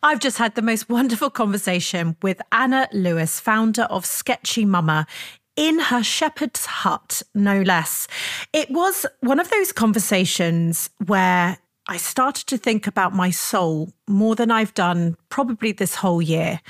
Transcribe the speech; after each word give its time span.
I've 0.00 0.20
just 0.20 0.38
had 0.38 0.54
the 0.54 0.62
most 0.62 0.88
wonderful 0.88 1.28
conversation 1.28 2.16
with 2.22 2.40
Anna 2.52 2.88
Lewis, 2.92 3.40
founder 3.40 3.82
of 3.82 4.06
Sketchy 4.06 4.64
Mama. 4.64 5.08
In 5.56 5.80
her 5.80 6.04
shepherd's 6.04 6.66
hut, 6.66 7.20
no 7.34 7.62
less. 7.62 8.06
It 8.52 8.70
was 8.70 9.06
one 9.22 9.40
of 9.40 9.50
those 9.50 9.72
conversations 9.72 10.88
where 11.06 11.58
I 11.88 11.96
started 11.96 12.46
to 12.46 12.58
think 12.58 12.86
about 12.86 13.12
my 13.12 13.30
soul 13.30 13.92
more 14.06 14.36
than 14.36 14.52
I've 14.52 14.72
done 14.74 15.16
probably 15.30 15.72
this 15.72 15.96
whole 15.96 16.22
year. 16.22 16.60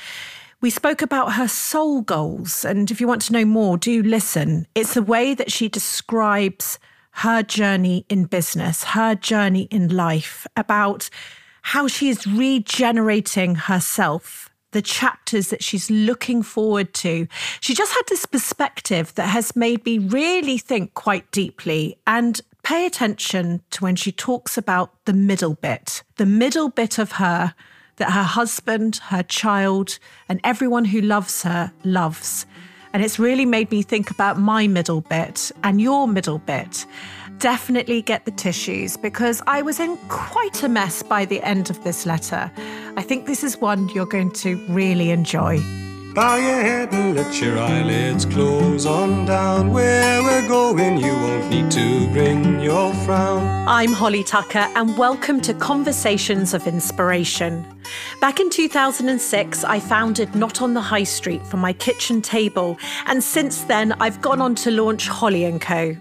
We 0.63 0.71
spoke 0.71 1.03
about 1.03 1.35
her 1.35 1.49
soul 1.49 2.01
goals. 2.01 2.65
And 2.65 2.91
if 2.91 2.99
you 2.99 3.07
want 3.07 3.21
to 3.23 3.35
know 3.35 3.45
more, 3.45 3.77
do 3.77 4.03
listen. 4.03 4.67
It's 4.75 4.95
the 4.95 5.03
way 5.03 5.35
that 5.35 5.53
she 5.53 5.69
describes 5.69 6.79
her 7.11 7.43
journey 7.43 8.07
in 8.09 8.25
business, 8.25 8.85
her 8.85 9.15
journey 9.15 9.69
in 9.71 9.95
life, 9.95 10.47
about 10.57 11.11
how 11.69 11.87
she 11.87 12.09
is 12.09 12.27
regenerating 12.27 13.55
herself, 13.55 14.49
the 14.71 14.81
chapters 14.81 15.49
that 15.49 15.63
she's 15.63 15.91
looking 15.91 16.43
forward 16.43 16.95
to. 16.95 17.29
She 17.61 17.75
just 17.75 17.93
had 17.93 18.05
this 18.09 18.25
perspective 18.25 19.15
that 19.17 19.27
has 19.29 19.55
made 19.55 19.85
me 19.85 19.99
really 19.99 20.57
think 20.57 20.95
quite 20.95 21.31
deeply 21.31 21.99
and 22.07 22.41
pay 22.63 22.87
attention 22.87 23.61
to 23.73 23.85
when 23.85 23.97
she 23.97 24.11
talks 24.11 24.57
about 24.57 25.05
the 25.05 25.13
middle 25.13 25.57
bit, 25.57 26.03
the 26.17 26.25
middle 26.25 26.71
bit 26.71 26.99
of 26.99 27.13
her 27.13 27.55
that 27.97 28.13
her 28.13 28.23
husband, 28.23 28.97
her 29.09 29.23
child, 29.23 29.99
and 30.27 30.41
everyone 30.43 30.87
who 30.87 31.03
loves 31.03 31.43
her 31.43 31.71
loves. 31.85 32.47
And 32.95 33.05
it's 33.05 33.19
really 33.19 33.45
made 33.45 33.71
me 33.71 33.83
think 33.83 34.11
about 34.11 34.39
my 34.39 34.67
middle 34.69 35.03
bit 35.03 35.53
and 35.63 35.83
your 35.83 36.09
middle 36.09 36.39
bit 36.39 36.87
definitely 37.39 38.03
get 38.03 38.25
the 38.25 38.31
tissues 38.33 38.97
because 38.97 39.41
I 39.47 39.63
was 39.63 39.79
in 39.79 39.97
quite 40.09 40.63
a 40.63 40.69
mess 40.69 41.03
by 41.03 41.25
the 41.25 41.41
end 41.43 41.71
of 41.71 41.83
this 41.85 42.05
letter. 42.05 42.51
I 42.97 43.03
think 43.03 43.27
this 43.27 43.45
is 43.45 43.57
one 43.59 43.89
you're 43.91 44.07
going 44.07 44.33
to 44.33 44.57
really 44.69 45.11
enjoy. 45.11 45.61
Bow 46.15 46.35
your 46.37 46.61
head 46.61 46.93
and 46.93 47.15
let 47.15 47.41
your 47.41 47.59
eyelids 47.59 48.25
close 48.25 48.87
on 48.87 49.25
down. 49.25 49.73
Where 49.73 50.21
we're 50.21 50.49
going, 50.49 50.99
you 50.99 51.13
won't 51.13 51.49
need 51.49 51.71
to 51.71 52.11
bring 52.13 52.61
your 52.61 52.93
frown. 53.05 53.69
I'm 53.69 53.93
Holly 53.93 54.25
Tucker, 54.25 54.67
and 54.75 54.99
welcome 54.99 55.41
to 55.43 55.55
Conversations 55.55 56.55
of 56.55 56.67
Inspiration. 56.67 57.65
Back 58.21 58.41
in 58.41 58.51
2006, 58.51 59.63
I 59.63 59.79
founded 59.79 60.35
Not 60.35 60.61
on 60.61 60.75
the 60.75 60.81
High 60.81 61.05
Street 61.05 61.47
from 61.47 61.61
my 61.61 61.73
kitchen 61.73 62.21
table, 62.21 62.77
and 63.07 63.23
since 63.23 63.63
then, 63.63 63.93
I've 64.01 64.21
gone 64.21 64.41
on 64.41 64.57
to 64.57 64.73
launch 64.73 65.07
Holly 65.07 65.57
& 65.59 65.61
Co. 65.61 65.97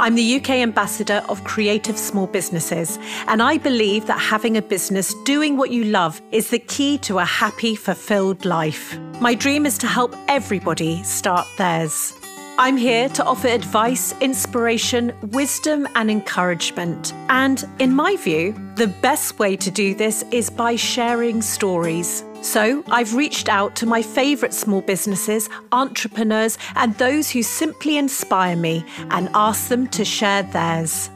I'm 0.00 0.14
the 0.14 0.36
UK 0.36 0.50
ambassador 0.50 1.22
of 1.28 1.44
creative 1.44 1.96
small 1.96 2.26
businesses, 2.26 2.98
and 3.28 3.42
I 3.42 3.58
believe 3.58 4.06
that 4.06 4.18
having 4.18 4.56
a 4.56 4.62
business 4.62 5.14
doing 5.24 5.56
what 5.56 5.70
you 5.70 5.84
love 5.84 6.20
is 6.32 6.50
the 6.50 6.58
key 6.58 6.98
to 6.98 7.18
a 7.18 7.24
happy, 7.24 7.76
fulfilled 7.76 8.44
life. 8.44 8.98
My 9.20 9.34
dream 9.34 9.66
is 9.66 9.78
to 9.78 9.86
help 9.86 10.16
everybody 10.28 11.02
start 11.02 11.46
theirs. 11.58 12.14
I'm 12.58 12.76
here 12.76 13.08
to 13.10 13.24
offer 13.24 13.48
advice, 13.48 14.14
inspiration, 14.20 15.12
wisdom, 15.30 15.88
and 15.94 16.10
encouragement. 16.10 17.12
And 17.28 17.64
in 17.78 17.94
my 17.94 18.16
view, 18.16 18.54
the 18.74 18.88
best 18.88 19.38
way 19.38 19.56
to 19.56 19.70
do 19.70 19.94
this 19.94 20.24
is 20.30 20.50
by 20.50 20.76
sharing 20.76 21.42
stories. 21.42 22.24
So 22.42 22.82
I've 22.90 23.14
reached 23.14 23.48
out 23.48 23.76
to 23.76 23.86
my 23.86 24.02
favourite 24.02 24.52
small 24.52 24.80
businesses, 24.80 25.48
entrepreneurs, 25.70 26.58
and 26.74 26.92
those 26.98 27.30
who 27.30 27.42
simply 27.42 27.96
inspire 27.96 28.56
me 28.56 28.84
and 29.10 29.28
asked 29.32 29.68
them 29.68 29.86
to 29.88 30.04
share 30.04 30.42
theirs. 30.42 31.08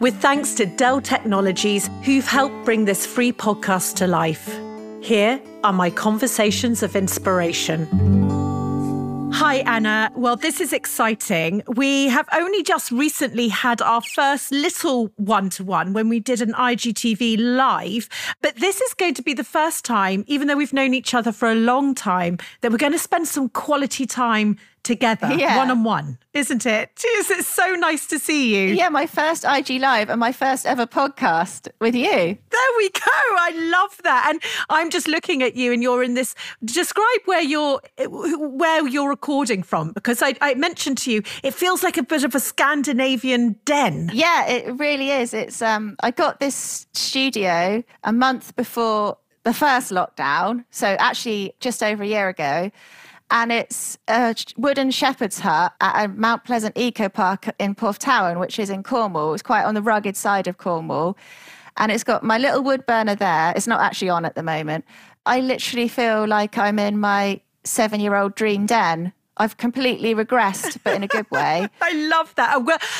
With 0.00 0.16
thanks 0.20 0.54
to 0.54 0.66
Dell 0.66 1.00
Technologies, 1.00 1.90
who've 2.02 2.26
helped 2.26 2.64
bring 2.64 2.86
this 2.86 3.06
free 3.06 3.32
podcast 3.32 3.96
to 3.96 4.06
life. 4.06 4.58
Here 5.02 5.40
are 5.64 5.72
my 5.72 5.90
conversations 5.90 6.82
of 6.82 6.96
inspiration. 6.96 8.19
Hi, 9.42 9.60
Anna. 9.64 10.12
Well, 10.14 10.36
this 10.36 10.60
is 10.60 10.74
exciting. 10.74 11.62
We 11.66 12.08
have 12.08 12.28
only 12.30 12.62
just 12.62 12.90
recently 12.92 13.48
had 13.48 13.80
our 13.80 14.02
first 14.02 14.52
little 14.52 15.10
one 15.16 15.48
to 15.50 15.64
one 15.64 15.94
when 15.94 16.10
we 16.10 16.20
did 16.20 16.42
an 16.42 16.52
IGTV 16.52 17.38
live. 17.38 18.06
But 18.42 18.56
this 18.56 18.82
is 18.82 18.92
going 18.92 19.14
to 19.14 19.22
be 19.22 19.32
the 19.32 19.42
first 19.42 19.82
time, 19.82 20.24
even 20.26 20.46
though 20.46 20.56
we've 20.56 20.74
known 20.74 20.92
each 20.92 21.14
other 21.14 21.32
for 21.32 21.50
a 21.50 21.54
long 21.54 21.94
time, 21.94 22.36
that 22.60 22.70
we're 22.70 22.76
going 22.76 22.92
to 22.92 22.98
spend 22.98 23.28
some 23.28 23.48
quality 23.48 24.04
time 24.04 24.58
together, 24.82 25.28
one 25.28 25.70
on 25.70 25.84
one, 25.84 26.18
isn't 26.32 26.66
it? 26.66 26.90
Jeez, 26.96 27.30
it? 27.30 27.38
Is 27.38 27.46
so 27.46 27.74
nice 27.74 28.06
to 28.08 28.18
see 28.18 28.54
you? 28.54 28.74
Yeah, 28.74 28.88
my 28.88 29.06
first 29.06 29.44
IG 29.44 29.80
Live 29.80 30.10
and 30.10 30.18
my 30.18 30.32
first 30.32 30.66
ever 30.66 30.86
podcast 30.86 31.68
with 31.80 31.94
you. 31.94 32.06
There 32.06 32.70
we 32.78 32.90
go. 32.90 33.00
I 33.06 33.52
love 33.70 33.98
that. 34.04 34.26
And 34.28 34.42
I'm 34.68 34.90
just 34.90 35.08
looking 35.08 35.42
at 35.42 35.54
you, 35.54 35.72
and 35.72 35.82
you're 35.82 36.02
in 36.02 36.14
this. 36.14 36.34
Describe 36.64 37.20
where 37.24 37.42
you're 37.42 37.80
where 38.08 38.86
you're 38.88 39.08
recording 39.08 39.62
from, 39.62 39.92
because 39.92 40.22
I, 40.22 40.34
I 40.40 40.54
mentioned 40.54 40.98
to 40.98 41.12
you, 41.12 41.22
it 41.42 41.54
feels 41.54 41.82
like 41.82 41.96
a 41.96 42.02
bit 42.02 42.24
of 42.24 42.34
a 42.34 42.40
Scandinavian 42.40 43.56
den. 43.64 44.10
Yeah, 44.12 44.46
it 44.46 44.78
really 44.78 45.10
is. 45.10 45.34
It's 45.34 45.62
um, 45.62 45.96
I 46.00 46.10
got 46.10 46.40
this 46.40 46.86
studio 46.92 47.82
a 48.04 48.12
month 48.12 48.56
before 48.56 49.18
the 49.42 49.54
first 49.54 49.90
lockdown, 49.90 50.64
so 50.70 50.86
actually 50.86 51.54
just 51.60 51.82
over 51.82 52.02
a 52.02 52.06
year 52.06 52.28
ago 52.28 52.70
and 53.30 53.52
it's 53.52 53.98
a 54.08 54.34
wooden 54.56 54.90
shepherd's 54.90 55.40
hut 55.40 55.72
at 55.80 56.16
Mount 56.16 56.44
Pleasant 56.44 56.76
Eco 56.76 57.08
Park 57.08 57.48
in 57.58 57.74
Porthtowan, 57.74 58.38
which 58.38 58.58
is 58.58 58.70
in 58.70 58.82
Cornwall. 58.82 59.34
It's 59.34 59.42
quite 59.42 59.64
on 59.64 59.74
the 59.74 59.82
rugged 59.82 60.16
side 60.16 60.46
of 60.46 60.58
Cornwall. 60.58 61.16
And 61.76 61.92
it's 61.92 62.04
got 62.04 62.22
my 62.22 62.38
little 62.38 62.62
wood 62.62 62.84
burner 62.86 63.14
there. 63.14 63.52
It's 63.56 63.66
not 63.66 63.80
actually 63.80 64.10
on 64.10 64.24
at 64.24 64.34
the 64.34 64.42
moment. 64.42 64.84
I 65.26 65.40
literally 65.40 65.88
feel 65.88 66.26
like 66.26 66.58
I'm 66.58 66.78
in 66.78 66.98
my 66.98 67.40
seven 67.64 68.00
year 68.00 68.16
old 68.16 68.34
dream 68.34 68.66
den 68.66 69.12
I've 69.40 69.56
completely 69.56 70.14
regressed, 70.14 70.76
but 70.84 70.92
in 70.94 71.02
a 71.02 71.08
good 71.08 71.28
way. 71.30 71.66
I 71.80 71.92
love 71.94 72.34
that. 72.34 72.58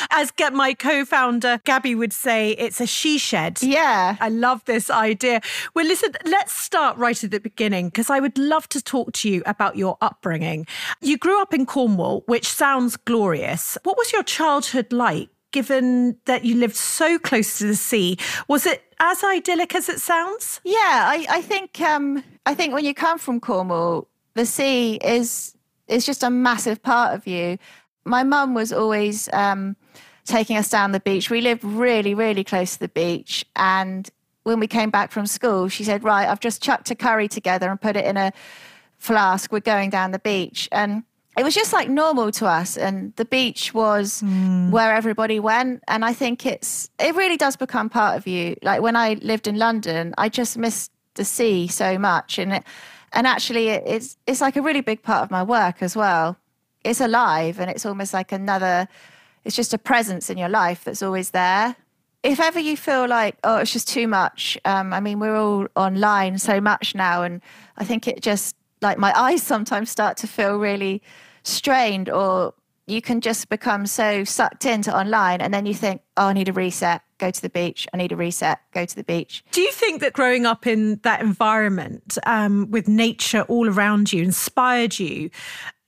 As 0.09 0.31
get 0.31 0.53
my 0.53 0.73
co-founder 0.73 1.61
Gabby 1.65 1.93
would 1.93 2.13
say, 2.13 2.53
it's 2.53 2.81
a 2.81 2.87
she 2.87 3.19
shed. 3.19 3.59
Yeah. 3.61 4.17
I 4.19 4.29
love 4.29 4.65
this 4.65 4.89
idea. 4.89 5.41
Well, 5.75 5.85
listen, 5.85 6.13
let's 6.25 6.51
start 6.51 6.97
right 6.97 7.23
at 7.23 7.29
the 7.29 7.39
beginning 7.39 7.89
because 7.89 8.09
I 8.09 8.19
would 8.19 8.39
love 8.39 8.67
to 8.69 8.81
talk 8.81 9.13
to 9.13 9.29
you 9.29 9.43
about 9.45 9.75
your 9.75 9.99
upbringing. 10.01 10.65
You 10.99 11.15
grew 11.15 11.39
up 11.39 11.53
in 11.53 11.67
Cornwall, 11.67 12.23
which 12.25 12.49
sounds 12.49 12.97
glorious. 12.97 13.77
What 13.83 13.95
was 13.95 14.11
your 14.11 14.23
childhood 14.23 14.91
like? 14.91 15.29
Given 15.51 16.17
that 16.25 16.45
you 16.45 16.55
lived 16.55 16.77
so 16.77 17.19
close 17.19 17.57
to 17.57 17.67
the 17.67 17.75
sea, 17.75 18.17
was 18.47 18.65
it 18.65 18.81
as 18.99 19.21
idyllic 19.21 19.75
as 19.75 19.89
it 19.89 19.99
sounds? 19.99 20.61
Yeah, 20.63 20.77
I, 20.79 21.25
I 21.29 21.41
think 21.41 21.81
um, 21.81 22.23
I 22.45 22.55
think 22.55 22.73
when 22.73 22.85
you 22.85 22.93
come 22.93 23.19
from 23.19 23.41
Cornwall, 23.41 24.07
the 24.33 24.45
sea 24.45 24.95
is 24.95 25.53
it's 25.91 26.05
just 26.05 26.23
a 26.23 26.29
massive 26.29 26.81
part 26.81 27.13
of 27.13 27.27
you. 27.27 27.57
My 28.05 28.23
mum 28.23 28.53
was 28.53 28.71
always 28.71 29.29
um, 29.33 29.75
taking 30.25 30.57
us 30.57 30.69
down 30.69 30.93
the 30.93 30.99
beach. 30.99 31.29
We 31.29 31.41
lived 31.41 31.63
really, 31.63 32.15
really 32.15 32.43
close 32.43 32.73
to 32.73 32.79
the 32.79 32.87
beach. 32.87 33.45
And 33.55 34.09
when 34.43 34.59
we 34.59 34.67
came 34.67 34.89
back 34.89 35.11
from 35.11 35.27
school, 35.27 35.67
she 35.67 35.83
said, 35.83 36.03
Right, 36.03 36.27
I've 36.27 36.39
just 36.39 36.63
chucked 36.63 36.89
a 36.89 36.95
curry 36.95 37.27
together 37.27 37.69
and 37.69 37.79
put 37.79 37.95
it 37.95 38.05
in 38.05 38.17
a 38.17 38.31
flask. 38.97 39.51
We're 39.51 39.59
going 39.59 39.89
down 39.89 40.11
the 40.11 40.19
beach. 40.19 40.67
And 40.71 41.03
it 41.37 41.43
was 41.43 41.53
just 41.53 41.73
like 41.73 41.89
normal 41.89 42.31
to 42.31 42.45
us. 42.45 42.77
And 42.77 43.15
the 43.17 43.25
beach 43.25 43.73
was 43.73 44.21
mm. 44.21 44.71
where 44.71 44.93
everybody 44.93 45.39
went. 45.39 45.83
And 45.87 46.03
I 46.03 46.13
think 46.13 46.45
it's, 46.45 46.89
it 46.99 47.15
really 47.15 47.37
does 47.37 47.55
become 47.55 47.89
part 47.89 48.17
of 48.17 48.27
you. 48.27 48.55
Like 48.63 48.81
when 48.81 48.95
I 48.95 49.13
lived 49.21 49.47
in 49.47 49.57
London, 49.57 50.13
I 50.17 50.29
just 50.29 50.57
missed 50.57 50.91
the 51.15 51.25
sea 51.25 51.67
so 51.67 51.99
much. 51.99 52.39
And 52.39 52.53
it, 52.53 52.63
and 53.13 53.27
actually 53.27 53.69
it's 53.69 54.17
it's 54.27 54.41
like 54.41 54.55
a 54.55 54.61
really 54.61 54.81
big 54.81 55.01
part 55.03 55.23
of 55.23 55.31
my 55.31 55.43
work 55.43 55.81
as 55.81 55.95
well. 55.95 56.37
It's 56.83 57.01
alive 57.01 57.59
and 57.59 57.69
it's 57.69 57.85
almost 57.85 58.13
like 58.13 58.31
another 58.31 58.87
it's 59.43 59.55
just 59.55 59.73
a 59.73 59.77
presence 59.77 60.29
in 60.29 60.37
your 60.37 60.49
life 60.49 60.83
that's 60.83 61.01
always 61.01 61.31
there. 61.31 61.75
If 62.23 62.39
ever 62.39 62.59
you 62.59 62.77
feel 62.77 63.07
like 63.07 63.37
oh 63.43 63.57
it's 63.57 63.73
just 63.73 63.87
too 63.87 64.07
much 64.07 64.57
um, 64.65 64.93
i 64.93 64.99
mean 64.99 65.19
we're 65.19 65.35
all 65.35 65.67
online 65.75 66.37
so 66.37 66.61
much 66.61 66.93
now 66.93 67.23
and 67.23 67.41
i 67.77 67.83
think 67.83 68.07
it 68.07 68.21
just 68.21 68.55
like 68.81 68.99
my 68.99 69.11
eyes 69.19 69.41
sometimes 69.41 69.89
start 69.89 70.17
to 70.17 70.27
feel 70.27 70.57
really 70.57 71.01
strained 71.43 72.09
or 72.09 72.53
you 72.87 73.01
can 73.01 73.21
just 73.21 73.49
become 73.49 73.85
so 73.85 74.23
sucked 74.23 74.65
into 74.65 74.95
online 74.97 75.41
and 75.41 75.53
then 75.53 75.65
you 75.65 75.73
think 75.73 76.01
oh 76.17 76.27
i 76.27 76.33
need 76.33 76.49
a 76.49 76.53
reset 76.53 77.01
go 77.21 77.31
to 77.31 77.41
the 77.41 77.49
beach. 77.49 77.87
I 77.93 77.97
need 77.97 78.11
a 78.11 78.17
reset, 78.17 78.59
go 78.73 78.83
to 78.83 78.95
the 78.95 79.03
beach. 79.03 79.45
Do 79.51 79.61
you 79.61 79.71
think 79.71 80.01
that 80.01 80.11
growing 80.11 80.45
up 80.45 80.67
in 80.67 80.99
that 81.03 81.21
environment 81.21 82.17
um, 82.25 82.69
with 82.69 82.89
nature 82.89 83.43
all 83.43 83.69
around 83.69 84.11
you 84.11 84.21
inspired 84.23 84.99
you? 84.99 85.29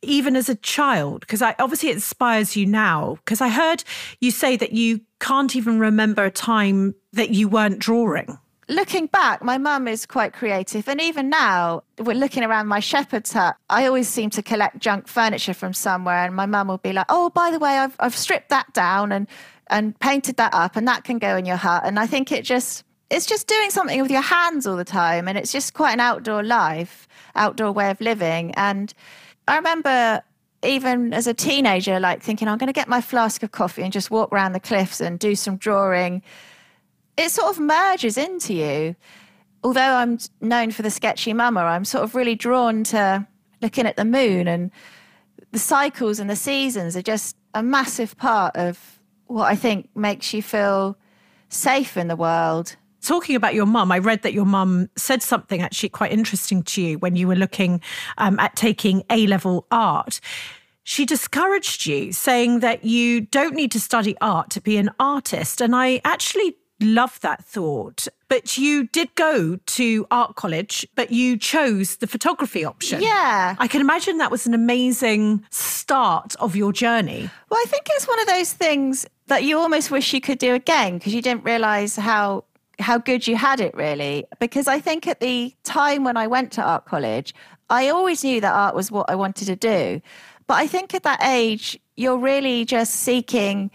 Even 0.03 0.35
as 0.35 0.49
a 0.49 0.55
child, 0.55 1.21
because 1.21 1.41
I 1.41 1.55
obviously 1.59 1.89
it 1.89 1.95
inspires 1.95 2.55
you 2.55 2.65
now. 2.65 3.15
Because 3.23 3.41
I 3.41 3.49
heard 3.49 3.83
you 4.19 4.31
say 4.31 4.57
that 4.57 4.73
you 4.73 5.01
can't 5.19 5.55
even 5.55 5.79
remember 5.79 6.25
a 6.25 6.31
time 6.31 6.93
that 7.13 7.31
you 7.31 7.47
weren't 7.47 7.79
drawing 7.79 8.37
looking 8.67 9.07
back, 9.07 9.43
my 9.43 9.57
mum 9.57 9.87
is 9.87 10.05
quite 10.05 10.33
creative. 10.33 10.87
And 10.87 11.01
even 11.01 11.29
now, 11.29 11.83
we're 11.99 12.15
looking 12.15 12.43
around 12.43 12.67
my 12.67 12.79
shepherd's 12.79 13.33
hut. 13.33 13.55
I 13.69 13.85
always 13.85 14.07
seem 14.07 14.29
to 14.31 14.41
collect 14.41 14.79
junk 14.79 15.07
furniture 15.07 15.53
from 15.53 15.73
somewhere. 15.73 16.25
And 16.25 16.35
my 16.35 16.45
mum 16.45 16.67
will 16.67 16.77
be 16.77 16.93
like, 16.93 17.07
oh, 17.09 17.29
by 17.29 17.51
the 17.51 17.59
way, 17.59 17.77
I've, 17.77 17.95
I've 17.99 18.15
stripped 18.15 18.49
that 18.49 18.73
down 18.73 19.11
and 19.11 19.27
and 19.67 19.97
painted 20.01 20.35
that 20.35 20.53
up 20.53 20.75
and 20.75 20.85
that 20.89 21.05
can 21.05 21.17
go 21.17 21.37
in 21.37 21.45
your 21.45 21.55
hut 21.55 21.83
and 21.85 21.97
i 21.97 22.05
think 22.05 22.33
it 22.33 22.43
just 22.43 22.83
it's 23.13 23.27
just 23.27 23.47
doing 23.47 23.69
something 23.69 24.01
with 24.01 24.09
your 24.09 24.21
hands 24.21 24.65
all 24.65 24.75
the 24.75 24.83
time. 24.83 25.27
And 25.27 25.37
it's 25.37 25.51
just 25.51 25.75
quite 25.75 25.93
an 25.93 25.99
outdoor 25.99 26.41
life, 26.41 27.07
outdoor 27.35 27.71
way 27.71 27.91
of 27.91 28.01
living. 28.01 28.51
And 28.55 28.91
I 29.47 29.57
remember 29.57 30.23
even 30.63 31.13
as 31.13 31.27
a 31.27 31.33
teenager, 31.33 31.99
like 31.99 32.23
thinking, 32.23 32.47
I'm 32.47 32.57
going 32.57 32.67
to 32.67 32.73
get 32.73 32.87
my 32.87 33.01
flask 33.01 33.43
of 33.43 33.51
coffee 33.51 33.83
and 33.83 33.93
just 33.93 34.09
walk 34.09 34.31
around 34.31 34.53
the 34.53 34.59
cliffs 34.59 34.99
and 34.99 35.19
do 35.19 35.35
some 35.35 35.57
drawing. 35.57 36.23
It 37.17 37.29
sort 37.29 37.49
of 37.49 37.59
merges 37.59 38.17
into 38.17 38.53
you. 38.53 38.95
Although 39.63 39.81
I'm 39.81 40.17
known 40.41 40.71
for 40.71 40.81
the 40.81 40.91
sketchy 40.91 41.33
mama, 41.33 41.61
I'm 41.61 41.85
sort 41.85 42.03
of 42.03 42.15
really 42.15 42.35
drawn 42.35 42.83
to 42.85 43.25
looking 43.61 43.85
at 43.85 43.95
the 43.95 44.05
moon 44.05 44.47
and 44.47 44.71
the 45.51 45.59
cycles 45.59 46.19
and 46.19 46.29
the 46.29 46.35
seasons 46.35 46.97
are 46.97 47.01
just 47.01 47.37
a 47.53 47.63
massive 47.63 48.17
part 48.17 48.55
of 48.55 48.99
what 49.27 49.45
I 49.45 49.55
think 49.55 49.89
makes 49.95 50.33
you 50.33 50.41
feel 50.41 50.97
safe 51.49 51.95
in 51.95 52.07
the 52.07 52.15
world. 52.15 52.75
Talking 53.01 53.35
about 53.35 53.53
your 53.53 53.65
mum, 53.65 53.91
I 53.91 53.99
read 53.99 54.23
that 54.23 54.33
your 54.33 54.45
mum 54.45 54.89
said 54.95 55.21
something 55.21 55.61
actually 55.61 55.89
quite 55.89 56.11
interesting 56.11 56.63
to 56.63 56.81
you 56.81 56.97
when 56.99 57.15
you 57.15 57.27
were 57.27 57.35
looking 57.35 57.81
um, 58.17 58.39
at 58.39 58.55
taking 58.55 59.03
A 59.09 59.27
level 59.27 59.65
art. 59.71 60.19
She 60.83 61.05
discouraged 61.05 61.85
you, 61.85 62.11
saying 62.11 62.59
that 62.59 62.83
you 62.83 63.21
don't 63.21 63.55
need 63.55 63.71
to 63.71 63.79
study 63.79 64.15
art 64.19 64.49
to 64.51 64.61
be 64.61 64.77
an 64.77 64.89
artist. 64.99 65.61
And 65.61 65.75
I 65.75 66.01
actually 66.03 66.57
love 66.79 67.19
that 67.21 67.43
thought. 67.43 68.07
But 68.27 68.57
you 68.57 68.87
did 68.87 69.13
go 69.15 69.57
to 69.57 70.07
art 70.09 70.35
college, 70.35 70.87
but 70.95 71.11
you 71.11 71.37
chose 71.37 71.97
the 71.97 72.07
photography 72.07 72.65
option. 72.65 73.01
Yeah. 73.01 73.55
I 73.59 73.67
can 73.67 73.81
imagine 73.81 74.17
that 74.17 74.31
was 74.31 74.47
an 74.47 74.53
amazing 74.53 75.45
start 75.51 76.35
of 76.39 76.55
your 76.55 76.73
journey. 76.73 77.29
Well, 77.49 77.59
I 77.63 77.65
think 77.67 77.87
it's 77.91 78.07
one 78.07 78.19
of 78.19 78.27
those 78.27 78.53
things 78.53 79.05
that 79.27 79.43
you 79.43 79.59
almost 79.59 79.91
wish 79.91 80.13
you 80.13 80.21
could 80.21 80.39
do 80.39 80.53
again 80.53 80.97
because 80.97 81.13
you 81.13 81.21
didn't 81.21 81.43
realize 81.43 81.95
how 81.95 82.43
how 82.79 82.97
good 82.97 83.27
you 83.27 83.35
had 83.35 83.59
it 83.59 83.73
really 83.75 84.25
because 84.39 84.67
i 84.67 84.79
think 84.79 85.07
at 85.07 85.19
the 85.19 85.53
time 85.63 86.03
when 86.03 86.17
i 86.17 86.25
went 86.25 86.51
to 86.51 86.61
art 86.61 86.85
college 86.85 87.33
i 87.69 87.87
always 87.87 88.23
knew 88.23 88.41
that 88.41 88.53
art 88.53 88.73
was 88.73 88.91
what 88.91 89.07
i 89.09 89.15
wanted 89.15 89.45
to 89.45 89.55
do 89.55 90.01
but 90.47 90.55
i 90.55 90.65
think 90.65 90.93
at 90.95 91.03
that 91.03 91.21
age 91.23 91.79
you're 91.95 92.17
really 92.17 92.65
just 92.65 92.95
seeking 92.95 93.69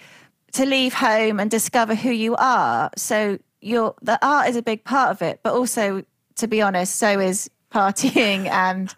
to 0.52 0.64
leave 0.64 0.94
home 0.94 1.40
and 1.40 1.50
discover 1.50 1.94
who 1.94 2.10
you 2.10 2.34
are 2.36 2.90
so 2.96 3.38
you're 3.60 3.94
the 4.02 4.18
art 4.24 4.48
is 4.48 4.56
a 4.56 4.62
big 4.62 4.84
part 4.84 5.10
of 5.10 5.22
it 5.22 5.40
but 5.42 5.52
also 5.52 6.02
to 6.36 6.46
be 6.46 6.62
honest 6.62 6.96
so 6.96 7.18
is 7.20 7.50
partying 7.72 8.46
and 8.50 8.94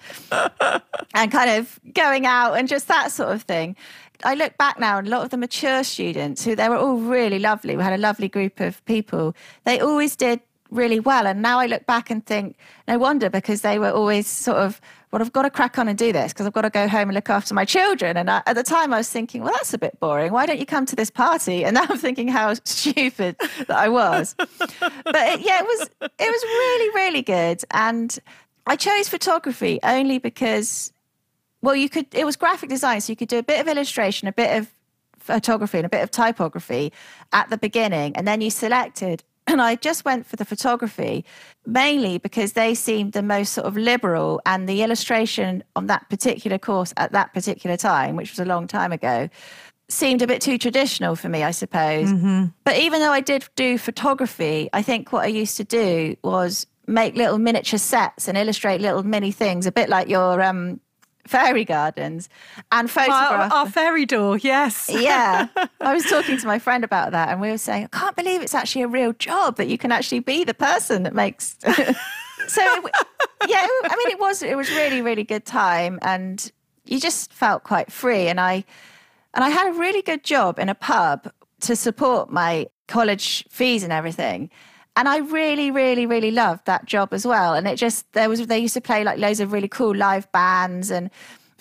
and 1.15 1.33
kind 1.33 1.51
of 1.51 1.81
going 1.93 2.27
out 2.27 2.55
and 2.55 2.69
just 2.69 2.89
that 2.89 3.11
sort 3.11 3.33
of 3.33 3.43
thing 3.43 3.77
I 4.23 4.35
look 4.35 4.57
back 4.59 4.79
now 4.79 4.99
and 4.99 5.07
a 5.07 5.11
lot 5.11 5.25
of 5.25 5.31
the 5.31 5.37
mature 5.37 5.83
students 5.83 6.45
who 6.45 6.55
they 6.55 6.69
were 6.69 6.77
all 6.77 6.97
really 6.97 7.39
lovely. 7.39 7.77
We 7.77 7.83
had 7.83 7.93
a 7.93 7.99
lovely 7.99 8.29
group 8.29 8.61
of 8.61 8.85
people. 8.85 9.35
They 9.65 9.81
always 9.81 10.17
did 10.17 10.41
really 10.71 11.01
well. 11.01 11.27
And 11.27 11.43
now 11.43 11.59
I 11.59 11.67
look 11.67 11.87
back 11.87 12.11
and 12.11 12.25
think, 12.25 12.57
no 12.87 12.99
wonder 12.99 13.29
because 13.31 13.63
they 13.63 13.79
were 13.79 13.91
always 13.91 14.27
sort 14.27 14.59
of, 14.59 14.81
well, 15.11 15.21
I've 15.21 15.33
got 15.33 15.43
to 15.43 15.51
crack 15.51 15.79
on 15.79 15.89
and 15.89 15.99
do 15.99 16.13
this 16.13 16.33
because 16.33 16.47
I've 16.47 16.53
got 16.53 16.63
to 16.63 16.71
go 16.71 16.87
home 16.89 17.09
and 17.09 17.15
look 17.15 17.31
after 17.31 17.55
my 17.55 17.65
children. 17.65 18.17
And 18.17 18.31
I, 18.31 18.43
at 18.47 18.55
the 18.55 18.63
time 18.63 18.93
I 18.95 18.99
was 18.99 19.11
thinking, 19.11 19.43
well, 19.43 19.53
that's 19.53 19.75
a 19.75 19.79
bit 19.79 19.99
boring. 20.01 20.33
Why 20.33 20.47
don't 20.47 20.59
you 20.59 20.67
come 20.67 20.87
to 20.87 20.97
this 20.97 21.11
party? 21.11 21.65
And 21.65 21.75
now 21.77 21.87
I'm 21.89 21.99
thinking 21.99 22.29
how 22.29 22.55
stupid 22.65 23.37
that 23.41 23.71
I 23.71 23.89
was. 23.89 24.35
but 24.39 24.49
it, 24.79 25.41
yeah, 25.41 25.61
it 25.61 25.67
was, 25.67 25.91
it 26.01 26.11
was 26.19 26.43
really, 26.43 26.95
really 26.95 27.23
good. 27.23 27.65
And 27.71 28.19
I 28.67 28.77
chose 28.77 29.09
photography 29.09 29.81
only 29.83 30.19
because 30.19 30.93
well, 31.63 31.77
you 31.77 31.89
could, 31.89 32.07
it 32.13 32.25
was 32.25 32.37
graphic 32.37 32.71
design. 32.71 33.01
So 33.01 33.13
you 33.13 33.17
could 33.17 33.29
do 33.29 33.39
a 33.39 33.43
bit 33.43 33.61
of 33.61 33.69
illustration, 33.69 34.29
a 34.29 34.33
bit 34.33 34.57
of 34.57 34.73
photography, 35.19 35.79
and 35.79 35.87
a 35.87 35.91
bit 35.91 36.03
of 36.03 36.11
typography 36.11 36.93
at 37.33 37.51
the 37.51 37.59
beginning. 37.59 38.17
And 38.17 38.27
then 38.27 38.41
you 38.41 38.51
selected. 38.51 39.23
And 39.47 39.61
I 39.61 39.75
just 39.75 40.05
went 40.05 40.27
for 40.27 40.37
the 40.37 40.45
photography 40.45 41.25
mainly 41.67 42.19
because 42.19 42.53
they 42.53 42.75
seemed 42.75 43.13
the 43.13 43.23
most 43.23 43.53
sort 43.53 43.67
of 43.67 43.77
liberal. 43.77 44.41
And 44.47 44.69
the 44.69 44.83
illustration 44.83 45.65
on 45.75 45.87
that 45.87 46.09
particular 46.09 46.59
course 46.59 46.93
at 46.97 47.13
that 47.13 47.35
particular 47.35 47.77
time, 47.77 48.17
which 48.17 48.31
was 48.31 48.39
a 48.39 48.45
long 48.45 48.67
time 48.67 48.93
ago, 48.93 49.29
seemed 49.89 50.23
a 50.23 50.27
bit 50.27 50.41
too 50.41 50.57
traditional 50.57 51.17
for 51.17 51.29
me, 51.29 51.43
I 51.43 51.51
suppose. 51.51 52.09
Mm-hmm. 52.09 52.47
But 52.65 52.79
even 52.79 53.01
though 53.01 53.13
I 53.13 53.21
did 53.21 53.49
do 53.57 53.77
photography, 53.77 54.69
I 54.73 54.83
think 54.83 55.13
what 55.13 55.25
I 55.25 55.29
used 55.29 55.57
to 55.57 55.65
do 55.65 56.17
was 56.23 56.67
make 56.87 57.17
little 57.17 57.39
miniature 57.39 57.79
sets 57.79 58.29
and 58.29 58.37
illustrate 58.37 58.81
little 58.81 59.03
mini 59.03 59.33
things, 59.33 59.67
a 59.67 59.73
bit 59.73 59.89
like 59.89 60.09
your 60.09 60.43
um, 60.43 60.81
fairy 61.31 61.65
gardens 61.65 62.29
and 62.73 62.91
photograph 62.91 63.53
our, 63.53 63.61
our, 63.61 63.71
fairy 63.71 64.05
door 64.05 64.37
yes. 64.39 64.91
Yeah. 64.93 65.47
I 65.81 65.95
was 65.95 66.05
talking 66.05 66.37
to 66.39 66.47
my 66.47 66.59
friend 66.59 66.83
about 66.83 67.13
that 67.13 67.29
and 67.29 67.41
we 67.41 67.51
were 67.51 67.59
saying 67.59 67.89
i 67.93 67.97
can't 67.97 68.17
believe 68.17 68.43
it's 68.43 68.55
actually 68.55 68.83
a 68.83 68.89
real 68.89 69.13
job 69.13 69.57
that 69.57 69.69
you 69.69 69.79
can 69.79 69.93
actually 69.93 70.19
be 70.19 70.43
the 70.43 70.55
person 70.55 71.05
that 71.05 71.15
makes 71.15 71.57
so 72.49 72.63
yeah 73.47 73.67
i 73.85 73.95
mean 73.97 74.11
it 74.11 74.19
was 74.19 74.43
it 74.43 74.57
was 74.57 74.69
really 74.71 75.01
really 75.03 75.23
good 75.23 75.45
time 75.45 76.01
and 76.03 76.51
you 76.85 76.99
just 76.99 77.33
felt 77.33 77.63
quite 77.63 77.93
free 77.93 78.27
and 78.27 78.41
i 78.41 78.65
and 79.35 79.45
i 79.45 79.51
had 79.51 79.69
a 79.69 79.79
really 79.79 80.03
good 80.03 80.25
job 80.25 80.59
in 80.59 80.69
a 80.69 80.75
pub 80.75 81.33
to 81.61 81.77
support 81.77 82.31
my 82.31 82.67
college 82.89 83.45
fees 83.49 83.85
and 83.85 83.93
everything 83.93 84.51
and 84.97 85.09
I 85.09 85.19
really, 85.19 85.71
really, 85.71 86.07
really 86.07 86.31
loved 86.31 86.67
that 86.67 86.85
job 86.87 87.13
as 87.13 87.27
well. 87.27 87.55
And 87.55 87.67
it 87.67 87.77
just 87.77 88.13
there 88.13 88.29
was 88.29 88.47
they 88.47 88.59
used 88.59 88.75
to 88.75 88.81
play 88.81 89.05
like 89.05 89.19
loads 89.19 89.41
of 89.41 89.53
really 89.53 89.69
cool 89.69 89.95
live 89.95 90.31
bands 90.33 90.91
and 90.91 91.11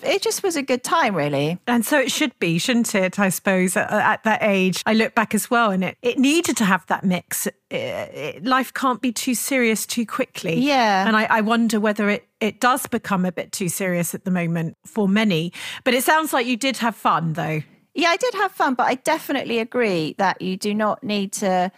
it 0.02 0.22
just 0.22 0.42
was 0.42 0.56
a 0.56 0.62
good 0.62 0.82
time, 0.82 1.14
really. 1.14 1.58
And 1.66 1.84
so 1.84 1.98
it 1.98 2.10
should 2.10 2.38
be, 2.38 2.58
shouldn't 2.58 2.94
it? 2.94 3.18
I 3.18 3.28
suppose 3.28 3.76
at, 3.76 3.90
at 3.90 4.24
that 4.24 4.42
age, 4.42 4.82
I 4.86 4.94
look 4.94 5.14
back 5.14 5.34
as 5.34 5.50
well, 5.50 5.70
and 5.70 5.84
it, 5.84 5.96
it 6.02 6.18
needed 6.18 6.56
to 6.58 6.64
have 6.64 6.86
that 6.86 7.04
mix. 7.04 7.46
It, 7.46 7.56
it, 7.70 8.44
life 8.44 8.72
can't 8.72 9.00
be 9.00 9.12
too 9.12 9.34
serious 9.34 9.86
too 9.86 10.06
quickly. 10.06 10.58
Yeah. 10.58 11.06
And 11.06 11.16
I, 11.16 11.24
I 11.24 11.40
wonder 11.40 11.80
whether 11.80 12.08
it, 12.08 12.26
it 12.40 12.60
does 12.60 12.86
become 12.86 13.24
a 13.24 13.32
bit 13.32 13.52
too 13.52 13.68
serious 13.68 14.14
at 14.14 14.24
the 14.24 14.30
moment 14.30 14.76
for 14.86 15.08
many. 15.08 15.52
But 15.84 15.94
it 15.94 16.02
sounds 16.02 16.32
like 16.32 16.46
you 16.46 16.56
did 16.56 16.78
have 16.78 16.96
fun, 16.96 17.34
though. 17.34 17.62
Yeah, 17.94 18.08
I 18.08 18.16
did 18.16 18.34
have 18.34 18.52
fun, 18.52 18.74
but 18.74 18.86
I 18.86 18.94
definitely 18.94 19.58
agree 19.58 20.14
that 20.18 20.40
you 20.40 20.56
do 20.56 20.74
not 20.74 21.02
need 21.02 21.32
to 21.34 21.72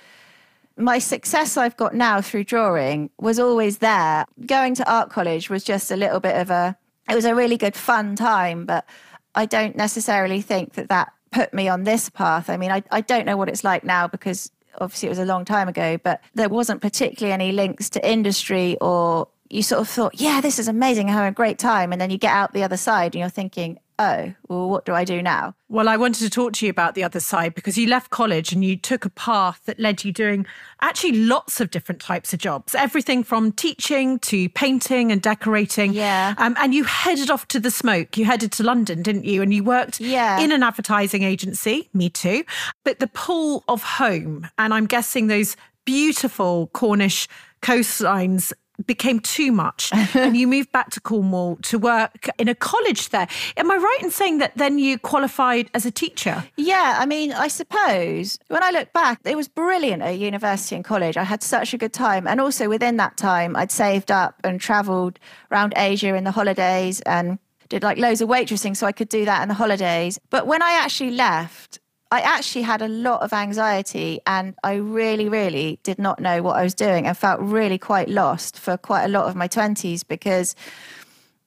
my 0.77 0.99
success 0.99 1.57
I've 1.57 1.77
got 1.77 1.95
now 1.95 2.21
through 2.21 2.45
drawing 2.45 3.11
was 3.19 3.39
always 3.39 3.79
there. 3.79 4.25
Going 4.47 4.75
to 4.77 4.91
art 4.91 5.11
college 5.11 5.51
was 5.51 5.65
just 5.65 5.91
a 5.91 5.97
little 5.97 6.21
bit 6.21 6.37
of 6.37 6.51
a, 6.51 6.77
it 7.09 7.15
was 7.15 7.25
a 7.25 7.35
really 7.35 7.57
good 7.57 7.77
fun 7.77 8.17
time, 8.17 8.65
but 8.67 8.87
I 9.35 9.47
don't 9.47 9.77
necessarily 9.77 10.41
think 10.41 10.75
that 10.75 10.89
that 10.89 11.13
put 11.31 11.53
me 11.53 11.69
on 11.69 11.85
this 11.85 12.11
path. 12.11 12.51
I 12.51 12.57
mean, 12.57 12.71
I, 12.71 12.83
I 12.91 13.01
don't 13.01 13.27
know 13.27 13.37
what 13.37 13.49
it's 13.49 13.65
like 13.65 13.85
now 13.85 14.07
because 14.07 14.51
obviously 14.81 15.09
it 15.09 15.11
was 15.11 15.19
a 15.19 15.25
long 15.25 15.45
time 15.45 15.69
ago, 15.69 15.99
but 16.03 16.23
there 16.35 16.49
wasn't 16.49 16.81
particularly 16.81 17.33
any 17.33 17.53
links 17.53 17.91
to 17.91 18.09
industry 18.09 18.77
or 18.81 19.29
you 19.51 19.63
sort 19.63 19.81
of 19.81 19.89
thought, 19.89 20.21
yeah, 20.21 20.41
this 20.41 20.59
is 20.59 20.69
amazing, 20.69 21.09
having 21.09 21.29
a 21.29 21.33
great 21.33 21.59
time. 21.59 21.93
And 21.93 22.01
then 22.01 22.11
you 22.11 22.19
get 22.19 22.33
out 22.33 22.55
the 22.55 22.63
other 22.63 22.77
side 22.77 23.15
and 23.15 23.21
you're 23.21 23.29
thinking, 23.29 23.79
oh, 24.03 24.35
well, 24.49 24.69
what 24.69 24.85
do 24.85 24.93
I 24.93 25.05
do 25.05 25.23
now? 25.23 25.55
Well, 25.69 25.89
I 25.89 25.97
wanted 25.97 26.21
to 26.21 26.31
talk 26.31 26.53
to 26.55 26.67
you 26.67 26.71
about 26.71 26.95
the 26.95 27.05
other 27.05 27.21
side 27.21 27.55
because 27.55 27.79
you 27.79 27.87
left 27.87 28.11
college 28.11 28.53
and 28.53 28.65
you 28.65 28.77
took 28.77 29.05
a 29.05 29.11
path 29.11 29.61
that 29.65 29.81
led 29.81 30.05
you 30.05 30.13
doing 30.13 30.47
actually 30.81 31.13
lots 31.13 31.61
of 31.61 31.71
different 31.71 32.01
types 32.01 32.35
of 32.35 32.39
jobs, 32.39 32.75
everything 32.75 33.23
from 33.23 33.53
teaching 33.53 34.19
to 34.21 34.49
painting 34.51 35.11
and 35.11 35.23
decorating. 35.23 35.95
Yeah. 35.95 36.35
Um, 36.39 36.57
and 36.59 36.75
you 36.75 36.85
headed 36.85 37.31
off 37.31 37.49
to 37.49 37.61
the 37.61 37.71
smoke. 37.71 38.19
You 38.19 38.25
headed 38.25 38.53
to 38.53 38.63
London, 38.63 39.03
didn't 39.03 39.25
you? 39.25 39.41
And 39.41 39.55
you 39.55 39.65
worked 39.65 40.01
yeah. 40.01 40.41
in 40.41 40.53
an 40.53 40.63
advertising 40.63 41.23
agency, 41.23 41.89
me 41.95 42.11
too. 42.11 42.45
But 42.85 42.99
the 42.99 43.09
pull 43.09 43.65
of 43.69 43.83
home, 43.83 44.49
and 44.59 44.75
I'm 44.75 44.87
guessing 44.87 45.29
those 45.29 45.57
beautiful 45.85 46.69
Cornish 46.69 47.29
coastlines 47.63 48.53
became 48.87 49.21
too 49.21 49.53
much 49.53 49.91
and 50.15 50.37
you 50.37 50.47
moved 50.47 50.73
back 50.73 50.91
to 50.91 51.01
Cornwall 51.01 51.57
to 51.63 51.79
work 51.79 52.29
in 52.39 52.49
a 52.49 52.55
college 52.55 53.11
there. 53.11 53.29
Am 53.57 53.71
I 53.71 53.77
right 53.77 53.99
in 54.03 54.11
saying 54.11 54.39
that 54.39 54.57
then 54.57 54.79
you 54.79 54.99
qualified 54.99 55.71
as 55.75 55.87
a 55.87 55.91
teacher? 55.91 56.45
Yeah, 56.57 56.97
I 56.99 57.07
mean, 57.07 57.33
I 57.33 57.49
suppose 57.49 58.39
when 58.49 58.63
I 58.63 58.71
look 58.71 58.93
back, 58.93 59.21
it 59.25 59.37
was 59.37 59.49
brilliant 59.49 60.03
at 60.03 60.19
university 60.19 60.77
and 60.77 60.85
college. 60.85 61.17
I 61.17 61.25
had 61.25 61.43
such 61.43 61.75
a 61.75 61.79
good 61.79 61.93
time. 61.93 62.27
And 62.27 62.41
also 62.41 62.69
within 62.69 62.97
that 62.97 63.17
time, 63.17 63.57
I'd 63.57 63.73
saved 63.73 64.11
up 64.11 64.35
and 64.45 64.61
traveled 64.61 65.19
around 65.51 65.75
Asia 65.77 66.15
in 66.15 66.25
the 66.25 66.31
holidays 66.31 67.01
and 67.03 67.39
did 67.69 67.83
like 67.83 67.99
loads 67.99 68.21
of 68.21 68.29
waitressing 68.29 68.77
so 68.77 68.87
I 68.87 68.93
could 68.93 69.09
do 69.09 69.25
that 69.25 69.43
in 69.43 69.49
the 69.49 69.55
holidays. 69.55 70.21
But 70.31 70.47
when 70.47 70.63
I 70.63 70.73
actually 70.73 71.13
left, 71.13 71.81
I 72.13 72.21
actually 72.21 72.61
had 72.61 72.83
a 72.83 72.89
lot 72.89 73.23
of 73.23 73.33
anxiety 73.33 74.21
and 74.27 74.55
I 74.63 74.75
really, 74.75 75.31
really 75.31 75.79
did 75.83 75.99
not 75.99 76.21
know 76.21 76.43
what 76.43 76.57
I 76.57 76.63
was 76.63 76.75
doing 76.75 77.07
and 77.07 77.17
felt 77.17 77.41
really 77.41 77.79
quite 77.79 78.11
lost 78.11 78.59
for 78.59 78.77
quite 78.77 79.05
a 79.05 79.09
lot 79.09 79.29
of 79.29 79.35
my 79.35 79.49
20s 79.49 80.07
because 80.07 80.55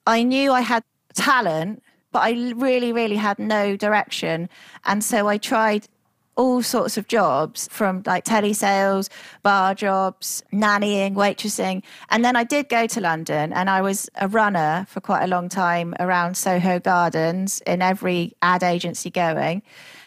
I 0.07 0.23
knew 0.23 0.51
I 0.51 0.61
had 0.61 0.83
talent, 1.13 1.83
but 2.11 2.23
I 2.23 2.51
really, 2.55 2.91
really 2.91 3.15
had 3.15 3.37
no 3.37 3.77
direction. 3.77 4.49
And 4.85 5.03
so 5.03 5.27
I 5.27 5.37
tried 5.37 5.87
all 6.35 6.63
sorts 6.63 6.97
of 6.97 7.07
jobs 7.07 7.67
from 7.71 8.01
like 8.07 8.25
telesales, 8.25 9.09
bar 9.43 9.75
jobs, 9.75 10.43
nannying, 10.51 11.13
waitressing. 11.13 11.83
And 12.09 12.25
then 12.25 12.35
I 12.35 12.43
did 12.43 12.69
go 12.69 12.87
to 12.87 12.99
London 12.99 13.53
and 13.53 13.69
I 13.69 13.83
was 13.83 14.09
a 14.15 14.27
runner 14.27 14.87
for 14.89 14.99
quite 14.99 15.25
a 15.25 15.27
long 15.27 15.47
time 15.47 15.93
around 15.99 16.37
Soho 16.37 16.79
Gardens 16.79 17.61
in 17.67 17.83
every 17.83 18.33
ad 18.41 18.63
agency 18.63 19.11
going. 19.11 19.61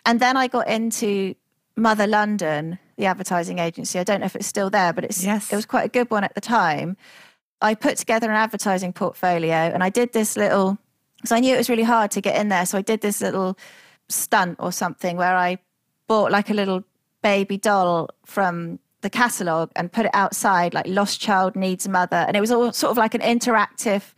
And 0.09 0.21
then 0.21 0.39
I 0.39 0.49
got 0.49 0.67
into 0.69 1.35
Mother 1.77 2.07
London, 2.07 2.79
the 2.97 3.05
advertising 3.05 3.59
agency. 3.59 3.99
I 3.99 4.05
don't 4.05 4.21
know 4.21 4.27
if 4.27 4.35
it's 4.35 4.47
still 4.47 4.71
there, 4.71 4.95
but 4.95 5.05
it's 5.05 5.23
Yes. 5.23 5.53
it 5.53 5.57
was 5.57 5.67
quite 5.67 5.85
a 5.85 5.89
good 5.89 6.11
one 6.11 6.25
at 6.25 6.35
the 6.35 6.41
time. 6.41 6.97
I 7.61 7.75
put 7.75 7.99
together 7.99 8.31
an 8.31 8.37
advertising 8.37 8.95
portfolio 8.95 9.53
and 9.53 9.85
I 9.85 9.91
did 9.91 10.15
this 10.15 10.35
little 10.35 10.79
because 11.17 11.31
I 11.33 11.41
knew 11.41 11.55
it 11.55 11.59
was 11.59 11.69
really 11.69 11.83
hard 11.83 12.11
to 12.13 12.23
get 12.23 12.37
in 12.41 12.49
there. 12.49 12.65
So 12.65 12.79
I 12.79 12.83
did 12.83 13.03
this 13.03 13.21
little 13.21 13.59
stunt 14.09 14.57
or 14.61 14.73
something 14.73 15.19
where 15.19 15.37
I 15.37 15.59
bought 16.07 16.33
like 16.33 16.49
a 16.49 16.55
little 16.55 16.85
baby 17.23 17.59
doll 17.59 18.09
from 18.25 18.79
the 19.03 19.11
catalogue 19.11 19.71
and 19.77 19.93
put 19.93 20.07
it 20.07 20.15
outside, 20.15 20.73
like 20.73 20.87
Lost 20.87 21.21
Child 21.21 21.55
Needs 21.55 21.87
Mother. 21.87 22.25
And 22.27 22.35
it 22.35 22.41
was 22.41 22.51
all 22.51 22.73
sort 22.73 22.93
of 22.93 22.97
like 22.97 23.15
an 23.15 23.21
interactive 23.21 24.15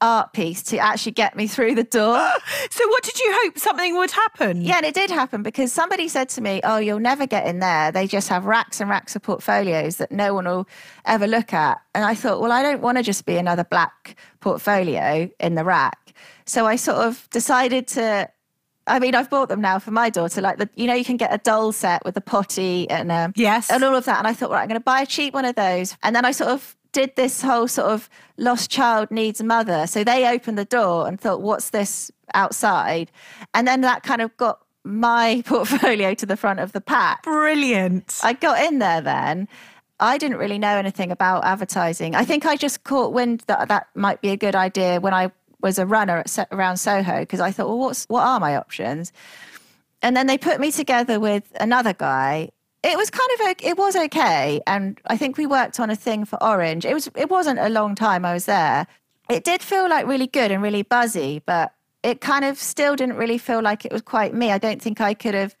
art 0.00 0.32
piece 0.32 0.62
to 0.64 0.78
actually 0.78 1.12
get 1.12 1.36
me 1.36 1.46
through 1.46 1.74
the 1.74 1.84
door. 1.84 2.18
So, 2.72 2.86
what 2.88 3.02
did 3.02 3.18
you 3.18 3.32
hope 3.42 3.58
something 3.58 3.96
would 3.96 4.10
happen? 4.12 4.62
Yeah, 4.62 4.76
and 4.76 4.86
it 4.86 4.94
did 4.94 5.10
happen 5.10 5.42
because 5.42 5.72
somebody 5.72 6.08
said 6.08 6.28
to 6.30 6.40
me, 6.40 6.60
Oh, 6.62 6.76
you'll 6.78 7.00
never 7.00 7.26
get 7.26 7.46
in 7.46 7.58
there. 7.58 7.90
They 7.90 8.06
just 8.06 8.28
have 8.28 8.44
racks 8.44 8.80
and 8.80 8.88
racks 8.88 9.16
of 9.16 9.22
portfolios 9.22 9.96
that 9.96 10.12
no 10.12 10.32
one 10.34 10.44
will 10.46 10.68
ever 11.04 11.26
look 11.26 11.52
at. 11.52 11.80
And 11.94 12.04
I 12.04 12.14
thought, 12.14 12.40
Well, 12.40 12.52
I 12.52 12.62
don't 12.62 12.80
want 12.80 12.98
to 12.98 13.02
just 13.04 13.26
be 13.26 13.36
another 13.36 13.64
black 13.64 14.16
portfolio 14.40 15.30
in 15.40 15.54
the 15.54 15.64
rack. 15.64 16.12
So 16.46 16.66
I 16.66 16.76
sort 16.76 16.98
of 16.98 17.28
decided 17.30 17.86
to. 17.88 18.28
I 18.86 18.98
mean, 18.98 19.14
I've 19.14 19.30
bought 19.30 19.48
them 19.48 19.60
now 19.60 19.78
for 19.78 19.90
my 19.92 20.10
daughter. 20.10 20.40
Like 20.40 20.58
the, 20.58 20.68
you 20.74 20.86
know, 20.86 20.94
you 20.94 21.04
can 21.04 21.16
get 21.16 21.32
a 21.32 21.38
doll 21.38 21.70
set 21.72 22.04
with 22.04 22.16
a 22.16 22.20
potty 22.20 22.88
and 22.90 23.12
um, 23.12 23.32
Yes. 23.36 23.70
and 23.70 23.84
all 23.84 23.94
of 23.94 24.04
that. 24.06 24.18
And 24.18 24.26
I 24.26 24.32
thought, 24.32 24.50
right, 24.50 24.62
I'm 24.62 24.68
going 24.68 24.80
to 24.80 24.84
buy 24.84 25.02
a 25.02 25.06
cheap 25.06 25.32
one 25.34 25.44
of 25.44 25.54
those. 25.54 25.96
And 26.02 26.16
then 26.16 26.24
I 26.24 26.32
sort 26.32 26.50
of 26.50 26.76
did 26.92 27.14
this 27.16 27.42
whole 27.42 27.68
sort 27.68 27.90
of 27.90 28.08
lost 28.36 28.70
child 28.70 29.10
needs 29.10 29.42
mother. 29.42 29.86
So 29.86 30.04
they 30.04 30.28
opened 30.28 30.58
the 30.58 30.64
door 30.64 31.06
and 31.06 31.20
thought, 31.20 31.42
what's 31.42 31.70
this 31.70 32.10
outside? 32.34 33.10
And 33.54 33.66
then 33.66 33.80
that 33.82 34.02
kind 34.02 34.20
of 34.20 34.36
got 34.36 34.60
my 34.84 35.42
portfolio 35.46 36.14
to 36.14 36.26
the 36.26 36.36
front 36.36 36.60
of 36.60 36.72
the 36.72 36.80
pack. 36.80 37.22
Brilliant. 37.22 38.20
I 38.22 38.32
got 38.32 38.64
in 38.64 38.78
there 38.78 39.00
then. 39.00 39.48
I 40.00 40.16
didn't 40.16 40.38
really 40.38 40.58
know 40.58 40.76
anything 40.76 41.10
about 41.10 41.44
advertising. 41.44 42.14
I 42.14 42.24
think 42.24 42.46
I 42.46 42.56
just 42.56 42.84
caught 42.84 43.12
wind 43.12 43.44
that 43.46 43.68
that 43.68 43.88
might 43.94 44.22
be 44.22 44.30
a 44.30 44.36
good 44.36 44.54
idea 44.54 44.98
when 44.98 45.12
I 45.12 45.30
was 45.60 45.78
a 45.78 45.84
runner 45.84 46.18
at, 46.18 46.48
around 46.50 46.78
Soho 46.78 47.20
because 47.20 47.40
I 47.40 47.50
thought, 47.50 47.68
well, 47.68 47.78
what's 47.78 48.06
what 48.06 48.24
are 48.26 48.40
my 48.40 48.56
options? 48.56 49.12
And 50.02 50.16
then 50.16 50.26
they 50.26 50.38
put 50.38 50.58
me 50.58 50.72
together 50.72 51.20
with 51.20 51.44
another 51.60 51.92
guy. 51.92 52.50
It 52.82 52.96
was 52.96 53.10
kind 53.10 53.28
of 53.34 53.56
it 53.62 53.76
was 53.76 53.94
okay, 53.94 54.60
and 54.66 54.98
I 55.06 55.16
think 55.16 55.36
we 55.36 55.46
worked 55.46 55.78
on 55.78 55.90
a 55.90 55.96
thing 55.96 56.24
for 56.24 56.42
Orange. 56.42 56.84
It 56.86 56.94
was 56.94 57.10
it 57.14 57.28
wasn't 57.28 57.58
a 57.58 57.68
long 57.68 57.94
time 57.94 58.24
I 58.24 58.32
was 58.32 58.46
there. 58.46 58.86
It 59.28 59.44
did 59.44 59.62
feel 59.62 59.88
like 59.88 60.06
really 60.06 60.26
good 60.26 60.50
and 60.50 60.62
really 60.62 60.82
buzzy, 60.82 61.42
but 61.44 61.74
it 62.02 62.20
kind 62.20 62.44
of 62.44 62.58
still 62.58 62.96
didn't 62.96 63.16
really 63.16 63.38
feel 63.38 63.62
like 63.62 63.84
it 63.84 63.92
was 63.92 64.02
quite 64.02 64.34
me. 64.34 64.50
I 64.50 64.58
don't 64.58 64.80
think 64.80 65.00
I 65.00 65.14
could 65.14 65.34
have 65.34 65.54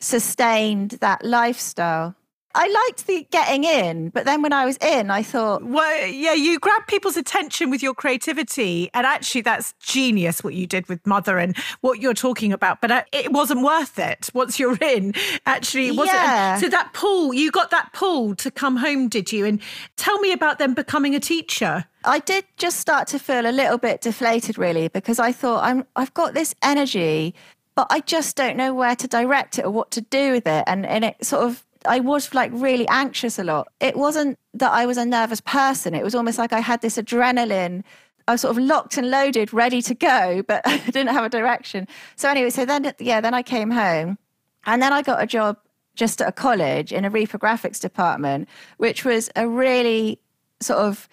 sustained 0.00 0.92
that 1.00 1.24
lifestyle. 1.24 2.16
I 2.56 2.68
liked 2.68 3.08
the 3.08 3.26
getting 3.32 3.64
in, 3.64 4.10
but 4.10 4.26
then 4.26 4.40
when 4.40 4.52
I 4.52 4.64
was 4.64 4.76
in, 4.76 5.10
I 5.10 5.24
thought, 5.24 5.64
Well, 5.64 6.06
yeah, 6.06 6.34
you 6.34 6.60
grab 6.60 6.86
people's 6.86 7.16
attention 7.16 7.68
with 7.68 7.82
your 7.82 7.94
creativity, 7.94 8.90
and 8.94 9.04
actually, 9.04 9.40
that's 9.40 9.74
genius 9.80 10.44
what 10.44 10.54
you 10.54 10.66
did 10.66 10.88
with 10.88 11.04
Mother 11.04 11.38
and 11.38 11.56
what 11.80 12.00
you're 12.00 12.14
talking 12.14 12.52
about. 12.52 12.80
But 12.80 12.90
uh, 12.92 13.02
it 13.12 13.32
wasn't 13.32 13.62
worth 13.62 13.98
it 13.98 14.30
once 14.34 14.58
you're 14.58 14.78
in. 14.80 15.14
Actually, 15.46 15.88
it 15.88 15.96
wasn't. 15.96 16.16
Yeah. 16.16 16.58
So 16.58 16.68
that 16.68 16.92
pull, 16.92 17.34
you 17.34 17.50
got 17.50 17.70
that 17.70 17.92
pull 17.92 18.36
to 18.36 18.50
come 18.50 18.76
home, 18.76 19.08
did 19.08 19.32
you? 19.32 19.44
And 19.46 19.60
tell 19.96 20.18
me 20.20 20.32
about 20.32 20.58
them 20.58 20.74
becoming 20.74 21.14
a 21.14 21.20
teacher. 21.20 21.84
I 22.04 22.20
did 22.20 22.44
just 22.56 22.78
start 22.78 23.08
to 23.08 23.18
feel 23.18 23.46
a 23.46 23.50
little 23.50 23.78
bit 23.78 24.00
deflated, 24.00 24.58
really, 24.58 24.88
because 24.88 25.18
I 25.18 25.32
thought 25.32 25.64
I'm 25.64 25.86
I've 25.96 26.14
got 26.14 26.34
this 26.34 26.54
energy, 26.62 27.34
but 27.74 27.88
I 27.90 27.98
just 27.98 28.36
don't 28.36 28.56
know 28.56 28.72
where 28.72 28.94
to 28.94 29.08
direct 29.08 29.58
it 29.58 29.64
or 29.64 29.70
what 29.70 29.90
to 29.92 30.02
do 30.02 30.30
with 30.30 30.46
it, 30.46 30.62
and 30.68 30.86
and 30.86 31.04
it 31.04 31.24
sort 31.24 31.42
of 31.44 31.64
I 31.86 32.00
was 32.00 32.34
like 32.34 32.50
really 32.54 32.86
anxious 32.88 33.38
a 33.38 33.44
lot. 33.44 33.68
It 33.80 33.96
wasn't 33.96 34.38
that 34.54 34.72
I 34.72 34.86
was 34.86 34.96
a 34.96 35.04
nervous 35.04 35.40
person; 35.40 35.94
it 35.94 36.04
was 36.04 36.14
almost 36.14 36.38
like 36.38 36.52
I 36.52 36.60
had 36.60 36.80
this 36.80 36.96
adrenaline. 36.96 37.82
I 38.26 38.32
was 38.32 38.40
sort 38.40 38.56
of 38.56 38.62
locked 38.62 38.96
and 38.96 39.10
loaded, 39.10 39.52
ready 39.52 39.82
to 39.82 39.94
go, 39.94 40.42
but 40.46 40.62
I 40.66 40.78
didn't 40.78 41.08
have 41.14 41.24
a 41.24 41.28
direction. 41.28 41.86
So 42.16 42.28
anyway, 42.28 42.50
so 42.50 42.64
then 42.64 42.92
yeah, 42.98 43.20
then 43.20 43.34
I 43.34 43.42
came 43.42 43.70
home, 43.70 44.18
and 44.66 44.82
then 44.82 44.92
I 44.92 45.02
got 45.02 45.22
a 45.22 45.26
job 45.26 45.58
just 45.94 46.20
at 46.20 46.28
a 46.28 46.32
college 46.32 46.92
in 46.92 47.04
a 47.04 47.10
reprographics 47.10 47.80
department, 47.80 48.48
which 48.78 49.04
was 49.04 49.30
a 49.36 49.48
really 49.48 50.20
sort 50.60 50.80
of 50.80 51.08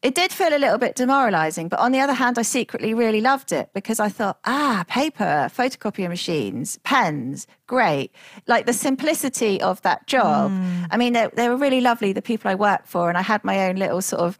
it 0.00 0.14
did 0.14 0.32
feel 0.32 0.54
a 0.54 0.58
little 0.58 0.78
bit 0.78 0.94
demoralizing, 0.94 1.68
but 1.68 1.80
on 1.80 1.90
the 1.90 1.98
other 1.98 2.12
hand, 2.12 2.38
I 2.38 2.42
secretly 2.42 2.94
really 2.94 3.20
loved 3.20 3.50
it 3.50 3.70
because 3.74 3.98
I 3.98 4.08
thought, 4.08 4.38
ah, 4.44 4.84
paper, 4.86 5.50
photocopier 5.52 6.08
machines, 6.08 6.78
pens, 6.84 7.48
great. 7.66 8.12
Like 8.46 8.66
the 8.66 8.72
simplicity 8.72 9.60
of 9.60 9.82
that 9.82 10.06
job. 10.06 10.52
I 10.90 10.96
mean, 10.96 11.14
they, 11.14 11.28
they 11.34 11.48
were 11.48 11.56
really 11.56 11.80
lovely, 11.80 12.12
the 12.12 12.22
people 12.22 12.48
I 12.48 12.54
worked 12.54 12.86
for, 12.86 13.08
and 13.08 13.18
I 13.18 13.22
had 13.22 13.42
my 13.42 13.68
own 13.68 13.76
little 13.76 14.00
sort 14.00 14.22
of 14.22 14.38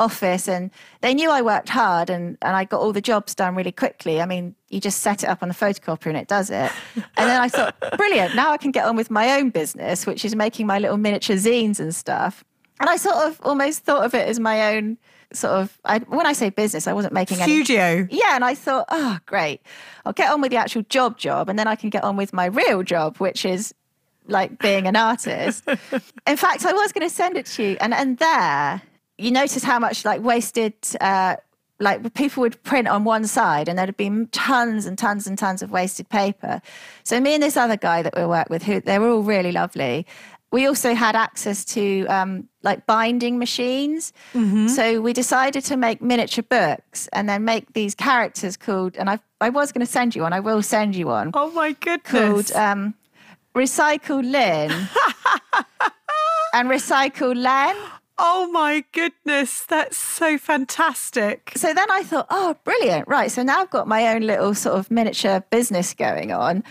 office 0.00 0.48
and 0.48 0.70
they 1.02 1.14
knew 1.14 1.30
I 1.30 1.42
worked 1.42 1.68
hard 1.68 2.10
and, 2.10 2.36
and 2.42 2.56
I 2.56 2.64
got 2.64 2.80
all 2.80 2.92
the 2.92 3.00
jobs 3.00 3.34
done 3.34 3.54
really 3.54 3.72
quickly. 3.72 4.20
I 4.20 4.26
mean, 4.26 4.54
you 4.68 4.80
just 4.80 5.00
set 5.02 5.22
it 5.22 5.28
up 5.28 5.42
on 5.42 5.48
the 5.48 5.54
photocopier 5.54 6.06
and 6.06 6.16
it 6.16 6.28
does 6.28 6.50
it. 6.50 6.72
And 6.96 7.30
then 7.30 7.40
I 7.40 7.48
thought, 7.48 7.76
brilliant, 7.96 8.34
now 8.34 8.50
I 8.50 8.56
can 8.56 8.70
get 8.70 8.86
on 8.86 8.96
with 8.96 9.10
my 9.10 9.38
own 9.38 9.50
business, 9.50 10.06
which 10.06 10.24
is 10.24 10.34
making 10.34 10.66
my 10.66 10.78
little 10.78 10.96
miniature 10.96 11.36
zines 11.36 11.78
and 11.78 11.94
stuff. 11.94 12.44
And 12.80 12.90
I 12.90 12.96
sort 12.96 13.16
of 13.16 13.40
almost 13.42 13.84
thought 13.84 14.04
of 14.04 14.14
it 14.14 14.28
as 14.28 14.40
my 14.40 14.76
own 14.76 14.98
sort 15.32 15.54
of, 15.54 15.78
I, 15.84 15.98
when 16.00 16.26
I 16.26 16.32
say 16.32 16.50
business, 16.50 16.86
I 16.86 16.92
wasn't 16.92 17.12
making 17.12 17.40
any. 17.40 17.52
Studio. 17.52 18.06
Yeah, 18.10 18.34
and 18.34 18.44
I 18.44 18.54
thought, 18.54 18.86
oh, 18.90 19.18
great. 19.26 19.60
I'll 20.04 20.12
get 20.12 20.30
on 20.30 20.40
with 20.40 20.50
the 20.50 20.56
actual 20.56 20.82
job 20.82 21.18
job 21.18 21.48
and 21.48 21.58
then 21.58 21.68
I 21.68 21.76
can 21.76 21.90
get 21.90 22.04
on 22.04 22.16
with 22.16 22.32
my 22.32 22.46
real 22.46 22.82
job, 22.82 23.18
which 23.18 23.44
is 23.44 23.74
like 24.26 24.58
being 24.58 24.86
an 24.86 24.96
artist. 24.96 25.64
In 26.26 26.36
fact, 26.36 26.64
I 26.64 26.72
was 26.72 26.92
going 26.92 27.08
to 27.08 27.14
send 27.14 27.36
it 27.36 27.46
to 27.46 27.62
you. 27.62 27.76
And, 27.80 27.94
and 27.94 28.18
there, 28.18 28.82
you 29.18 29.30
notice 29.30 29.62
how 29.62 29.78
much 29.78 30.04
like 30.04 30.22
wasted, 30.22 30.74
uh, 31.00 31.36
like 31.80 32.14
people 32.14 32.40
would 32.42 32.62
print 32.62 32.88
on 32.88 33.04
one 33.04 33.26
side 33.26 33.68
and 33.68 33.78
there'd 33.78 33.96
be 33.96 34.26
tons 34.32 34.86
and 34.86 34.96
tons 34.96 35.26
and 35.26 35.36
tons 35.36 35.62
of 35.62 35.70
wasted 35.70 36.08
paper. 36.08 36.62
So 37.02 37.20
me 37.20 37.34
and 37.34 37.42
this 37.42 37.56
other 37.56 37.76
guy 37.76 38.02
that 38.02 38.16
we 38.16 38.24
worked 38.24 38.50
with, 38.50 38.62
who 38.62 38.80
they 38.80 38.98
were 38.98 39.08
all 39.08 39.22
really 39.22 39.52
lovely. 39.52 40.06
We 40.54 40.66
also 40.68 40.94
had 40.94 41.16
access 41.16 41.64
to 41.76 42.06
um, 42.06 42.48
like 42.62 42.86
binding 42.86 43.38
machines. 43.38 44.12
So 44.68 45.00
we 45.00 45.12
decided 45.12 45.64
to 45.64 45.76
make 45.76 46.00
miniature 46.00 46.44
books 46.48 47.08
and 47.12 47.28
then 47.28 47.44
make 47.44 47.72
these 47.72 47.94
characters 47.94 48.56
called, 48.56 48.96
and 48.96 49.10
I, 49.10 49.18
I 49.40 49.50
was 49.50 49.72
going 49.72 49.84
to 49.84 49.92
send 49.98 50.14
you 50.14 50.22
one, 50.22 50.32
I 50.32 50.38
will 50.40 50.62
send 50.62 50.94
you 50.94 51.06
one, 51.08 51.32
Oh 51.34 51.50
my 51.50 51.72
goodness. 51.72 52.12
called 52.12 52.52
um, 52.52 52.94
Recycle 53.54 54.22
Lynn 54.22 54.70
and 56.54 56.68
Recycle 56.68 57.34
Len. 57.34 57.76
oh 58.18 58.48
my 58.52 58.84
goodness. 58.92 59.64
That's 59.66 59.96
so 59.98 60.38
fantastic. 60.38 61.52
So 61.56 61.74
then 61.74 61.90
I 61.90 62.02
thought, 62.04 62.26
oh, 62.30 62.54
brilliant. 62.62 63.08
Right. 63.08 63.30
So 63.30 63.42
now 63.42 63.60
I've 63.62 63.70
got 63.70 63.88
my 63.88 64.14
own 64.14 64.22
little 64.22 64.54
sort 64.54 64.76
of 64.78 64.88
miniature 64.90 65.42
business 65.50 65.94
going 65.94 66.30
on. 66.30 66.62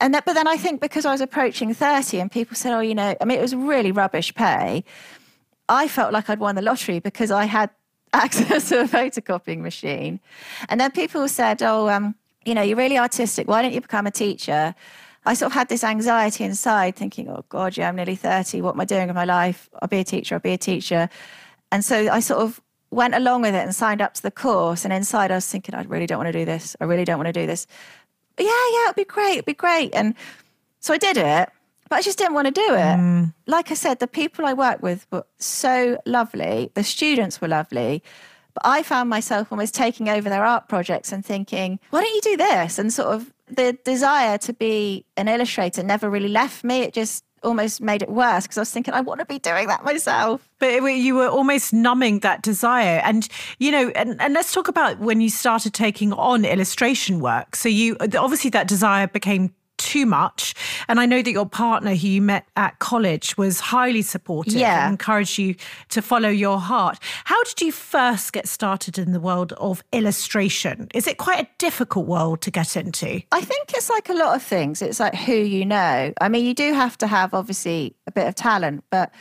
And 0.00 0.12
that, 0.14 0.24
but 0.26 0.34
then 0.34 0.46
I 0.46 0.56
think 0.56 0.80
because 0.80 1.06
I 1.06 1.12
was 1.12 1.20
approaching 1.20 1.72
30 1.72 2.20
and 2.20 2.30
people 2.30 2.54
said, 2.54 2.74
oh, 2.74 2.80
you 2.80 2.94
know, 2.94 3.16
I 3.20 3.24
mean, 3.24 3.38
it 3.38 3.42
was 3.42 3.54
really 3.54 3.92
rubbish 3.92 4.34
pay. 4.34 4.84
I 5.68 5.88
felt 5.88 6.12
like 6.12 6.28
I'd 6.28 6.38
won 6.38 6.54
the 6.54 6.62
lottery 6.62 7.00
because 7.00 7.30
I 7.30 7.46
had 7.46 7.70
access 8.12 8.68
to 8.68 8.80
a 8.80 8.84
photocopying 8.84 9.60
machine. 9.60 10.20
And 10.68 10.80
then 10.80 10.90
people 10.90 11.26
said, 11.28 11.62
oh, 11.62 11.88
um, 11.88 12.14
you 12.44 12.54
know, 12.54 12.62
you're 12.62 12.76
really 12.76 12.98
artistic. 12.98 13.48
Why 13.48 13.62
don't 13.62 13.72
you 13.72 13.80
become 13.80 14.06
a 14.06 14.10
teacher? 14.10 14.74
I 15.24 15.34
sort 15.34 15.50
of 15.50 15.54
had 15.54 15.68
this 15.68 15.82
anxiety 15.82 16.44
inside 16.44 16.94
thinking, 16.94 17.28
oh, 17.28 17.44
God, 17.48 17.76
yeah, 17.76 17.88
I'm 17.88 17.96
nearly 17.96 18.14
30. 18.14 18.60
What 18.60 18.74
am 18.74 18.80
I 18.80 18.84
doing 18.84 19.08
with 19.08 19.16
my 19.16 19.24
life? 19.24 19.68
I'll 19.82 19.88
be 19.88 19.98
a 19.98 20.04
teacher. 20.04 20.36
I'll 20.36 20.40
be 20.40 20.52
a 20.52 20.58
teacher. 20.58 21.08
And 21.72 21.84
so 21.84 22.08
I 22.08 22.20
sort 22.20 22.40
of 22.40 22.60
went 22.90 23.14
along 23.14 23.42
with 23.42 23.54
it 23.54 23.64
and 23.64 23.74
signed 23.74 24.00
up 24.00 24.14
to 24.14 24.22
the 24.22 24.30
course. 24.30 24.84
And 24.84 24.92
inside 24.92 25.32
I 25.32 25.34
was 25.34 25.48
thinking, 25.48 25.74
I 25.74 25.82
really 25.82 26.06
don't 26.06 26.18
want 26.18 26.32
to 26.32 26.38
do 26.38 26.44
this. 26.44 26.76
I 26.80 26.84
really 26.84 27.04
don't 27.04 27.18
want 27.18 27.26
to 27.26 27.32
do 27.32 27.46
this. 27.46 27.66
Yeah, 28.38 28.46
yeah, 28.46 28.84
it'd 28.84 28.96
be 28.96 29.04
great. 29.04 29.32
It'd 29.32 29.44
be 29.46 29.54
great. 29.54 29.94
And 29.94 30.14
so 30.80 30.94
I 30.94 30.98
did 30.98 31.16
it, 31.16 31.48
but 31.88 31.96
I 31.96 32.02
just 32.02 32.18
didn't 32.18 32.34
want 32.34 32.46
to 32.46 32.52
do 32.52 32.74
it. 32.74 32.96
Mm. 32.98 33.34
Like 33.46 33.70
I 33.70 33.74
said, 33.74 33.98
the 33.98 34.06
people 34.06 34.46
I 34.46 34.52
worked 34.52 34.82
with 34.82 35.06
were 35.10 35.24
so 35.38 35.98
lovely. 36.06 36.70
The 36.74 36.84
students 36.84 37.40
were 37.40 37.48
lovely. 37.48 38.02
But 38.54 38.62
I 38.64 38.82
found 38.82 39.10
myself 39.10 39.52
almost 39.52 39.74
taking 39.74 40.08
over 40.08 40.28
their 40.28 40.44
art 40.44 40.68
projects 40.68 41.12
and 41.12 41.24
thinking, 41.24 41.78
why 41.90 42.02
don't 42.02 42.14
you 42.14 42.20
do 42.22 42.36
this? 42.36 42.78
And 42.78 42.92
sort 42.92 43.08
of 43.08 43.32
the 43.48 43.78
desire 43.84 44.38
to 44.38 44.52
be 44.52 45.04
an 45.16 45.28
illustrator 45.28 45.82
never 45.82 46.08
really 46.08 46.28
left 46.28 46.64
me. 46.64 46.80
It 46.80 46.94
just 46.94 47.24
almost 47.46 47.80
made 47.80 48.02
it 48.02 48.10
worse 48.10 48.44
because 48.44 48.58
I 48.58 48.60
was 48.62 48.70
thinking, 48.70 48.92
I 48.92 49.00
want 49.00 49.20
to 49.20 49.26
be 49.26 49.38
doing 49.38 49.68
that 49.68 49.84
myself. 49.84 50.48
But 50.58 50.82
you 50.82 51.14
were 51.14 51.28
almost 51.28 51.72
numbing 51.72 52.20
that 52.20 52.42
desire. 52.42 53.00
And, 53.04 53.28
you 53.58 53.70
know, 53.70 53.90
and, 53.90 54.20
and 54.20 54.34
let's 54.34 54.52
talk 54.52 54.68
about 54.68 54.98
when 54.98 55.20
you 55.20 55.30
started 55.30 55.72
taking 55.72 56.12
on 56.12 56.44
illustration 56.44 57.20
work. 57.20 57.56
So 57.56 57.68
you 57.68 57.96
obviously 58.00 58.50
that 58.50 58.68
desire 58.68 59.06
became 59.06 59.54
too 59.78 60.06
much. 60.06 60.54
And 60.88 60.98
I 61.00 61.06
know 61.06 61.22
that 61.22 61.30
your 61.30 61.46
partner, 61.46 61.94
who 61.94 62.06
you 62.08 62.22
met 62.22 62.46
at 62.56 62.78
college, 62.78 63.36
was 63.36 63.60
highly 63.60 64.02
supportive 64.02 64.54
Yeah. 64.54 64.84
and 64.86 64.92
encouraged 64.92 65.38
you 65.38 65.54
to 65.90 66.02
follow 66.02 66.28
your 66.28 66.58
heart. 66.58 66.98
How 67.24 67.42
did 67.44 67.60
you 67.60 67.72
first 67.72 68.32
get 68.32 68.48
started 68.48 68.98
in 68.98 69.12
the 69.12 69.20
world 69.20 69.52
of 69.54 69.82
illustration? 69.92 70.88
Is 70.94 71.06
it 71.06 71.18
quite 71.18 71.40
a 71.40 71.48
difficult 71.58 72.06
world 72.06 72.40
to 72.42 72.50
get 72.50 72.76
into? 72.76 73.22
I 73.32 73.40
think 73.40 73.72
it's 73.74 73.90
like 73.90 74.08
a 74.08 74.14
lot 74.14 74.34
of 74.36 74.42
things. 74.42 74.82
It's 74.82 75.00
like 75.00 75.14
who 75.14 75.34
you 75.34 75.64
know. 75.64 76.12
I 76.20 76.28
mean, 76.28 76.44
you 76.44 76.54
do 76.54 76.72
have 76.72 76.96
to 76.98 77.06
have 77.06 77.34
obviously 77.34 77.94
a 78.06 78.12
bit 78.12 78.26
of 78.26 78.34
talent, 78.34 78.84
but 78.90 79.12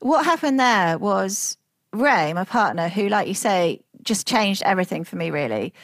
what 0.00 0.24
happened 0.24 0.58
there 0.58 0.98
was 0.98 1.56
Ray, 1.92 2.32
my 2.32 2.44
partner, 2.44 2.88
who, 2.88 3.08
like 3.08 3.28
you 3.28 3.34
say, 3.34 3.80
just 4.02 4.26
changed 4.26 4.62
everything 4.64 5.04
for 5.04 5.16
me, 5.16 5.30
really. 5.30 5.74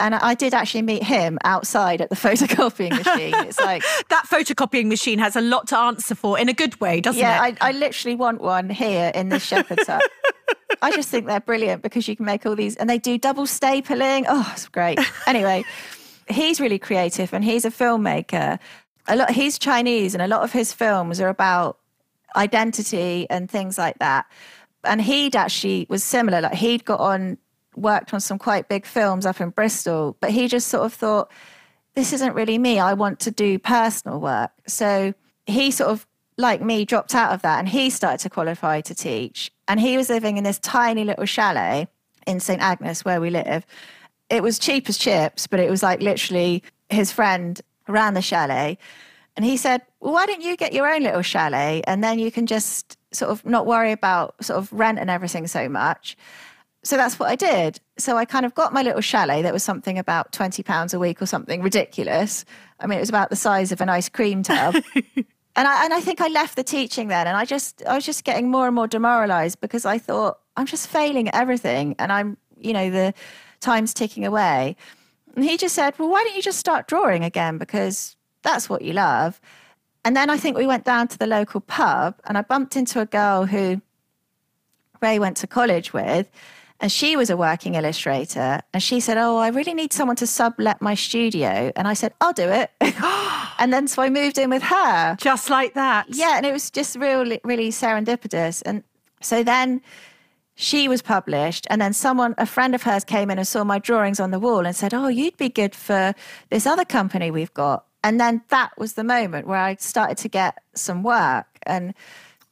And 0.00 0.14
I 0.14 0.34
did 0.34 0.54
actually 0.54 0.82
meet 0.82 1.02
him 1.02 1.38
outside 1.44 2.00
at 2.00 2.10
the 2.10 2.16
photocopying 2.26 2.90
machine. 2.90 3.34
It's 3.46 3.60
like, 3.70 3.82
That 4.08 4.26
photocopying 4.28 4.86
machine 4.86 5.18
has 5.18 5.36
a 5.36 5.40
lot 5.40 5.68
to 5.68 5.78
answer 5.78 6.14
for 6.14 6.38
in 6.38 6.48
a 6.48 6.52
good 6.52 6.80
way, 6.80 7.00
doesn't 7.00 7.20
yeah, 7.20 7.46
it? 7.46 7.58
I, 7.60 7.68
I 7.68 7.72
literally 7.72 8.16
want 8.16 8.40
one 8.40 8.70
here 8.70 9.12
in 9.14 9.28
this 9.28 9.44
shepherd's 9.44 9.86
hut. 9.86 10.02
I 10.82 10.90
just 10.92 11.10
think 11.10 11.26
they're 11.26 11.40
brilliant 11.40 11.82
because 11.82 12.08
you 12.08 12.16
can 12.16 12.24
make 12.24 12.46
all 12.46 12.56
these, 12.56 12.76
and 12.76 12.88
they 12.88 12.98
do 12.98 13.18
double 13.18 13.44
stapling. 13.44 14.24
Oh, 14.28 14.48
it's 14.52 14.66
great. 14.68 14.98
Anyway, 15.26 15.64
he's 16.28 16.60
really 16.60 16.78
creative 16.78 17.34
and 17.34 17.44
he's 17.44 17.64
a 17.64 17.70
filmmaker. 17.70 18.58
A 19.06 19.16
lot, 19.16 19.30
he's 19.30 19.58
Chinese, 19.58 20.14
and 20.14 20.22
a 20.22 20.28
lot 20.28 20.42
of 20.42 20.52
his 20.52 20.72
films 20.72 21.20
are 21.20 21.28
about 21.28 21.78
identity 22.36 23.26
and 23.28 23.50
things 23.50 23.76
like 23.76 23.98
that. 23.98 24.26
And 24.84 25.02
he'd 25.02 25.36
actually 25.36 25.86
was 25.88 26.02
similar. 26.02 26.40
Like 26.40 26.54
he'd 26.54 26.84
got 26.84 27.00
on, 27.00 27.38
worked 27.76 28.12
on 28.12 28.20
some 28.20 28.38
quite 28.38 28.68
big 28.68 28.86
films 28.86 29.26
up 29.26 29.40
in 29.40 29.50
Bristol, 29.50 30.16
but 30.20 30.30
he 30.30 30.48
just 30.48 30.68
sort 30.68 30.84
of 30.84 30.92
thought, 30.92 31.30
this 31.94 32.12
isn't 32.12 32.34
really 32.34 32.58
me. 32.58 32.78
I 32.78 32.94
want 32.94 33.20
to 33.20 33.30
do 33.30 33.58
personal 33.58 34.20
work. 34.20 34.52
So 34.66 35.14
he 35.46 35.70
sort 35.70 35.90
of, 35.90 36.06
like 36.36 36.62
me, 36.62 36.84
dropped 36.84 37.14
out 37.14 37.32
of 37.32 37.42
that 37.42 37.58
and 37.58 37.68
he 37.68 37.90
started 37.90 38.20
to 38.20 38.30
qualify 38.30 38.80
to 38.82 38.94
teach. 38.94 39.50
And 39.68 39.78
he 39.80 39.96
was 39.96 40.08
living 40.08 40.36
in 40.36 40.44
this 40.44 40.58
tiny 40.58 41.04
little 41.04 41.26
chalet 41.26 41.88
in 42.26 42.40
St. 42.40 42.60
Agnes 42.60 43.04
where 43.04 43.20
we 43.20 43.30
live. 43.30 43.66
It 44.28 44.42
was 44.42 44.58
cheap 44.58 44.88
as 44.88 44.96
chips, 44.96 45.46
but 45.46 45.60
it 45.60 45.70
was 45.70 45.82
like 45.82 46.00
literally 46.00 46.62
his 46.88 47.12
friend 47.12 47.60
ran 47.88 48.14
the 48.14 48.22
chalet. 48.22 48.78
And 49.36 49.44
he 49.44 49.56
said, 49.56 49.82
well, 50.00 50.12
why 50.12 50.26
don't 50.26 50.42
you 50.42 50.56
get 50.56 50.72
your 50.72 50.92
own 50.92 51.02
little 51.02 51.22
chalet 51.22 51.82
and 51.86 52.02
then 52.02 52.18
you 52.18 52.30
can 52.30 52.46
just 52.46 52.96
sort 53.12 53.30
of 53.30 53.44
not 53.44 53.66
worry 53.66 53.92
about 53.92 54.42
sort 54.44 54.58
of 54.58 54.72
rent 54.72 54.98
and 54.98 55.10
everything 55.10 55.46
so 55.46 55.68
much. 55.68 56.16
So 56.82 56.96
that's 56.96 57.18
what 57.18 57.28
I 57.28 57.36
did. 57.36 57.78
So 57.98 58.16
I 58.16 58.24
kind 58.24 58.46
of 58.46 58.54
got 58.54 58.72
my 58.72 58.82
little 58.82 59.02
chalet 59.02 59.42
that 59.42 59.52
was 59.52 59.62
something 59.62 59.98
about 59.98 60.32
20 60.32 60.62
pounds 60.62 60.94
a 60.94 60.98
week 60.98 61.20
or 61.20 61.26
something 61.26 61.60
ridiculous. 61.60 62.44
I 62.78 62.86
mean, 62.86 62.96
it 62.96 63.02
was 63.02 63.10
about 63.10 63.28
the 63.28 63.36
size 63.36 63.70
of 63.70 63.80
an 63.82 63.90
ice 63.90 64.08
cream 64.08 64.42
tub. 64.42 64.76
and 64.94 65.68
I 65.68 65.84
and 65.84 65.92
I 65.92 66.00
think 66.00 66.20
I 66.22 66.28
left 66.28 66.56
the 66.56 66.64
teaching 66.64 67.08
then 67.08 67.26
and 67.26 67.36
I 67.36 67.44
just 67.44 67.84
I 67.86 67.94
was 67.94 68.06
just 68.06 68.24
getting 68.24 68.50
more 68.50 68.66
and 68.66 68.74
more 68.74 68.86
demoralized 68.86 69.60
because 69.60 69.84
I 69.84 69.98
thought 69.98 70.38
I'm 70.56 70.66
just 70.66 70.88
failing 70.88 71.28
at 71.28 71.34
everything 71.34 71.96
and 71.98 72.10
I'm, 72.10 72.38
you 72.58 72.72
know, 72.72 72.90
the 72.90 73.12
time's 73.60 73.92
ticking 73.92 74.24
away. 74.24 74.76
And 75.36 75.44
he 75.44 75.56
just 75.58 75.74
said, 75.74 75.98
"Well, 75.98 76.08
why 76.08 76.24
don't 76.24 76.34
you 76.34 76.42
just 76.42 76.58
start 76.58 76.88
drawing 76.88 77.24
again 77.24 77.58
because 77.58 78.16
that's 78.42 78.70
what 78.70 78.82
you 78.82 78.94
love." 78.94 79.40
And 80.04 80.16
then 80.16 80.30
I 80.30 80.38
think 80.38 80.56
we 80.56 80.66
went 80.66 80.84
down 80.84 81.08
to 81.08 81.18
the 81.18 81.26
local 81.26 81.60
pub 81.60 82.14
and 82.24 82.38
I 82.38 82.42
bumped 82.42 82.74
into 82.74 83.00
a 83.00 83.06
girl 83.06 83.44
who 83.44 83.82
Ray 85.02 85.18
went 85.18 85.36
to 85.38 85.46
college 85.46 85.92
with. 85.92 86.30
And 86.80 86.90
she 86.90 87.14
was 87.14 87.28
a 87.28 87.36
working 87.36 87.74
illustrator. 87.74 88.60
And 88.72 88.82
she 88.82 89.00
said, 89.00 89.18
Oh, 89.18 89.36
I 89.36 89.48
really 89.48 89.74
need 89.74 89.92
someone 89.92 90.16
to 90.16 90.26
sublet 90.26 90.80
my 90.80 90.94
studio. 90.94 91.70
And 91.76 91.86
I 91.86 91.92
said, 91.92 92.14
I'll 92.20 92.32
do 92.32 92.48
it. 92.48 92.70
and 93.58 93.72
then 93.72 93.86
so 93.86 94.02
I 94.02 94.08
moved 94.08 94.38
in 94.38 94.48
with 94.48 94.62
her. 94.62 95.16
Just 95.16 95.50
like 95.50 95.74
that. 95.74 96.06
Yeah. 96.08 96.38
And 96.38 96.46
it 96.46 96.52
was 96.52 96.70
just 96.70 96.96
really, 96.96 97.40
really 97.44 97.68
serendipitous. 97.68 98.62
And 98.64 98.82
so 99.20 99.44
then 99.44 99.82
she 100.54 100.88
was 100.88 101.02
published. 101.02 101.66
And 101.68 101.82
then 101.82 101.92
someone, 101.92 102.34
a 102.38 102.46
friend 102.46 102.74
of 102.74 102.82
hers 102.82 103.04
came 103.04 103.30
in 103.30 103.38
and 103.38 103.46
saw 103.46 103.62
my 103.62 103.78
drawings 103.78 104.18
on 104.18 104.30
the 104.30 104.40
wall 104.40 104.64
and 104.64 104.74
said, 104.74 104.94
Oh, 104.94 105.08
you'd 105.08 105.36
be 105.36 105.50
good 105.50 105.74
for 105.74 106.14
this 106.48 106.66
other 106.66 106.86
company 106.86 107.30
we've 107.30 107.54
got. 107.54 107.84
And 108.02 108.18
then 108.18 108.42
that 108.48 108.76
was 108.78 108.94
the 108.94 109.04
moment 109.04 109.46
where 109.46 109.58
I 109.58 109.74
started 109.76 110.16
to 110.18 110.28
get 110.28 110.62
some 110.74 111.02
work. 111.02 111.46
And 111.64 111.92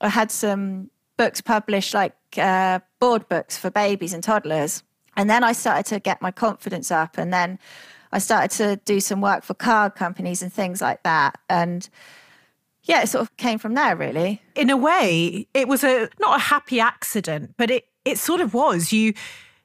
I 0.03 0.11
had 0.11 0.31
some 0.31 0.91
books 1.17 1.41
published, 1.41 1.95
like 1.95 2.15
uh, 2.37 2.81
board 3.01 3.29
books 3.29 3.57
for 3.57 3.71
babies 3.71 4.13
and 4.13 4.23
toddlers. 4.23 4.83
And 5.17 5.29
then 5.29 5.43
I 5.43 5.53
started 5.53 5.87
to 5.87 6.01
get 6.01 6.23
my 6.23 6.31
confidence 6.31 6.91
up. 6.91 7.19
And 7.19 7.33
then 7.33 7.59
I 8.13 8.19
started 8.19 8.51
to 8.59 8.77
do 8.85 9.01
some 9.01 9.21
work 9.21 9.43
for 9.43 9.55
card 9.55 9.95
companies 9.95 10.43
and 10.43 10.53
things 10.53 10.81
like 10.81 11.03
that. 11.03 11.39
And 11.49 11.89
yeah, 12.85 13.03
it 13.03 13.09
sort 13.09 13.23
of 13.23 13.37
came 13.37 13.59
from 13.59 13.75
there, 13.75 13.97
really. 13.97 14.41
in 14.55 14.71
a 14.71 14.77
way, 14.77 15.47
it 15.55 15.69
was 15.69 15.85
a 15.85 16.09
not 16.19 16.37
a 16.37 16.43
happy 16.43 16.81
accident, 16.81 17.55
but 17.57 17.71
it 17.71 17.87
it 18.05 18.19
sort 18.19 18.41
of 18.41 18.55
was. 18.55 18.93
You 18.93 19.13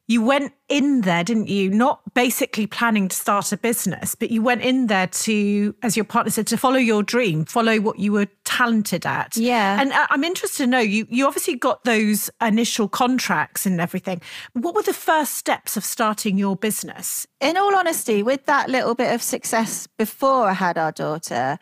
you 0.07 0.21
went 0.21 0.53
in 0.67 1.01
there, 1.01 1.23
didn't 1.23 1.47
you? 1.47 1.69
Not 1.69 2.01
basically 2.13 2.67
planning 2.67 3.07
to 3.07 3.15
start 3.15 3.51
a 3.53 3.57
business, 3.57 4.15
but 4.15 4.31
you 4.31 4.41
went 4.41 4.61
in 4.61 4.87
there 4.87 5.07
to, 5.07 5.73
as 5.81 5.95
your 5.95 6.03
partner 6.03 6.29
said, 6.29 6.47
to 6.47 6.57
follow 6.57 6.77
your 6.77 7.03
dream, 7.03 7.45
follow 7.45 7.79
what 7.79 7.99
you 7.99 8.11
were 8.11 8.27
talented 8.43 9.05
at. 9.05 9.37
Yeah. 9.37 9.79
And 9.79 9.93
I- 9.93 10.07
I'm 10.09 10.23
interested 10.25 10.63
to 10.63 10.67
know 10.67 10.79
you. 10.79 11.07
You 11.09 11.25
obviously 11.25 11.55
got 11.55 11.85
those 11.85 12.29
initial 12.41 12.89
contracts 12.89 13.65
and 13.65 13.79
everything. 13.79 14.21
What 14.51 14.75
were 14.75 14.83
the 14.83 14.93
first 14.93 15.35
steps 15.35 15.77
of 15.77 15.85
starting 15.85 16.37
your 16.37 16.55
business? 16.57 17.25
in 17.39 17.57
all 17.57 17.75
honesty, 17.75 18.23
with 18.23 18.45
that 18.45 18.69
little 18.69 18.95
bit 18.95 19.13
of 19.13 19.21
success 19.21 19.85
before 19.97 20.47
I 20.47 20.53
had 20.53 20.77
our 20.77 20.91
daughter, 20.93 21.59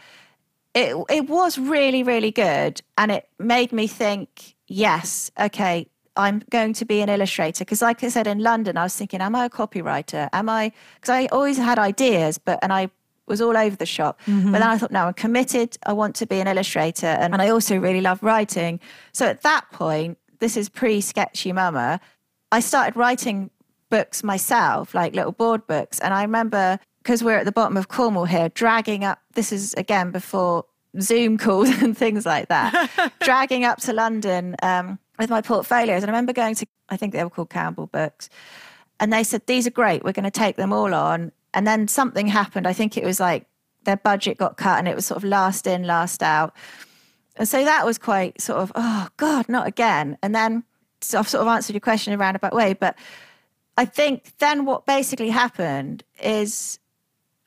it 0.74 0.96
it 1.10 1.28
was 1.28 1.58
really 1.58 2.04
really 2.04 2.32
good, 2.32 2.82
and 2.98 3.12
it 3.12 3.28
made 3.40 3.72
me 3.72 3.88
think, 3.88 4.56
yes, 4.68 5.32
okay, 5.40 5.88
I'm 6.16 6.44
going 6.50 6.74
to 6.74 6.86
be 6.86 7.02
an 7.02 7.10
illustrator 7.10 7.64
because, 7.64 7.82
like 7.82 8.04
I 8.04 8.10
said, 8.10 8.28
in 8.28 8.40
London, 8.40 8.78
I 8.78 8.84
was 8.84 8.96
thinking, 8.96 9.22
am 9.22 9.36
I 9.36 9.46
a 9.46 9.50
copywriter? 9.50 10.30
Am 10.34 10.50
I? 10.50 10.72
Because 10.96 11.10
I 11.10 11.26
always 11.28 11.58
had 11.58 11.80
ideas, 11.80 12.38
but 12.38 12.60
and 12.62 12.74
I 12.74 12.90
was 13.28 13.42
all 13.42 13.56
over 13.56 13.76
the 13.76 13.86
shop. 13.86 14.20
But 14.52 14.60
then 14.60 14.64
I 14.64 14.78
thought, 14.78 14.92
no, 14.92 15.06
I'm 15.06 15.14
committed. 15.14 15.78
I 15.86 15.94
want 15.94 16.16
to 16.18 16.26
be 16.26 16.40
an 16.40 16.48
illustrator, 16.48 17.08
and, 17.08 17.34
and 17.34 17.42
I 17.42 17.50
also 17.50 17.78
really 17.78 18.02
love 18.02 18.22
writing. 18.22 18.80
So 19.14 19.26
at 19.26 19.42
that 19.44 19.72
point, 19.72 20.18
this 20.40 20.58
is 20.58 20.68
pre 20.70 21.02
Sketchy 21.02 21.54
Mama. 21.54 22.02
I 22.52 22.60
started 22.60 22.98
writing 22.98 23.50
books 23.90 24.24
myself, 24.24 24.96
like 24.96 25.16
little 25.16 25.32
board 25.32 25.66
books. 25.68 26.00
And 26.00 26.14
I 26.14 26.24
remember 26.24 26.80
because 27.04 27.24
we're 27.24 27.38
at 27.38 27.46
the 27.46 27.52
bottom 27.52 27.78
of 27.78 27.88
Cornwall 27.88 28.26
here, 28.26 28.50
dragging 28.50 29.04
up. 29.04 29.20
This 29.34 29.52
is 29.52 29.74
again 29.76 30.12
before 30.12 30.66
Zoom 31.00 31.38
calls 31.38 31.70
and 31.82 31.96
things 31.96 32.26
like 32.26 32.50
that. 32.50 33.14
dragging 33.22 33.64
up 33.64 33.80
to 33.82 33.94
London 33.94 34.56
um, 34.64 34.98
with 35.22 35.30
my 35.30 35.42
portfolios. 35.42 36.04
And 36.04 36.10
I 36.10 36.14
remember 36.14 36.34
going 36.34 36.56
to, 36.56 36.66
I 36.90 36.98
think 36.98 37.14
they 37.14 37.24
were 37.24 37.30
called 37.30 37.50
Campbell 37.50 37.88
Books, 37.88 38.30
and 39.00 39.12
they 39.12 39.24
said 39.24 39.46
these 39.46 39.66
are 39.66 39.72
great. 39.72 40.04
We're 40.04 40.12
going 40.12 40.26
to 40.26 40.32
take 40.32 40.58
them 40.58 40.74
all 40.74 40.94
on. 40.94 41.32
And 41.54 41.66
then 41.66 41.88
something 41.88 42.28
happened. 42.28 42.68
I 42.68 42.74
think 42.74 42.98
it 42.98 43.04
was 43.04 43.20
like 43.20 43.46
their 43.84 43.98
budget 43.98 44.38
got 44.38 44.58
cut, 44.58 44.80
and 44.80 44.88
it 44.88 44.96
was 44.96 45.06
sort 45.06 45.18
of 45.18 45.24
last 45.24 45.68
in, 45.68 45.84
last 45.84 46.22
out. 46.22 46.56
And 47.38 47.48
so 47.48 47.64
that 47.64 47.86
was 47.86 47.98
quite 47.98 48.42
sort 48.42 48.60
of, 48.60 48.72
oh 48.76 49.08
God, 49.18 49.48
not 49.48 49.68
again. 49.68 50.18
And 50.22 50.36
then 50.36 50.64
so 51.02 51.20
I've 51.20 51.30
sort 51.30 51.42
of 51.42 51.48
answered 51.48 51.74
your 51.74 51.82
question 51.82 52.14
in 52.14 52.20
a 52.20 52.22
roundabout 52.22 52.54
way, 52.54 52.74
but 52.74 52.96
I 53.78 53.86
think 53.86 54.38
then 54.38 54.66
what 54.66 54.86
basically 54.86 55.30
happened 55.30 56.04
is 56.22 56.80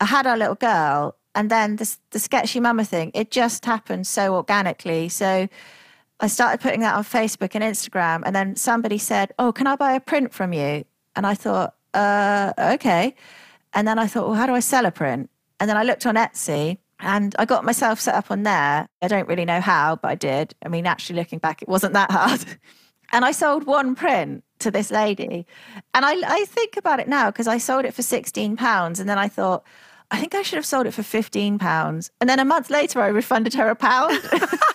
I 0.01 0.07
had 0.07 0.27
our 0.27 0.37
little 0.37 0.57
girl, 0.57 1.17
and 1.35 1.51
then 1.51 1.77
the, 1.77 1.97
the 2.11 2.19
sketchy 2.19 2.61
mama 2.61 2.85
thing, 2.85 3.11
it 3.15 3.31
just 3.31 3.65
happened 3.65 4.07
so 4.07 4.35
organically. 4.35 5.09
So 5.09 5.49
I 6.21 6.29
started 6.29 6.61
putting 6.61 6.81
that 6.81 6.95
on 6.95 7.05
Facebook 7.05 7.55
and 7.55 7.65
Instagram, 7.65 8.23
and 8.25 8.35
then 8.35 8.57
somebody 8.57 8.99
said, 8.99 9.33
Oh, 9.39 9.53
can 9.53 9.67
I 9.67 9.77
buy 9.77 9.93
a 9.93 10.01
print 10.01 10.33
from 10.33 10.53
you? 10.53 10.85
And 11.17 11.27
I 11.27 11.35
thought, 11.35 11.75
uh, 11.95 12.53
okay. 12.59 13.15
And 13.73 13.89
then 13.89 13.99
I 13.99 14.07
thought, 14.07 14.27
well, 14.27 14.35
how 14.35 14.47
do 14.47 14.55
I 14.55 14.61
sell 14.61 14.87
a 14.87 14.91
print? 14.91 15.31
And 15.61 15.69
then 15.69 15.77
I 15.77 15.83
looked 15.83 16.07
on 16.07 16.17
Etsy 16.17 16.79
and 17.01 17.35
I 17.39 17.45
got 17.45 17.65
myself 17.65 18.01
set 18.01 18.15
up 18.15 18.31
on 18.31 18.43
there. 18.43 18.89
I 19.03 19.09
don't 19.09 19.29
really 19.29 19.45
know 19.45 19.61
how, 19.61 19.97
but 19.97 20.09
I 20.09 20.15
did. 20.15 20.55
I 20.65 20.69
mean, 20.69 20.87
actually 20.87 21.17
looking 21.17 21.39
back, 21.39 21.63
it 21.63 21.69
wasn't 21.69 21.95
that 21.95 22.11
hard. 22.11 22.45
And 23.13 23.25
I 23.25 23.31
sold 23.31 23.65
one 23.65 23.95
print 23.95 24.43
to 24.59 24.73
this 24.73 24.91
lady. 24.91 25.47
And 25.93 26.05
I, 26.05 26.15
I 26.27 26.47
think 26.47 26.77
about 26.77 26.99
it 26.99 27.07
now 27.07 27.31
because 27.31 27.47
I 27.47 27.59
sold 27.59 27.85
it 27.85 27.95
for 27.95 28.03
£16. 28.03 28.99
And 28.99 29.09
then 29.09 29.19
I 29.19 29.29
thought, 29.29 29.63
I 30.11 30.19
think 30.19 30.35
I 30.35 30.43
should 30.43 30.57
have 30.57 30.67
sold 30.67 30.87
it 30.87 30.95
for 30.95 31.03
£15. 31.03 32.11
And 32.21 32.31
then 32.31 32.41
a 32.41 32.45
month 32.45 32.71
later, 32.71 33.01
I 33.01 33.09
refunded 33.09 33.55
her 33.55 33.69
a 33.69 33.77
pound 33.77 34.19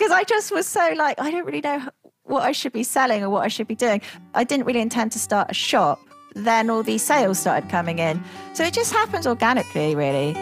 because 0.00 0.12
I 0.12 0.24
just 0.24 0.50
was 0.50 0.66
so 0.66 0.94
like, 0.96 1.20
I 1.20 1.30
don't 1.30 1.44
really 1.44 1.60
know 1.60 1.86
what 2.22 2.42
I 2.42 2.52
should 2.52 2.72
be 2.72 2.84
selling 2.84 3.22
or 3.22 3.28
what 3.28 3.42
I 3.42 3.48
should 3.48 3.66
be 3.66 3.74
doing. 3.74 4.00
I 4.32 4.44
didn't 4.44 4.64
really 4.64 4.80
intend 4.80 5.12
to 5.12 5.18
start 5.18 5.50
a 5.50 5.54
shop. 5.54 6.00
Then 6.34 6.70
all 6.70 6.82
these 6.82 7.02
sales 7.02 7.38
started 7.38 7.68
coming 7.68 7.98
in. 7.98 8.24
So 8.54 8.64
it 8.64 8.72
just 8.72 8.94
happens 8.94 9.26
organically, 9.26 9.94
really. 9.94 10.32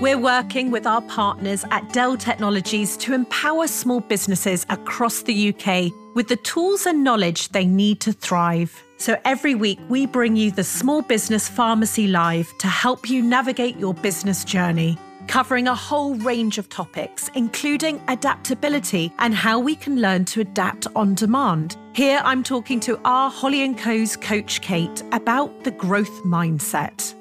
We're 0.00 0.18
working 0.18 0.70
with 0.70 0.86
our 0.86 1.02
partners 1.02 1.66
at 1.70 1.92
Dell 1.92 2.16
Technologies 2.16 2.96
to 2.98 3.12
empower 3.12 3.66
small 3.66 4.00
businesses 4.00 4.64
across 4.70 5.22
the 5.22 5.50
UK 5.50 5.92
with 6.14 6.28
the 6.28 6.36
tools 6.36 6.86
and 6.86 7.04
knowledge 7.04 7.50
they 7.50 7.66
need 7.66 8.00
to 8.00 8.14
thrive. 8.14 8.82
So 8.96 9.18
every 9.26 9.54
week, 9.54 9.78
we 9.90 10.06
bring 10.06 10.36
you 10.36 10.50
the 10.50 10.64
Small 10.64 11.02
Business 11.02 11.50
Pharmacy 11.50 12.06
Live 12.06 12.50
to 12.60 12.66
help 12.66 13.10
you 13.10 13.20
navigate 13.22 13.76
your 13.76 13.92
business 13.92 14.42
journey, 14.42 14.96
covering 15.26 15.68
a 15.68 15.74
whole 15.74 16.14
range 16.16 16.58
of 16.58 16.68
topics, 16.68 17.28
including 17.34 18.00
adaptability 18.08 19.12
and 19.18 19.34
how 19.34 19.58
we 19.58 19.74
can 19.74 20.00
learn 20.00 20.24
to 20.26 20.40
adapt 20.40 20.86
on 20.94 21.14
demand. 21.14 21.76
Here, 21.92 22.20
I'm 22.24 22.42
talking 22.42 22.80
to 22.80 23.00
our 23.04 23.30
Holly 23.30 23.74
& 23.74 23.76
Co.'s 23.76 24.16
coach, 24.16 24.60
Kate, 24.60 25.02
about 25.12 25.64
the 25.64 25.70
growth 25.70 26.24
mindset 26.24 27.14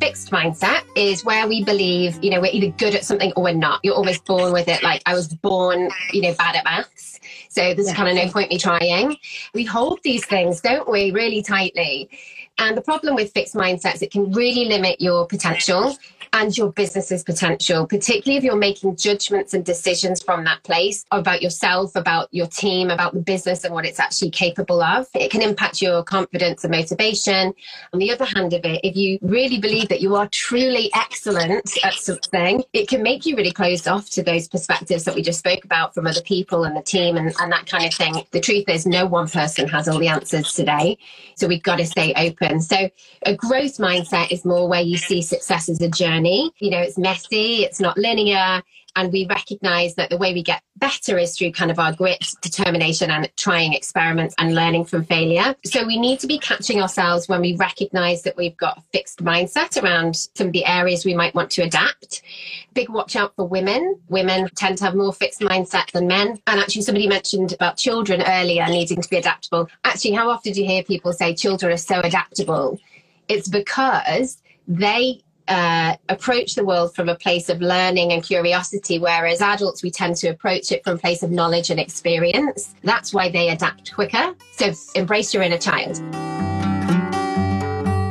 fixed 0.00 0.30
mindset 0.30 0.82
is 0.94 1.24
where 1.24 1.48
we 1.48 1.64
believe, 1.64 2.22
you 2.22 2.30
know, 2.30 2.40
we're 2.40 2.52
either 2.52 2.70
good 2.76 2.94
at 2.94 3.04
something 3.04 3.32
or 3.36 3.44
we're 3.44 3.54
not. 3.54 3.80
You're 3.82 3.94
always 3.94 4.20
born 4.20 4.52
with 4.52 4.68
it. 4.68 4.82
Like 4.82 5.02
I 5.06 5.14
was 5.14 5.28
born, 5.28 5.90
you 6.12 6.22
know, 6.22 6.34
bad 6.34 6.56
at 6.56 6.64
maths. 6.64 7.18
So 7.48 7.74
there's 7.74 7.88
yeah. 7.88 7.94
kind 7.94 8.08
of 8.08 8.24
no 8.24 8.30
point 8.30 8.50
me 8.50 8.58
trying. 8.58 9.16
We 9.54 9.64
hold 9.64 10.00
these 10.02 10.24
things, 10.26 10.60
don't 10.60 10.88
we, 10.90 11.10
really 11.10 11.42
tightly. 11.42 12.10
And 12.58 12.76
the 12.76 12.82
problem 12.82 13.14
with 13.14 13.32
fixed 13.32 13.54
mindsets, 13.54 14.02
it 14.02 14.10
can 14.10 14.32
really 14.32 14.64
limit 14.64 15.00
your 15.00 15.26
potential 15.26 15.96
and 16.32 16.56
your 16.56 16.70
business's 16.72 17.22
potential, 17.22 17.86
particularly 17.86 18.36
if 18.36 18.44
you're 18.44 18.56
making 18.56 18.96
judgments 18.96 19.54
and 19.54 19.64
decisions 19.64 20.22
from 20.22 20.44
that 20.44 20.62
place 20.64 21.04
about 21.10 21.40
yourself, 21.40 21.96
about 21.96 22.28
your 22.32 22.46
team, 22.46 22.90
about 22.90 23.14
the 23.14 23.20
business 23.20 23.64
and 23.64 23.72
what 23.72 23.86
it's 23.86 24.00
actually 24.00 24.30
capable 24.30 24.82
of. 24.82 25.06
It 25.14 25.30
can 25.30 25.40
impact 25.42 25.80
your 25.80 26.02
confidence 26.02 26.64
and 26.64 26.72
motivation. 26.72 27.54
On 27.92 27.98
the 27.98 28.12
other 28.12 28.26
hand 28.26 28.52
of 28.52 28.64
it, 28.64 28.80
if 28.84 28.96
you 28.96 29.18
really 29.22 29.58
believe 29.58 29.88
that 29.88 30.00
you 30.00 30.14
are 30.16 30.28
truly 30.28 30.90
excellent 30.94 31.72
at 31.84 31.94
something, 31.94 32.62
it 32.72 32.88
can 32.88 33.02
make 33.02 33.24
you 33.24 33.36
really 33.36 33.52
closed 33.52 33.88
off 33.88 34.10
to 34.10 34.22
those 34.22 34.48
perspectives 34.48 35.04
that 35.04 35.14
we 35.14 35.22
just 35.22 35.38
spoke 35.38 35.64
about 35.64 35.94
from 35.94 36.06
other 36.06 36.22
people 36.22 36.64
and 36.64 36.76
the 36.76 36.82
team 36.82 37.16
and, 37.16 37.34
and 37.40 37.52
that 37.52 37.66
kind 37.66 37.84
of 37.86 37.94
thing. 37.94 38.26
The 38.32 38.40
truth 38.40 38.68
is, 38.68 38.86
no 38.86 39.06
one 39.06 39.28
person 39.28 39.68
has 39.68 39.88
all 39.88 39.98
the 39.98 40.08
answers 40.08 40.52
today. 40.52 40.98
So 41.34 41.48
we've 41.48 41.62
got 41.62 41.76
to 41.76 41.86
stay 41.86 42.12
open. 42.14 42.45
So 42.62 42.90
a 43.24 43.34
growth 43.34 43.78
mindset 43.78 44.30
is 44.30 44.44
more 44.44 44.68
where 44.68 44.80
you 44.80 44.96
see 44.96 45.22
success 45.22 45.68
as 45.68 45.80
a 45.80 45.88
journey. 45.88 46.52
You 46.58 46.70
know, 46.70 46.80
it's 46.80 46.98
messy, 46.98 47.64
it's 47.64 47.80
not 47.80 47.98
linear. 47.98 48.62
And 48.96 49.12
we 49.12 49.26
recognize 49.26 49.94
that 49.94 50.10
the 50.10 50.16
way 50.16 50.32
we 50.32 50.42
get 50.42 50.62
better 50.76 51.18
is 51.18 51.36
through 51.36 51.52
kind 51.52 51.70
of 51.70 51.78
our 51.78 51.92
grit, 51.92 52.34
determination, 52.40 53.10
and 53.10 53.30
trying 53.36 53.74
experiments 53.74 54.34
and 54.38 54.54
learning 54.54 54.86
from 54.86 55.04
failure. 55.04 55.54
So 55.64 55.86
we 55.86 55.98
need 55.98 56.18
to 56.20 56.26
be 56.26 56.38
catching 56.38 56.80
ourselves 56.80 57.28
when 57.28 57.40
we 57.42 57.56
recognize 57.56 58.22
that 58.22 58.36
we've 58.36 58.56
got 58.56 58.78
a 58.78 58.82
fixed 58.92 59.22
mindset 59.22 59.82
around 59.82 60.28
some 60.34 60.48
of 60.48 60.52
the 60.52 60.64
areas 60.64 61.04
we 61.04 61.14
might 61.14 61.34
want 61.34 61.50
to 61.52 61.62
adapt. 61.62 62.22
Big 62.74 62.88
watch 62.88 63.16
out 63.16 63.34
for 63.36 63.46
women. 63.46 64.00
Women 64.08 64.48
tend 64.54 64.78
to 64.78 64.84
have 64.84 64.94
more 64.94 65.12
fixed 65.12 65.40
mindset 65.40 65.90
than 65.92 66.06
men. 66.06 66.40
And 66.46 66.60
actually, 66.60 66.82
somebody 66.82 67.06
mentioned 67.06 67.52
about 67.52 67.76
children 67.76 68.22
earlier 68.26 68.66
needing 68.66 69.02
to 69.02 69.08
be 69.08 69.16
adaptable. 69.16 69.68
Actually, 69.84 70.12
how 70.12 70.30
often 70.30 70.52
do 70.52 70.60
you 70.60 70.66
hear 70.66 70.82
people 70.82 71.12
say 71.12 71.34
children 71.34 71.72
are 71.72 71.76
so 71.76 72.00
adaptable? 72.00 72.80
It's 73.28 73.48
because 73.48 74.38
they 74.68 75.22
uh, 75.48 75.96
approach 76.08 76.54
the 76.54 76.64
world 76.64 76.94
from 76.94 77.08
a 77.08 77.14
place 77.14 77.48
of 77.48 77.60
learning 77.60 78.12
and 78.12 78.22
curiosity, 78.22 78.98
whereas 78.98 79.40
adults, 79.40 79.82
we 79.82 79.90
tend 79.90 80.16
to 80.16 80.28
approach 80.28 80.72
it 80.72 80.82
from 80.84 80.94
a 80.94 80.98
place 80.98 81.22
of 81.22 81.30
knowledge 81.30 81.70
and 81.70 81.80
experience. 81.80 82.74
That's 82.82 83.12
why 83.14 83.30
they 83.30 83.50
adapt 83.50 83.92
quicker. 83.94 84.34
So 84.52 84.72
embrace 84.94 85.32
your 85.32 85.42
inner 85.42 85.58
child. 85.58 85.96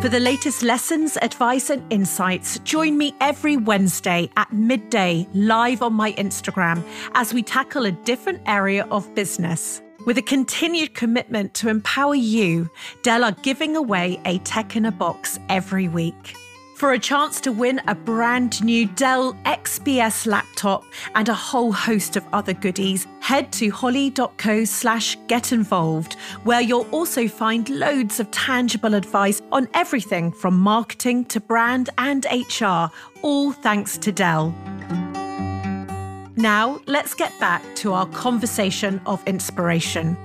For 0.01 0.09
the 0.09 0.19
latest 0.19 0.61
lessons, 0.61 1.17
advice, 1.23 1.71
and 1.71 1.81
insights, 1.91 2.59
join 2.59 2.95
me 2.95 3.15
every 3.21 3.57
Wednesday 3.57 4.29
at 4.37 4.53
midday 4.53 5.27
live 5.33 5.81
on 5.81 5.93
my 5.93 6.13
Instagram 6.13 6.83
as 7.15 7.33
we 7.33 7.41
tackle 7.41 7.87
a 7.87 7.91
different 7.91 8.39
area 8.45 8.85
of 8.91 9.13
business. 9.15 9.81
With 10.05 10.19
a 10.19 10.21
continued 10.21 10.93
commitment 10.93 11.55
to 11.55 11.69
empower 11.69 12.13
you, 12.13 12.69
Dell 13.01 13.23
are 13.23 13.31
giving 13.31 13.75
away 13.75 14.21
a 14.25 14.37
tech 14.39 14.75
in 14.75 14.85
a 14.85 14.91
box 14.91 15.39
every 15.49 15.87
week. 15.87 16.35
For 16.75 16.91
a 16.91 16.99
chance 16.99 17.39
to 17.41 17.53
win 17.53 17.81
a 17.87 17.95
brand 17.95 18.61
new 18.61 18.85
Dell 18.85 19.31
XPS 19.45 20.27
laptop 20.27 20.83
and 21.15 21.29
a 21.29 21.33
whole 21.33 21.71
host 21.71 22.17
of 22.17 22.25
other 22.33 22.51
goodies, 22.51 23.07
head 23.21 23.53
to 23.53 23.69
holly.co 23.69 24.65
slash 24.65 25.17
get 25.27 25.53
involved, 25.53 26.15
where 26.43 26.59
you'll 26.59 26.87
also 26.91 27.29
find 27.29 27.69
loads 27.69 28.19
of 28.19 28.29
tangible 28.31 28.93
advice 28.93 29.41
on 29.53 29.69
everything 29.73 30.33
from 30.33 30.59
marketing 30.59 31.23
to 31.25 31.39
brand 31.39 31.91
and 31.97 32.25
HR, 32.25 32.87
all 33.21 33.53
thanks 33.53 33.97
to 33.97 34.11
Dell. 34.11 34.53
Now, 36.35 36.81
let's 36.87 37.13
get 37.13 37.31
back 37.39 37.63
to 37.75 37.93
our 37.93 38.05
conversation 38.07 38.99
of 39.05 39.25
inspiration. 39.25 40.17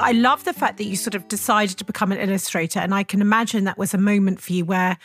I 0.00 0.12
love 0.12 0.44
the 0.44 0.52
fact 0.52 0.78
that 0.78 0.84
you 0.84 0.96
sort 0.96 1.14
of 1.14 1.28
decided 1.28 1.78
to 1.78 1.84
become 1.84 2.12
an 2.12 2.18
illustrator. 2.18 2.80
And 2.80 2.94
I 2.94 3.02
can 3.02 3.20
imagine 3.20 3.64
that 3.64 3.78
was 3.78 3.94
a 3.94 3.98
moment 3.98 4.40
for 4.40 4.52
you 4.52 4.64
where 4.64 4.98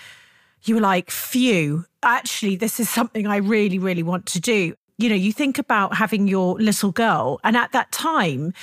you 0.63 0.75
were 0.75 0.81
like, 0.81 1.11
phew, 1.11 1.85
actually, 2.03 2.55
this 2.55 2.79
is 2.79 2.89
something 2.89 3.27
I 3.27 3.37
really, 3.37 3.79
really 3.79 4.03
want 4.03 4.25
to 4.27 4.39
do. 4.39 4.73
You 4.97 5.09
know, 5.09 5.15
you 5.15 5.33
think 5.33 5.59
about 5.59 5.95
having 5.95 6.27
your 6.27 6.55
little 6.55 6.91
girl, 6.91 7.39
and 7.43 7.57
at 7.57 7.73
that 7.73 7.91
time, 7.91 8.53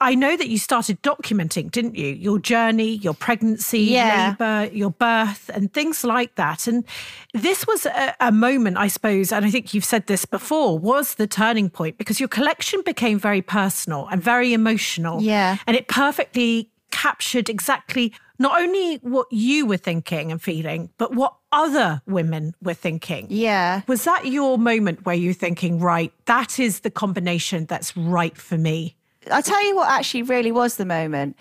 I 0.00 0.14
know 0.14 0.36
that 0.36 0.48
you 0.48 0.58
started 0.58 1.00
documenting, 1.02 1.70
didn't 1.70 1.94
you? 1.94 2.08
Your 2.08 2.38
journey, 2.38 2.96
your 2.96 3.14
pregnancy, 3.14 3.80
yeah. 3.80 4.34
labor, 4.38 4.74
your 4.74 4.90
birth, 4.90 5.50
and 5.54 5.72
things 5.72 6.04
like 6.04 6.34
that. 6.34 6.66
And 6.66 6.84
this 7.32 7.66
was 7.66 7.86
a, 7.86 8.14
a, 8.20 8.32
moment, 8.32 8.76
I 8.76 8.88
suppose, 8.88 9.32
and 9.32 9.46
I 9.46 9.50
think 9.50 9.72
you've 9.72 9.84
said 9.84 10.06
this 10.06 10.24
before, 10.24 10.78
was 10.78 11.14
the 11.14 11.26
turning 11.26 11.70
point 11.70 11.96
because 11.96 12.18
your 12.18 12.28
collection 12.28 12.82
became 12.84 13.18
very 13.18 13.40
personal 13.40 14.08
and 14.10 14.22
very 14.22 14.52
emotional. 14.52 15.22
Yeah. 15.22 15.58
And 15.66 15.76
it 15.76 15.86
perfectly 15.88 16.70
captured 16.90 17.48
exactly 17.48 18.12
not 18.38 18.60
only 18.60 18.96
what 18.96 19.26
you 19.30 19.64
were 19.64 19.76
thinking 19.76 20.32
and 20.32 20.42
feeling, 20.42 20.90
but 20.98 21.14
what 21.14 21.36
other 21.52 22.02
women 22.06 22.54
were 22.62 22.74
thinking. 22.74 23.26
Yeah. 23.30 23.82
Was 23.86 24.04
that 24.04 24.26
your 24.26 24.58
moment 24.58 25.06
where 25.06 25.14
you're 25.14 25.34
thinking, 25.34 25.78
right, 25.78 26.12
that 26.26 26.58
is 26.58 26.80
the 26.80 26.90
combination 26.90 27.66
that's 27.66 27.96
right 27.96 28.36
for 28.36 28.58
me? 28.58 28.96
I'll 29.30 29.42
tell 29.42 29.64
you 29.66 29.76
what 29.76 29.90
actually 29.90 30.22
really 30.22 30.52
was 30.52 30.76
the 30.76 30.84
moment. 30.84 31.36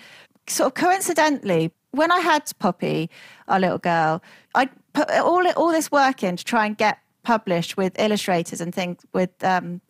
Sort 0.47 0.67
of 0.67 0.73
coincidentally, 0.73 1.71
when 1.91 2.11
I 2.11 2.19
had 2.19 2.51
Poppy, 2.59 3.09
our 3.47 3.59
little 3.59 3.77
girl, 3.77 4.21
I 4.55 4.69
put 4.93 5.09
all 5.11 5.47
all 5.51 5.71
this 5.71 5.91
work 5.91 6.23
in 6.23 6.35
to 6.37 6.43
try 6.43 6.65
and 6.65 6.77
get 6.77 6.97
published 7.23 7.77
with 7.77 7.97
illustrators 7.99 8.59
and 8.61 8.73
things 8.73 8.97
with 9.13 9.31
um, 9.43 9.81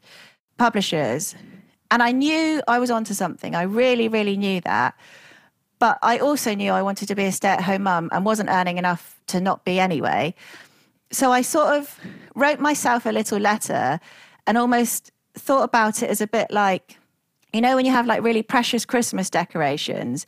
publishers, 0.57 1.35
and 1.89 2.03
I 2.03 2.11
knew 2.11 2.61
I 2.67 2.79
was 2.79 2.91
onto 2.91 3.13
something. 3.13 3.55
I 3.55 3.63
really, 3.63 4.07
really 4.07 4.37
knew 4.37 4.61
that. 4.61 4.95
But 5.79 5.99
I 6.01 6.17
also 6.19 6.55
knew 6.55 6.71
I 6.71 6.81
wanted 6.81 7.09
to 7.09 7.15
be 7.15 7.25
a 7.25 7.31
stay-at-home 7.31 7.83
mum 7.83 8.09
and 8.13 8.23
wasn't 8.23 8.49
earning 8.49 8.77
enough 8.77 9.19
to 9.27 9.41
not 9.41 9.65
be 9.65 9.81
anyway. 9.81 10.33
So 11.11 11.33
I 11.33 11.41
sort 11.41 11.75
of 11.75 11.99
wrote 12.35 12.59
myself 12.59 13.05
a 13.05 13.09
little 13.09 13.37
letter 13.37 13.99
and 14.47 14.57
almost 14.57 15.11
thought 15.35 15.63
about 15.63 16.01
it 16.01 16.09
as 16.09 16.21
a 16.21 16.27
bit 16.27 16.51
like 16.51 16.99
you 17.53 17.61
know, 17.61 17.75
when 17.75 17.85
you 17.85 17.91
have 17.91 18.07
like 18.07 18.23
really 18.23 18.41
precious 18.41 18.85
Christmas 18.85 19.29
decorations, 19.29 20.25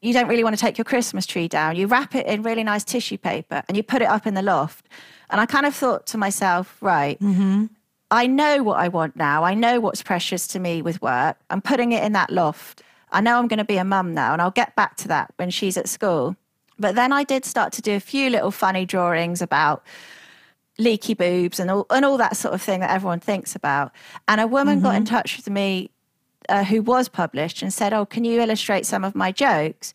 you 0.00 0.12
don't 0.12 0.26
really 0.26 0.42
want 0.42 0.56
to 0.56 0.60
take 0.60 0.78
your 0.78 0.84
Christmas 0.84 1.26
tree 1.26 1.46
down. 1.46 1.76
You 1.76 1.86
wrap 1.86 2.14
it 2.14 2.26
in 2.26 2.42
really 2.42 2.64
nice 2.64 2.82
tissue 2.82 3.18
paper 3.18 3.62
and 3.68 3.76
you 3.76 3.82
put 3.82 4.02
it 4.02 4.08
up 4.08 4.26
in 4.26 4.34
the 4.34 4.42
loft. 4.42 4.88
And 5.30 5.40
I 5.40 5.46
kind 5.46 5.64
of 5.64 5.74
thought 5.74 6.06
to 6.08 6.18
myself, 6.18 6.76
right, 6.80 7.20
mm-hmm. 7.20 7.66
I 8.10 8.26
know 8.26 8.62
what 8.62 8.78
I 8.78 8.88
want 8.88 9.16
now. 9.16 9.44
I 9.44 9.54
know 9.54 9.80
what's 9.80 10.02
precious 10.02 10.46
to 10.48 10.58
me 10.58 10.82
with 10.82 11.00
work. 11.00 11.38
I'm 11.50 11.62
putting 11.62 11.92
it 11.92 12.02
in 12.02 12.12
that 12.12 12.30
loft. 12.30 12.82
I 13.10 13.20
know 13.20 13.38
I'm 13.38 13.48
going 13.48 13.58
to 13.58 13.64
be 13.64 13.76
a 13.76 13.84
mum 13.84 14.12
now, 14.12 14.32
and 14.32 14.42
I'll 14.42 14.50
get 14.50 14.74
back 14.74 14.96
to 14.98 15.08
that 15.08 15.32
when 15.36 15.50
she's 15.50 15.76
at 15.76 15.88
school. 15.88 16.36
But 16.78 16.94
then 16.94 17.12
I 17.12 17.24
did 17.24 17.44
start 17.44 17.72
to 17.74 17.82
do 17.82 17.94
a 17.94 18.00
few 18.00 18.28
little 18.28 18.50
funny 18.50 18.84
drawings 18.84 19.40
about 19.40 19.82
leaky 20.78 21.14
boobs 21.14 21.60
and 21.60 21.70
all, 21.70 21.86
and 21.90 22.04
all 22.04 22.18
that 22.18 22.36
sort 22.36 22.54
of 22.54 22.60
thing 22.60 22.80
that 22.80 22.90
everyone 22.90 23.20
thinks 23.20 23.54
about. 23.54 23.92
And 24.28 24.40
a 24.40 24.46
woman 24.46 24.76
mm-hmm. 24.76 24.86
got 24.86 24.96
in 24.96 25.04
touch 25.04 25.36
with 25.36 25.48
me 25.48 25.90
uh, 26.48 26.64
who 26.64 26.82
was 26.82 27.08
published 27.08 27.62
and 27.62 27.72
said, 27.72 27.92
"Oh, 27.92 28.06
can 28.06 28.24
you 28.24 28.40
illustrate 28.40 28.86
some 28.86 29.04
of 29.04 29.14
my 29.14 29.32
jokes?" 29.32 29.94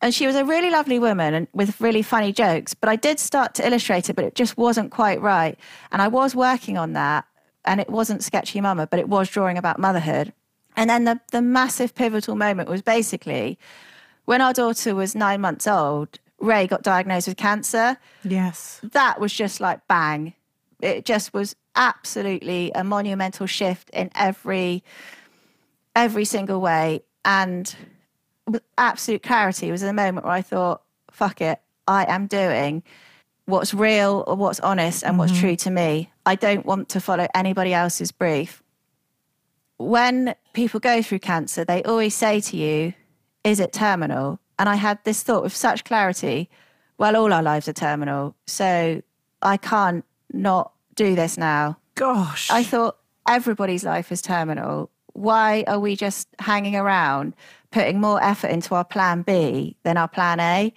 And 0.00 0.12
she 0.12 0.26
was 0.26 0.34
a 0.34 0.44
really 0.44 0.68
lovely 0.68 0.98
woman 0.98 1.32
and 1.32 1.46
with 1.52 1.80
really 1.80 2.02
funny 2.02 2.32
jokes. 2.32 2.74
But 2.74 2.88
I 2.88 2.96
did 2.96 3.20
start 3.20 3.54
to 3.54 3.66
illustrate 3.66 4.10
it, 4.10 4.16
but 4.16 4.24
it 4.24 4.34
just 4.34 4.56
wasn't 4.56 4.90
quite 4.90 5.20
right. 5.20 5.56
And 5.92 6.02
I 6.02 6.08
was 6.08 6.34
working 6.34 6.76
on 6.76 6.92
that, 6.94 7.24
and 7.64 7.80
it 7.80 7.88
wasn't 7.88 8.24
sketchy 8.24 8.60
mama, 8.60 8.86
but 8.86 8.98
it 8.98 9.08
was 9.08 9.28
drawing 9.28 9.56
about 9.56 9.78
motherhood. 9.78 10.32
And 10.76 10.88
then 10.90 11.04
the 11.04 11.20
the 11.30 11.42
massive 11.42 11.94
pivotal 11.94 12.34
moment 12.34 12.68
was 12.68 12.82
basically 12.82 13.58
when 14.24 14.40
our 14.40 14.52
daughter 14.52 14.94
was 14.94 15.14
nine 15.14 15.40
months 15.40 15.66
old. 15.66 16.18
Ray 16.38 16.66
got 16.66 16.82
diagnosed 16.82 17.28
with 17.28 17.36
cancer. 17.36 17.98
Yes, 18.24 18.80
that 18.82 19.20
was 19.20 19.32
just 19.32 19.60
like 19.60 19.86
bang. 19.86 20.34
It 20.80 21.04
just 21.04 21.32
was 21.32 21.54
absolutely 21.76 22.72
a 22.74 22.82
monumental 22.82 23.46
shift 23.46 23.90
in 23.90 24.10
every 24.14 24.82
every 25.94 26.24
single 26.24 26.60
way. 26.60 27.02
And 27.24 27.74
with 28.46 28.62
absolute 28.76 29.22
clarity 29.22 29.68
It 29.68 29.72
was 29.72 29.82
a 29.82 29.92
moment 29.92 30.24
where 30.24 30.34
I 30.34 30.42
thought, 30.42 30.82
fuck 31.10 31.40
it, 31.40 31.60
I 31.86 32.04
am 32.12 32.26
doing 32.26 32.82
what's 33.44 33.72
real 33.72 34.24
or 34.26 34.34
what's 34.34 34.60
honest 34.60 35.04
and 35.04 35.18
what's 35.18 35.32
mm-hmm. 35.32 35.40
true 35.40 35.56
to 35.56 35.70
me. 35.70 36.10
I 36.26 36.34
don't 36.34 36.66
want 36.66 36.88
to 36.90 37.00
follow 37.00 37.26
anybody 37.34 37.72
else's 37.72 38.12
brief. 38.12 38.62
When 39.78 40.34
people 40.52 40.80
go 40.80 41.02
through 41.02 41.20
cancer, 41.20 41.64
they 41.64 41.82
always 41.82 42.14
say 42.14 42.40
to 42.40 42.56
you, 42.56 42.94
Is 43.44 43.60
it 43.60 43.72
terminal? 43.72 44.38
And 44.58 44.68
I 44.68 44.76
had 44.76 44.98
this 45.04 45.22
thought 45.22 45.42
with 45.42 45.54
such 45.54 45.84
clarity 45.84 46.48
well, 47.02 47.16
all 47.16 47.32
our 47.32 47.42
lives 47.42 47.66
are 47.66 47.72
terminal. 47.72 48.36
So 48.46 49.02
I 49.42 49.56
can't 49.56 50.04
not 50.32 50.72
do 50.94 51.16
this 51.16 51.36
now. 51.36 51.78
Gosh. 51.96 52.48
I 52.48 52.62
thought 52.62 52.96
everybody's 53.28 53.82
life 53.82 54.12
is 54.12 54.22
terminal. 54.22 54.88
Why 55.14 55.64
are 55.66 55.78
we 55.78 55.96
just 55.96 56.28
hanging 56.38 56.76
around, 56.76 57.34
putting 57.70 58.00
more 58.00 58.22
effort 58.22 58.48
into 58.48 58.74
our 58.74 58.84
plan 58.84 59.22
B 59.22 59.76
than 59.82 59.96
our 59.96 60.08
plan 60.08 60.40
A? 60.40 60.72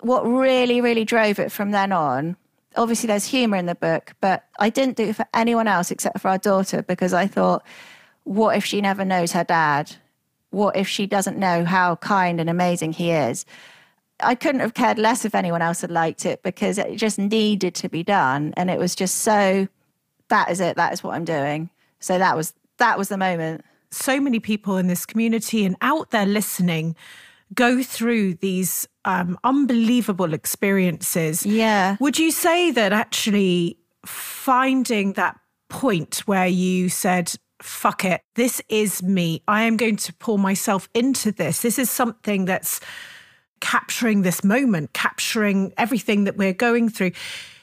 What 0.00 0.22
really, 0.22 0.80
really 0.80 1.04
drove 1.04 1.38
it 1.38 1.50
from 1.50 1.70
then 1.70 1.92
on, 1.92 2.36
obviously 2.76 3.06
there's 3.06 3.26
humor 3.26 3.56
in 3.56 3.66
the 3.66 3.74
book, 3.74 4.14
but 4.20 4.44
I 4.58 4.70
didn't 4.70 4.96
do 4.96 5.04
it 5.04 5.16
for 5.16 5.26
anyone 5.34 5.68
else 5.68 5.90
except 5.90 6.20
for 6.20 6.28
our 6.28 6.38
daughter 6.38 6.82
because 6.82 7.12
I 7.12 7.26
thought, 7.26 7.64
what 8.24 8.56
if 8.56 8.64
she 8.64 8.80
never 8.80 9.04
knows 9.04 9.32
her 9.32 9.44
dad? 9.44 9.96
What 10.50 10.76
if 10.76 10.88
she 10.88 11.06
doesn't 11.06 11.38
know 11.38 11.64
how 11.64 11.96
kind 11.96 12.40
and 12.40 12.48
amazing 12.48 12.92
he 12.92 13.10
is? 13.10 13.44
I 14.20 14.34
couldn't 14.34 14.60
have 14.60 14.74
cared 14.74 14.98
less 14.98 15.24
if 15.24 15.34
anyone 15.34 15.62
else 15.62 15.80
had 15.80 15.90
liked 15.90 16.24
it 16.24 16.42
because 16.42 16.78
it 16.78 16.96
just 16.96 17.18
needed 17.18 17.74
to 17.76 17.88
be 17.88 18.02
done. 18.02 18.54
And 18.56 18.70
it 18.70 18.78
was 18.78 18.94
just 18.94 19.16
so 19.18 19.68
that 20.28 20.50
is 20.50 20.60
it, 20.60 20.76
that 20.76 20.92
is 20.92 21.02
what 21.02 21.14
I'm 21.14 21.24
doing. 21.24 21.70
So 21.98 22.18
that 22.18 22.36
was 22.36 22.54
that 22.78 22.98
was 22.98 23.08
the 23.08 23.16
moment. 23.18 23.64
so 23.94 24.20
many 24.20 24.40
people 24.40 24.76
in 24.76 24.88
this 24.88 25.06
community 25.06 25.64
and 25.64 25.76
out 25.80 26.10
there 26.10 26.26
listening 26.26 26.96
go 27.54 27.82
through 27.82 28.34
these 28.34 28.88
um, 29.04 29.38
unbelievable 29.44 30.34
experiences. 30.34 31.46
Yeah. 31.46 31.96
Would 32.00 32.18
you 32.18 32.30
say 32.30 32.70
that 32.72 32.92
actually 32.92 33.78
finding 34.04 35.12
that 35.12 35.38
point 35.68 36.22
where 36.26 36.46
you 36.46 36.88
said, 36.88 37.34
fuck 37.62 38.04
it, 38.04 38.20
this 38.34 38.60
is 38.68 39.02
me, 39.02 39.42
I 39.46 39.62
am 39.62 39.76
going 39.76 39.96
to 39.96 40.12
pour 40.14 40.38
myself 40.38 40.88
into 40.94 41.32
this, 41.32 41.62
this 41.62 41.78
is 41.78 41.90
something 41.90 42.44
that's 42.44 42.80
capturing 43.60 44.22
this 44.22 44.44
moment, 44.44 44.92
capturing 44.92 45.72
everything 45.78 46.24
that 46.24 46.36
we're 46.36 46.52
going 46.52 46.88
through. 46.88 47.12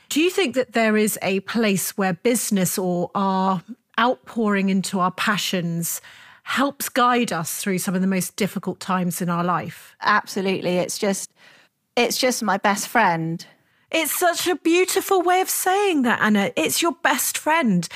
Do 0.10 0.22
you 0.22 0.30
think 0.30 0.56
that 0.56 0.74
there 0.74 0.98
is 0.98 1.20
a 1.22 1.42
place 1.42 1.98
where 1.98 2.14
business 2.14 2.78
or 2.78 3.12
our 3.14 3.62
outpouring 4.00 4.70
into 4.70 5.00
our 5.00 5.12
passions 5.12 6.02
helps 6.44 6.90
guide 6.90 7.32
us 7.32 7.62
through 7.62 7.78
some 7.78 7.94
of 7.96 8.02
the 8.02 8.08
most 8.08 8.36
difficult 8.36 8.80
times 8.80 9.22
in 9.22 9.30
our 9.30 9.44
life? 9.44 9.96
Absolutely. 10.02 10.78
It's 10.78 10.98
just 10.98 11.32
it's 11.96 12.18
just 12.18 12.42
my 12.42 12.58
best 12.58 12.88
friend. 12.88 13.46
It's 13.92 14.12
such 14.18 14.48
a 14.48 14.56
beautiful 14.56 15.22
way 15.22 15.42
of 15.42 15.50
saying 15.50 16.04
that, 16.04 16.22
Anna. 16.22 16.52
It's 16.56 16.82
your 16.82 16.94
best 17.04 17.38
friend. 17.38 17.88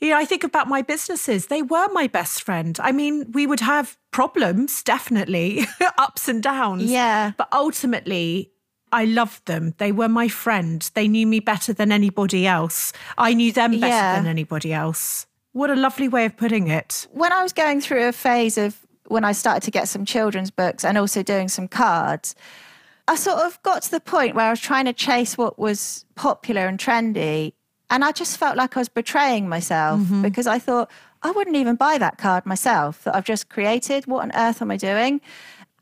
You 0.00 0.10
know, 0.10 0.16
I 0.16 0.24
think 0.24 0.44
about 0.44 0.68
my 0.68 0.80
businesses. 0.80 1.46
They 1.48 1.60
were 1.60 1.88
my 1.92 2.06
best 2.06 2.42
friend. 2.42 2.78
I 2.80 2.92
mean, 2.92 3.32
we 3.32 3.46
would 3.46 3.60
have 3.60 3.98
problems, 4.12 4.82
definitely, 4.82 5.66
ups 5.98 6.28
and 6.28 6.42
downs. 6.42 6.84
Yeah. 6.84 7.32
But 7.36 7.48
ultimately, 7.52 8.52
I 8.92 9.04
loved 9.04 9.44
them. 9.46 9.74
They 9.78 9.92
were 9.92 10.08
my 10.08 10.28
friend. 10.28 10.88
They 10.94 11.06
knew 11.08 11.26
me 11.26 11.40
better 11.40 11.72
than 11.72 11.92
anybody 11.92 12.46
else. 12.46 12.92
I 13.18 13.34
knew 13.34 13.52
them 13.52 13.72
better 13.72 13.86
Yeah. 13.88 14.16
than 14.16 14.26
anybody 14.26 14.72
else. 14.72 15.26
What 15.52 15.70
a 15.70 15.74
lovely 15.74 16.08
way 16.08 16.26
of 16.26 16.36
putting 16.36 16.68
it. 16.68 17.06
When 17.10 17.32
I 17.32 17.42
was 17.42 17.52
going 17.52 17.80
through 17.80 18.06
a 18.06 18.12
phase 18.12 18.56
of 18.56 18.86
when 19.08 19.24
I 19.24 19.32
started 19.32 19.64
to 19.64 19.70
get 19.70 19.88
some 19.88 20.04
children's 20.04 20.50
books 20.50 20.84
and 20.84 20.96
also 20.96 21.22
doing 21.22 21.48
some 21.48 21.66
cards, 21.66 22.34
I 23.08 23.16
sort 23.16 23.40
of 23.40 23.60
got 23.64 23.82
to 23.82 23.90
the 23.90 24.00
point 24.00 24.36
where 24.36 24.46
I 24.46 24.50
was 24.50 24.60
trying 24.60 24.84
to 24.84 24.92
chase 24.92 25.36
what 25.36 25.58
was 25.58 26.04
popular 26.14 26.66
and 26.66 26.78
trendy. 26.78 27.54
And 27.90 28.04
I 28.04 28.12
just 28.12 28.38
felt 28.38 28.56
like 28.56 28.76
I 28.76 28.80
was 28.80 28.88
betraying 28.88 29.48
myself 29.48 30.00
mm-hmm. 30.00 30.22
because 30.22 30.46
I 30.46 30.60
thought, 30.60 30.88
I 31.22 31.32
wouldn't 31.32 31.56
even 31.56 31.74
buy 31.74 31.98
that 31.98 32.18
card 32.18 32.46
myself 32.46 33.02
that 33.02 33.16
I've 33.16 33.24
just 33.24 33.48
created. 33.48 34.06
What 34.06 34.22
on 34.22 34.32
earth 34.34 34.62
am 34.62 34.70
I 34.70 34.76
doing? 34.76 35.20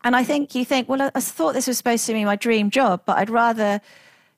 And 0.04 0.16
I 0.16 0.24
think 0.24 0.54
you 0.54 0.64
think, 0.64 0.88
well, 0.88 1.02
I 1.02 1.10
I 1.14 1.20
thought 1.20 1.52
this 1.52 1.66
was 1.66 1.76
supposed 1.76 2.06
to 2.06 2.14
be 2.14 2.24
my 2.24 2.36
dream 2.36 2.70
job, 2.70 3.02
but 3.04 3.18
I'd 3.18 3.30
rather 3.30 3.80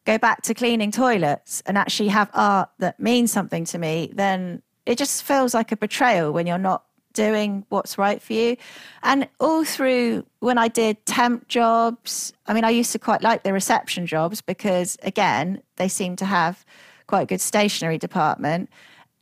go 0.04 0.18
back 0.18 0.42
to 0.42 0.54
cleaning 0.54 0.90
toilets 0.90 1.62
and 1.66 1.78
actually 1.78 2.08
have 2.08 2.30
art 2.34 2.70
that 2.78 2.98
means 2.98 3.30
something 3.30 3.64
to 3.66 3.78
me 3.78 4.10
than 4.14 4.62
it 4.90 4.98
just 4.98 5.22
feels 5.22 5.54
like 5.54 5.70
a 5.70 5.76
betrayal 5.76 6.32
when 6.32 6.48
you're 6.48 6.58
not 6.58 6.84
doing 7.12 7.64
what's 7.68 7.96
right 7.96 8.20
for 8.20 8.32
you. 8.32 8.56
And 9.04 9.28
all 9.38 9.64
through 9.64 10.26
when 10.40 10.58
I 10.58 10.66
did 10.66 11.06
temp 11.06 11.46
jobs, 11.46 12.32
I 12.48 12.54
mean, 12.54 12.64
I 12.64 12.70
used 12.70 12.90
to 12.92 12.98
quite 12.98 13.22
like 13.22 13.44
the 13.44 13.52
reception 13.52 14.04
jobs 14.04 14.40
because, 14.40 14.98
again, 15.04 15.62
they 15.76 15.86
seem 15.86 16.16
to 16.16 16.24
have 16.24 16.64
quite 17.06 17.22
a 17.22 17.26
good 17.26 17.40
stationery 17.40 17.98
department. 17.98 18.68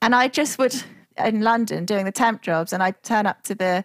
And 0.00 0.14
I 0.14 0.28
just 0.28 0.58
would, 0.58 0.74
in 1.22 1.42
London, 1.42 1.84
doing 1.84 2.06
the 2.06 2.12
temp 2.12 2.40
jobs, 2.40 2.72
and 2.72 2.82
I'd 2.82 3.02
turn 3.02 3.26
up 3.26 3.42
to 3.44 3.54
the 3.54 3.84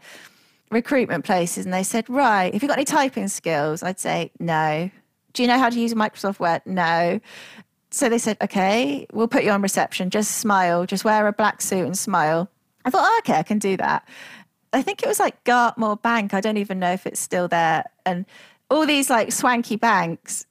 recruitment 0.71 1.25
places 1.25 1.65
and 1.65 1.73
they 1.73 1.83
said, 1.83 2.09
Right, 2.09 2.53
have 2.53 2.63
you 2.63 2.69
got 2.69 2.77
any 2.77 2.85
typing 2.85 3.27
skills? 3.27 3.83
I'd 3.83 3.99
say, 3.99 4.31
No. 4.39 4.89
Do 5.33 5.41
you 5.41 5.47
know 5.47 5.57
how 5.57 5.69
to 5.69 5.79
use 5.79 5.93
Microsoft 5.95 6.39
Word? 6.39 6.61
No. 6.65 7.19
So 7.93 8.09
they 8.09 8.17
said, 8.17 8.37
Okay, 8.41 9.07
we'll 9.13 9.27
put 9.27 9.43
you 9.43 9.51
on 9.51 9.61
reception. 9.61 10.09
Just 10.09 10.37
smile, 10.37 10.85
just 10.85 11.05
wear 11.05 11.27
a 11.27 11.33
black 11.33 11.61
suit 11.61 11.85
and 11.85 11.97
smile. 11.97 12.49
I 12.85 12.89
thought, 12.89 13.07
oh, 13.07 13.19
okay, 13.19 13.39
I 13.39 13.43
can 13.43 13.59
do 13.59 13.77
that. 13.77 14.05
I 14.73 14.81
think 14.81 15.03
it 15.03 15.07
was 15.07 15.19
like 15.19 15.43
Gartmore 15.43 16.01
Bank. 16.01 16.33
I 16.33 16.41
don't 16.41 16.57
even 16.57 16.79
know 16.79 16.91
if 16.91 17.05
it's 17.05 17.19
still 17.19 17.47
there. 17.47 17.85
And 18.05 18.25
all 18.69 18.85
these 18.85 19.09
like 19.09 19.31
swanky 19.31 19.77
banks. 19.77 20.45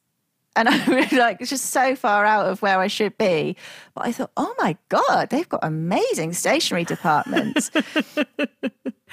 And 0.54 0.68
I 0.70 0.88
was 0.88 1.12
like, 1.12 1.40
it's 1.40 1.50
just 1.50 1.66
so 1.66 1.94
far 1.96 2.24
out 2.24 2.46
of 2.46 2.62
where 2.62 2.78
I 2.78 2.86
should 2.86 3.18
be. 3.18 3.56
But 3.94 4.06
I 4.06 4.12
thought, 4.12 4.30
oh 4.36 4.54
my 4.58 4.76
God, 4.88 5.30
they've 5.30 5.48
got 5.48 5.60
amazing 5.62 6.32
stationery 6.32 6.84
departments. 6.84 7.70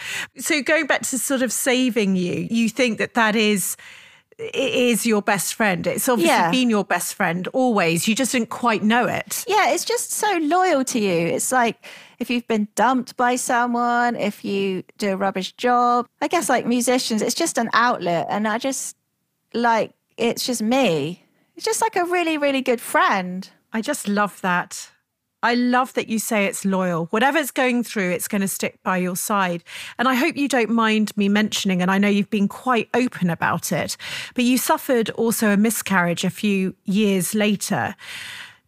So 0.38 0.62
going 0.62 0.88
back 0.88 1.02
to 1.04 1.18
sort 1.18 1.42
of 1.42 1.52
saving 1.52 2.16
you, 2.16 2.48
you 2.50 2.70
think 2.70 2.98
that 3.00 3.14
that 3.16 3.36
is 3.36 3.76
it 4.40 4.56
is 4.74 5.06
your 5.06 5.22
best 5.22 5.54
friend. 5.54 5.86
It's 5.86 6.08
obviously 6.08 6.34
Yeah. 6.34 6.50
been 6.52 6.70
your 6.70 6.86
best 6.86 7.14
friend 7.14 7.48
always. 7.54 8.08
You 8.08 8.16
just 8.16 8.32
didn't 8.32 8.50
quite 8.50 8.84
know 8.84 9.06
it. 9.06 9.44
Yeah, 9.48 9.70
it's 9.72 9.84
just 9.86 10.12
so 10.12 10.38
loyal 10.42 10.84
to 10.86 11.00
you. 11.00 11.12
It's 11.28 11.52
like 11.52 11.86
if 12.20 12.30
you've 12.30 12.48
been 12.48 12.70
dumped 12.76 13.18
by 13.18 13.36
someone, 13.36 14.16
if 14.16 14.46
you 14.46 14.84
do 14.98 15.12
a 15.14 15.18
rubbish 15.18 15.52
job. 15.54 16.08
I 16.22 16.28
guess 16.30 16.48
like 16.50 16.66
musicians, 16.66 17.22
it's 17.22 17.36
just 17.36 17.58
an 17.58 17.70
outlet. 17.74 18.28
And 18.30 18.48
I 18.48 18.58
just 18.58 18.96
like, 19.54 19.92
it's 20.18 20.46
just 20.46 20.62
me. 20.62 21.24
It's 21.56 21.66
just 21.66 21.82
like 21.82 21.98
a 21.98 22.06
really, 22.06 22.38
really 22.38 22.62
good 22.62 22.80
friend. 22.82 23.50
I 23.74 23.82
just 23.82 24.08
love 24.08 24.40
that. 24.42 24.90
I 25.42 25.56
love 25.56 25.94
that 25.94 26.10
you 26.10 26.20
say 26.20 26.46
it's 26.46 26.66
loyal. 26.66 27.06
Whatever's 27.08 27.52
going 27.52 27.84
through, 27.84 28.12
it's 28.12 28.28
going 28.28 28.42
to 28.42 28.48
stick 28.48 28.78
by 28.84 28.98
your 28.98 29.16
side. 29.16 29.64
And 29.98 30.08
I 30.08 30.16
hope 30.16 30.36
you 30.36 30.48
don't 30.48 30.70
mind 30.70 31.16
me 31.16 31.30
mentioning, 31.30 31.82
and 31.82 31.90
I 31.90 31.98
know 31.98 32.10
you've 32.10 32.30
been 32.30 32.50
quite 32.50 32.90
open 32.94 33.30
about 33.30 33.72
it, 33.72 33.96
but 34.36 34.44
you 34.44 34.58
suffered 34.58 35.10
also 35.12 35.52
a 35.52 35.58
miscarriage 35.58 36.24
a 36.26 36.30
few 36.30 36.76
years 36.84 37.34
later. 37.34 37.96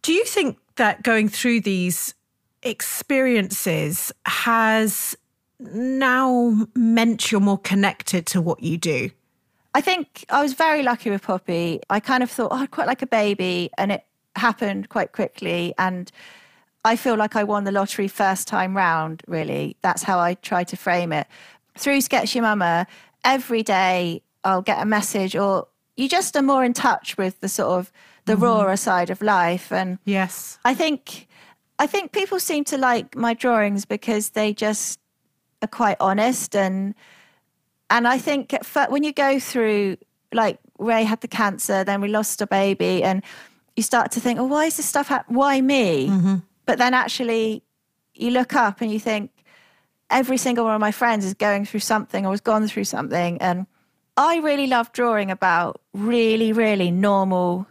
Do 0.00 0.12
you 0.12 0.24
think 0.24 0.58
that 0.76 1.02
going 1.02 1.28
through 1.28 1.60
these 1.60 2.14
experiences 2.62 4.12
has 4.26 5.16
now 5.60 6.66
meant 6.74 7.30
you're 7.30 7.40
more 7.40 7.58
connected 7.58 8.26
to 8.26 8.40
what 8.40 8.62
you 8.62 8.78
do? 8.78 9.10
I 9.74 9.80
think 9.80 10.24
I 10.28 10.42
was 10.42 10.52
very 10.52 10.82
lucky 10.82 11.10
with 11.10 11.22
Poppy. 11.22 11.80
I 11.88 12.00
kind 12.00 12.22
of 12.22 12.30
thought, 12.30 12.48
oh, 12.52 12.56
I'd 12.56 12.70
quite 12.70 12.86
like 12.86 13.02
a 13.02 13.06
baby. 13.06 13.70
And 13.78 13.92
it 13.92 14.04
happened 14.36 14.88
quite 14.88 15.12
quickly. 15.12 15.74
And 15.78 16.10
I 16.84 16.96
feel 16.96 17.16
like 17.16 17.36
I 17.36 17.44
won 17.44 17.64
the 17.64 17.72
lottery 17.72 18.08
first 18.08 18.48
time 18.48 18.76
round, 18.76 19.22
really. 19.26 19.76
That's 19.82 20.02
how 20.02 20.18
I 20.18 20.34
try 20.34 20.64
to 20.64 20.76
frame 20.76 21.12
it. 21.12 21.26
Through 21.78 22.00
Sketchy 22.00 22.40
Mama, 22.40 22.86
every 23.24 23.62
day 23.62 24.22
I'll 24.44 24.62
get 24.62 24.82
a 24.82 24.84
message 24.84 25.36
or 25.36 25.68
you 25.96 26.08
just 26.08 26.36
are 26.36 26.42
more 26.42 26.64
in 26.64 26.72
touch 26.72 27.16
with 27.16 27.40
the 27.40 27.48
sort 27.48 27.78
of 27.78 27.92
the 28.24 28.34
mm-hmm. 28.34 28.42
rawer 28.42 28.76
side 28.76 29.10
of 29.10 29.22
life. 29.22 29.70
And 29.72 29.98
Yes. 30.04 30.58
I 30.64 30.74
think 30.74 31.28
I 31.78 31.86
think 31.86 32.12
people 32.12 32.40
seem 32.40 32.64
to 32.64 32.78
like 32.78 33.16
my 33.16 33.34
drawings 33.34 33.84
because 33.84 34.30
they 34.30 34.52
just 34.52 34.98
are 35.62 35.68
quite 35.68 35.96
honest 36.00 36.56
and 36.56 36.94
and 37.90 38.08
I 38.08 38.18
think 38.18 38.54
at 38.54 38.90
when 38.90 39.02
you 39.04 39.12
go 39.12 39.38
through 39.38 39.98
like 40.32 40.58
Ray 40.78 41.04
had 41.04 41.20
the 41.20 41.28
cancer, 41.28 41.84
then 41.84 42.00
we 42.00 42.08
lost 42.08 42.40
a 42.40 42.46
baby, 42.46 43.02
and 43.02 43.22
you 43.76 43.82
start 43.82 44.10
to 44.12 44.20
think, 44.20 44.40
oh, 44.40 44.44
why 44.44 44.66
is 44.66 44.76
this 44.76 44.86
stuff 44.86 45.08
happening? 45.08 45.38
Why 45.38 45.60
me? 45.60 46.08
Mm-hmm. 46.08 46.36
But 46.66 46.78
then 46.78 46.94
actually, 46.94 47.62
you 48.14 48.30
look 48.30 48.54
up 48.54 48.80
and 48.80 48.90
you 48.92 48.98
think 48.98 49.30
every 50.10 50.36
single 50.36 50.64
one 50.64 50.74
of 50.74 50.80
my 50.80 50.92
friends 50.92 51.24
is 51.24 51.34
going 51.34 51.64
through 51.64 51.80
something 51.80 52.26
or 52.26 52.30
has 52.30 52.40
gone 52.40 52.68
through 52.68 52.84
something, 52.84 53.40
and 53.40 53.66
I 54.16 54.38
really 54.38 54.66
love 54.66 54.92
drawing 54.92 55.30
about 55.30 55.80
really, 55.92 56.52
really 56.52 56.90
normal 56.90 57.66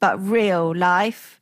but 0.00 0.20
real 0.20 0.74
life 0.74 1.40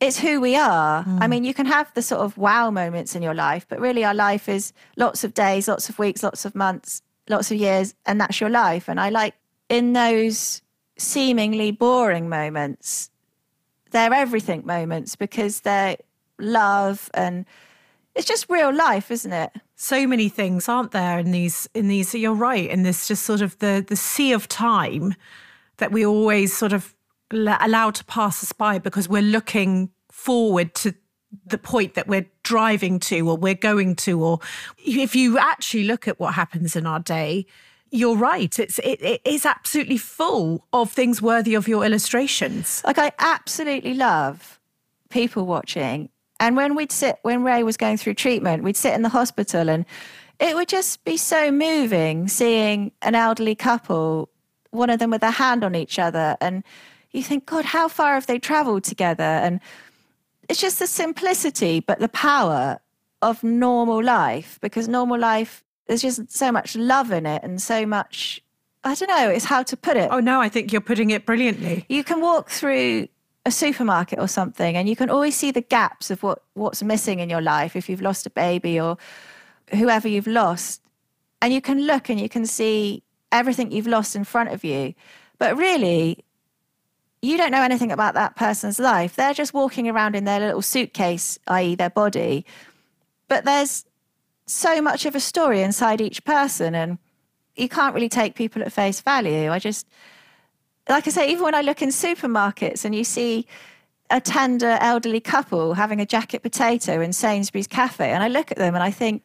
it's 0.00 0.18
who 0.18 0.40
we 0.40 0.56
are. 0.56 1.00
I 1.00 1.26
mm. 1.26 1.28
mean, 1.28 1.44
you 1.44 1.52
can 1.52 1.66
have 1.66 1.92
the 1.92 2.00
sort 2.00 2.22
of 2.22 2.38
wow 2.38 2.70
moments 2.70 3.14
in 3.14 3.22
your 3.22 3.34
life, 3.34 3.66
but 3.68 3.78
really 3.78 4.02
our 4.02 4.14
life 4.14 4.48
is 4.48 4.72
lots 4.96 5.24
of 5.24 5.34
days, 5.34 5.68
lots 5.68 5.90
of 5.90 5.98
weeks, 5.98 6.22
lots 6.22 6.46
of 6.46 6.54
months, 6.54 7.02
lots 7.28 7.50
of 7.50 7.58
years, 7.58 7.94
and 8.06 8.18
that's 8.18 8.40
your 8.40 8.48
life. 8.48 8.88
And 8.88 8.98
I 8.98 9.10
like 9.10 9.34
in 9.68 9.92
those 9.92 10.62
seemingly 10.96 11.70
boring 11.70 12.30
moments, 12.30 13.10
they're 13.90 14.12
everything 14.12 14.64
moments 14.64 15.16
because 15.16 15.60
they're 15.60 15.96
love 16.38 17.10
and 17.14 17.44
it's 18.14 18.26
just 18.26 18.46
real 18.48 18.74
life, 18.74 19.10
isn't 19.10 19.32
it? 19.32 19.52
So 19.76 20.06
many 20.06 20.28
things, 20.28 20.68
aren't 20.68 20.90
there, 20.90 21.18
in 21.18 21.30
these 21.30 21.68
in 21.74 21.88
these 21.88 22.14
you're 22.14 22.34
right, 22.34 22.68
in 22.68 22.82
this 22.82 23.08
just 23.08 23.24
sort 23.24 23.40
of 23.40 23.58
the 23.58 23.84
the 23.86 23.96
sea 23.96 24.32
of 24.32 24.48
time 24.48 25.14
that 25.78 25.92
we 25.92 26.04
always 26.04 26.56
sort 26.56 26.72
of 26.72 26.94
allow 27.30 27.90
to 27.90 28.04
pass 28.04 28.42
us 28.42 28.52
by 28.52 28.78
because 28.78 29.08
we're 29.08 29.22
looking 29.22 29.90
forward 30.10 30.74
to 30.74 30.94
the 31.46 31.58
point 31.58 31.94
that 31.94 32.08
we're 32.08 32.26
driving 32.42 32.98
to 32.98 33.28
or 33.28 33.36
we're 33.36 33.54
going 33.54 33.94
to 33.94 34.20
or 34.22 34.40
if 34.78 35.14
you 35.14 35.38
actually 35.38 35.84
look 35.84 36.08
at 36.08 36.18
what 36.18 36.34
happens 36.34 36.74
in 36.74 36.86
our 36.86 36.98
day 36.98 37.46
you're 37.90 38.16
right. 38.16 38.58
It's 38.58 38.78
it, 38.80 39.02
it 39.02 39.20
is 39.24 39.44
absolutely 39.44 39.98
full 39.98 40.66
of 40.72 40.90
things 40.90 41.20
worthy 41.20 41.54
of 41.54 41.68
your 41.68 41.84
illustrations. 41.84 42.82
Like 42.84 42.98
i 42.98 43.12
absolutely 43.18 43.94
love 43.94 44.60
people 45.08 45.46
watching. 45.46 46.08
And 46.38 46.56
when 46.56 46.74
we'd 46.74 46.92
sit 46.92 47.18
when 47.22 47.42
ray 47.42 47.62
was 47.62 47.76
going 47.76 47.96
through 47.96 48.14
treatment 48.14 48.62
we'd 48.62 48.76
sit 48.76 48.94
in 48.94 49.02
the 49.02 49.08
hospital 49.08 49.68
and 49.68 49.84
it 50.38 50.54
would 50.54 50.68
just 50.68 51.04
be 51.04 51.16
so 51.16 51.50
moving 51.50 52.28
seeing 52.28 52.92
an 53.02 53.14
elderly 53.14 53.54
couple 53.54 54.30
one 54.70 54.90
of 54.90 54.98
them 55.00 55.10
with 55.10 55.22
a 55.22 55.32
hand 55.32 55.64
on 55.64 55.74
each 55.74 55.98
other. 55.98 56.36
And 56.40 56.62
you 57.12 57.22
think 57.22 57.46
god 57.46 57.64
how 57.64 57.88
far 57.88 58.14
have 58.14 58.26
they 58.26 58.38
traveled 58.38 58.84
together? 58.84 59.22
And 59.22 59.60
it's 60.48 60.60
just 60.60 60.78
the 60.78 60.86
simplicity, 60.86 61.80
but 61.80 61.98
the 61.98 62.08
power 62.08 62.80
of 63.22 63.44
normal 63.44 64.02
life 64.02 64.58
because 64.62 64.88
normal 64.88 65.18
life, 65.18 65.64
there's 65.90 66.02
just 66.02 66.30
so 66.30 66.52
much 66.52 66.76
love 66.76 67.10
in 67.10 67.26
it 67.26 67.42
and 67.42 67.60
so 67.60 67.84
much, 67.84 68.40
I 68.84 68.94
don't 68.94 69.08
know, 69.08 69.28
it's 69.28 69.46
how 69.46 69.64
to 69.64 69.76
put 69.76 69.96
it. 69.96 70.08
Oh, 70.12 70.20
no, 70.20 70.40
I 70.40 70.48
think 70.48 70.70
you're 70.70 70.80
putting 70.80 71.10
it 71.10 71.26
brilliantly. 71.26 71.84
You 71.88 72.04
can 72.04 72.20
walk 72.20 72.48
through 72.48 73.08
a 73.44 73.50
supermarket 73.50 74.20
or 74.20 74.28
something 74.28 74.76
and 74.76 74.88
you 74.88 74.94
can 74.94 75.10
always 75.10 75.34
see 75.34 75.50
the 75.50 75.62
gaps 75.62 76.08
of 76.12 76.22
what, 76.22 76.44
what's 76.54 76.80
missing 76.80 77.18
in 77.18 77.28
your 77.28 77.40
life 77.40 77.74
if 77.74 77.88
you've 77.88 78.02
lost 78.02 78.24
a 78.24 78.30
baby 78.30 78.78
or 78.78 78.98
whoever 79.72 80.06
you've 80.06 80.28
lost. 80.28 80.80
And 81.42 81.52
you 81.52 81.60
can 81.60 81.84
look 81.84 82.08
and 82.08 82.20
you 82.20 82.28
can 82.28 82.46
see 82.46 83.02
everything 83.32 83.72
you've 83.72 83.88
lost 83.88 84.14
in 84.14 84.22
front 84.22 84.50
of 84.50 84.62
you. 84.62 84.94
But 85.38 85.56
really, 85.56 86.24
you 87.20 87.36
don't 87.36 87.50
know 87.50 87.64
anything 87.64 87.90
about 87.90 88.14
that 88.14 88.36
person's 88.36 88.78
life. 88.78 89.16
They're 89.16 89.34
just 89.34 89.52
walking 89.52 89.88
around 89.88 90.14
in 90.14 90.24
their 90.24 90.38
little 90.38 90.62
suitcase, 90.62 91.36
i.e., 91.48 91.74
their 91.74 91.90
body. 91.90 92.46
But 93.26 93.44
there's 93.44 93.86
so 94.50 94.82
much 94.82 95.06
of 95.06 95.14
a 95.14 95.20
story 95.20 95.62
inside 95.62 96.00
each 96.00 96.24
person, 96.24 96.74
and 96.74 96.98
you 97.56 97.68
can't 97.68 97.94
really 97.94 98.08
take 98.08 98.34
people 98.34 98.62
at 98.62 98.72
face 98.72 99.00
value. 99.00 99.50
I 99.50 99.58
just, 99.58 99.86
like 100.88 101.06
I 101.06 101.10
say, 101.10 101.30
even 101.30 101.44
when 101.44 101.54
I 101.54 101.62
look 101.62 101.82
in 101.82 101.90
supermarkets 101.90 102.84
and 102.84 102.94
you 102.94 103.04
see 103.04 103.46
a 104.10 104.20
tender 104.20 104.76
elderly 104.80 105.20
couple 105.20 105.74
having 105.74 106.00
a 106.00 106.06
jacket 106.06 106.42
potato 106.42 107.00
in 107.00 107.12
Sainsbury's 107.12 107.66
cafe, 107.66 108.10
and 108.10 108.22
I 108.22 108.28
look 108.28 108.50
at 108.50 108.58
them 108.58 108.74
and 108.74 108.82
I 108.82 108.90
think, 108.90 109.22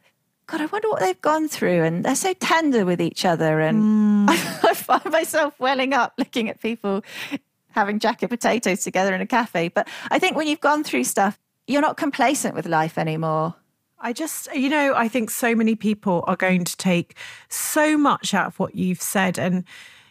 God, 0.47 0.61
I 0.61 0.67
wonder 0.67 0.89
what 0.89 0.99
they've 0.99 1.21
gone 1.21 1.47
through. 1.47 1.83
And 1.83 2.05
they're 2.05 2.15
so 2.15 2.33
tender 2.33 2.85
with 2.85 3.01
each 3.01 3.25
other. 3.25 3.61
And 3.61 4.27
mm. 4.29 4.29
I 4.63 4.73
find 4.75 5.11
myself 5.11 5.59
welling 5.59 5.93
up 5.93 6.13
looking 6.17 6.49
at 6.49 6.61
people 6.61 7.03
having 7.71 7.99
jacket 7.99 8.29
potatoes 8.29 8.83
together 8.83 9.15
in 9.15 9.21
a 9.21 9.27
cafe. 9.27 9.69
But 9.69 9.87
I 10.11 10.19
think 10.19 10.35
when 10.35 10.47
you've 10.47 10.61
gone 10.61 10.83
through 10.83 11.03
stuff, 11.03 11.39
you're 11.67 11.81
not 11.81 11.97
complacent 11.97 12.53
with 12.53 12.67
life 12.67 12.97
anymore. 12.99 13.55
I 14.05 14.13
just, 14.13 14.53
you 14.53 14.69
know, 14.69 14.93
I 14.95 15.07
think 15.07 15.31
so 15.31 15.55
many 15.55 15.73
people 15.73 16.23
are 16.27 16.35
going 16.35 16.63
to 16.63 16.77
take 16.77 17.15
so 17.49 17.97
much 17.97 18.35
out 18.35 18.45
of 18.45 18.59
what 18.59 18.75
you've 18.75 19.01
said. 19.01 19.39
And, 19.39 19.63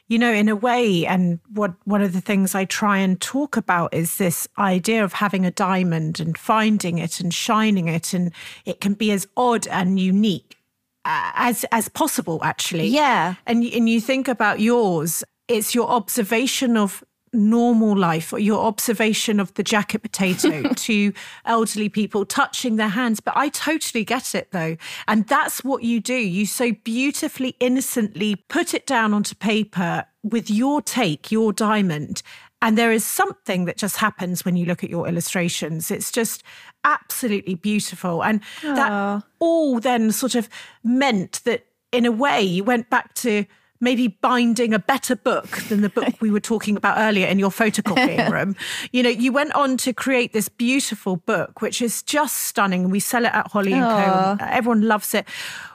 you 0.08 0.18
know, 0.18 0.32
in 0.32 0.48
a 0.48 0.56
way, 0.56 1.06
and 1.06 1.38
what 1.52 1.74
one 1.84 2.02
of 2.02 2.12
the 2.12 2.20
things 2.20 2.56
I 2.56 2.64
try 2.64 2.98
and 2.98 3.20
talk 3.20 3.56
about 3.56 3.94
is 3.94 4.18
this 4.18 4.48
idea 4.58 5.04
of 5.04 5.12
having 5.12 5.46
a 5.46 5.52
diamond 5.52 6.18
and 6.18 6.36
finding 6.36 6.98
it 6.98 7.20
and 7.20 7.32
shining 7.32 7.86
it. 7.86 8.12
And 8.12 8.32
it 8.64 8.80
can 8.80 8.94
be 8.94 9.12
as 9.12 9.28
odd 9.36 9.68
and 9.68 10.00
unique 10.00 10.56
uh, 11.04 11.30
as 11.36 11.64
as 11.70 11.88
possible, 11.88 12.40
actually. 12.42 12.88
Yeah. 12.88 13.36
And, 13.46 13.62
and 13.62 13.88
you 13.88 14.00
think 14.00 14.26
about 14.26 14.58
yours, 14.58 15.22
it's 15.46 15.72
your 15.72 15.88
observation 15.88 16.76
of 16.76 17.04
normal 17.34 17.96
life 17.96 18.32
or 18.32 18.38
your 18.38 18.64
observation 18.64 19.40
of 19.40 19.52
the 19.54 19.62
jacket 19.62 20.00
potato 20.00 20.62
to 20.76 21.12
elderly 21.44 21.88
people 21.88 22.24
touching 22.24 22.76
their 22.76 22.88
hands. 22.88 23.20
But 23.20 23.36
I 23.36 23.48
totally 23.48 24.04
get 24.04 24.34
it 24.34 24.50
though. 24.52 24.76
And 25.08 25.26
that's 25.26 25.64
what 25.64 25.82
you 25.82 26.00
do. 26.00 26.14
You 26.14 26.46
so 26.46 26.72
beautifully, 26.84 27.56
innocently 27.60 28.36
put 28.36 28.74
it 28.74 28.86
down 28.86 29.12
onto 29.12 29.34
paper 29.34 30.04
with 30.22 30.50
your 30.50 30.80
take, 30.80 31.30
your 31.30 31.52
diamond. 31.52 32.22
And 32.62 32.78
there 32.78 32.92
is 32.92 33.04
something 33.04 33.66
that 33.66 33.76
just 33.76 33.98
happens 33.98 34.44
when 34.44 34.56
you 34.56 34.64
look 34.64 34.82
at 34.82 34.88
your 34.88 35.06
illustrations. 35.06 35.90
It's 35.90 36.10
just 36.10 36.42
absolutely 36.82 37.56
beautiful. 37.56 38.24
And 38.24 38.40
Aww. 38.62 38.76
that 38.76 39.22
all 39.38 39.80
then 39.80 40.12
sort 40.12 40.34
of 40.34 40.48
meant 40.82 41.42
that 41.44 41.66
in 41.92 42.06
a 42.06 42.12
way 42.12 42.40
you 42.42 42.64
went 42.64 42.88
back 42.88 43.12
to 43.14 43.44
maybe 43.84 44.08
binding 44.08 44.74
a 44.74 44.78
better 44.78 45.14
book 45.14 45.58
than 45.68 45.82
the 45.82 45.88
book 45.88 46.14
we 46.20 46.30
were 46.30 46.40
talking 46.40 46.76
about 46.76 46.98
earlier 46.98 47.26
in 47.28 47.38
your 47.38 47.50
photocopying 47.50 48.28
room. 48.32 48.56
You 48.90 49.02
know, 49.04 49.10
you 49.10 49.30
went 49.32 49.54
on 49.54 49.76
to 49.78 49.92
create 49.92 50.32
this 50.32 50.48
beautiful 50.48 51.16
book, 51.16 51.62
which 51.62 51.80
is 51.80 52.02
just 52.02 52.36
stunning. 52.36 52.90
We 52.90 52.98
sell 52.98 53.24
it 53.24 53.32
at 53.32 53.52
Holly 53.52 53.74
and 53.74 53.84
Co. 53.84 54.36
Everyone 54.44 54.82
loves 54.82 55.14
it 55.14 55.28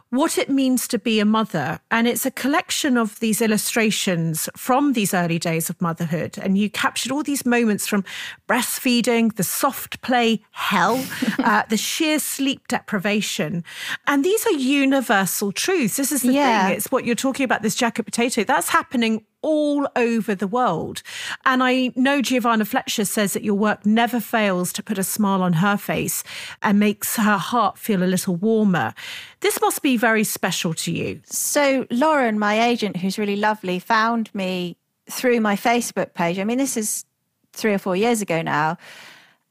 what 0.10 0.38
it 0.38 0.50
means 0.50 0.88
to 0.88 0.98
be 0.98 1.19
a 1.19 1.26
mother. 1.26 1.80
And 1.91 2.08
it's 2.08 2.26
a 2.26 2.32
collection 2.32 2.98
of 2.98 3.19
these 3.19 3.41
illustrations 3.41 4.50
from 4.56 4.93
these 4.93 5.13
early 5.13 5.38
days 5.38 5.69
of 5.69 5.80
motherhood. 5.82 6.38
And 6.38 6.58
you 6.58 6.69
captured 6.69 7.12
all 7.12 7.24
these 7.24 7.45
moments 7.45 7.88
from 7.88 8.04
breastfeeding, 8.48 9.36
the 9.36 9.43
soft 9.43 10.02
play 10.02 10.41
hell, 10.52 11.06
uh, 11.39 11.63
the 11.69 11.78
sheer 11.78 12.19
sleep 12.19 12.67
deprivation. 12.67 13.63
And 14.08 14.26
these 14.26 14.45
are 14.48 14.54
universal 14.54 15.52
truths. 15.52 15.98
This 15.98 16.12
is 16.12 16.24
the 16.24 16.34
yeah. 16.34 16.67
thing. 16.67 16.78
It's 16.78 16.91
what 16.91 17.06
you're 17.06 17.15
talking 17.15 17.43
about, 17.43 17.62
this 17.62 17.76
jacket 17.76 18.04
potato. 18.04 18.43
That's 18.43 18.69
happening 18.69 19.26
all 19.41 19.88
over 19.95 20.36
the 20.36 20.47
world. 20.47 21.02
And 21.45 21.63
I 21.63 21.91
know 21.95 22.21
Giovanna 22.21 22.65
Fletcher 22.65 23.06
says 23.06 23.34
that 23.34 23.43
your 23.43 23.56
work 23.56 23.86
never 23.86 24.19
fails 24.19 24.73
to 24.73 24.84
put 24.84 24.97
a 24.97 25.04
smile 25.04 25.41
on 25.41 25.54
her 25.54 25.78
face 25.78 26.23
and 26.62 26.80
makes 26.80 27.15
her 27.15 27.38
heart 27.38 27.78
feel 27.78 28.04
a 28.04 28.06
little 28.06 28.36
warmer. 28.36 28.93
This 29.39 29.60
must 29.62 29.82
be 29.82 29.97
very 29.97 30.23
special 30.23 30.73
to 30.75 30.91
you. 30.91 31.21
So, 31.25 31.88
Lauren, 31.89 32.39
my 32.39 32.62
agent, 32.62 32.97
who's 32.97 33.17
really 33.17 33.38
lovely, 33.38 33.80
found 33.80 34.34
me 34.36 34.78
through 35.10 35.41
my 35.41 35.56
Facebook 35.56 36.13
page. 36.13 36.39
I 36.39 36.43
mean, 36.43 36.58
this 36.58 36.78
is 36.78 37.06
three 37.54 37.73
or 37.73 37.80
four 37.80 37.95
years 37.95 38.21
ago 38.21 38.41
now. 38.41 38.78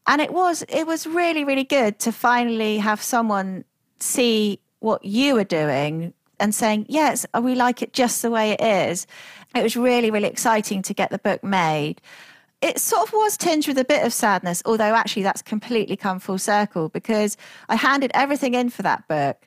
And 0.07 0.23
it 0.23 0.33
was 0.33 0.65
it 0.69 0.87
was 0.87 1.07
really, 1.07 1.45
really 1.45 1.65
good 1.65 1.99
to 2.01 2.13
finally 2.13 2.79
have 2.79 3.03
someone 3.03 3.65
see 4.01 4.61
what 4.81 5.05
you 5.05 5.35
were 5.35 5.45
doing 5.45 6.15
and 6.41 6.55
saying, 6.55 6.87
yes, 6.89 7.27
we 7.41 7.55
like 7.55 7.83
it 7.83 7.93
just 7.93 8.23
the 8.23 8.31
way 8.31 8.53
it 8.53 8.61
is. 8.61 9.07
It 9.55 9.63
was 9.63 9.77
really, 9.77 10.11
really 10.11 10.29
exciting 10.29 10.83
to 10.83 10.95
get 10.95 11.11
the 11.11 11.19
book 11.19 11.43
made. 11.43 12.01
It 12.61 12.79
sort 12.79 13.07
of 13.07 13.13
was 13.13 13.37
tinged 13.37 13.69
with 13.69 13.79
a 13.79 13.85
bit 13.85 14.05
of 14.05 14.13
sadness, 14.13 14.63
although 14.65 14.95
actually 14.95 15.23
that's 15.23 15.43
completely 15.43 15.97
come 15.97 16.19
full 16.19 16.39
circle 16.39 16.89
because 16.89 17.37
I 17.69 17.77
handed 17.77 18.11
everything 18.15 18.55
in 18.55 18.71
for 18.71 18.83
that 18.83 19.07
book. 19.09 19.47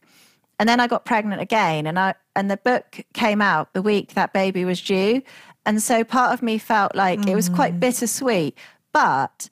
And 0.60 0.70
then 0.70 0.80
I 0.80 0.88
got 0.88 1.06
pregnant 1.06 1.42
again 1.42 1.88
and 1.88 1.98
I 1.98 2.14
and 2.36 2.50
the 2.50 2.58
book 2.58 3.04
came 3.14 3.42
out 3.42 3.74
the 3.74 3.82
week 3.82 4.14
that 4.14 4.32
baby 4.32 4.64
was 4.64 4.82
due. 4.82 5.22
And 5.66 5.82
so 5.82 6.04
part 6.04 6.34
of 6.34 6.42
me 6.42 6.58
felt 6.58 6.96
like 6.96 7.20
mm. 7.20 7.30
it 7.30 7.36
was 7.36 7.50
quite 7.50 7.76
mm. 7.76 7.80
bittersweet. 7.80 8.58
But 8.94 9.50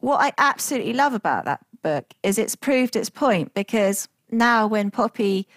what 0.00 0.20
I 0.20 0.32
absolutely 0.38 0.92
love 0.92 1.14
about 1.14 1.44
that 1.44 1.60
book 1.82 2.12
is 2.22 2.38
it's 2.38 2.56
proved 2.56 2.96
its 2.96 3.10
point 3.10 3.54
because 3.54 4.08
now 4.30 4.66
when 4.66 4.90
Poppy 4.90 5.48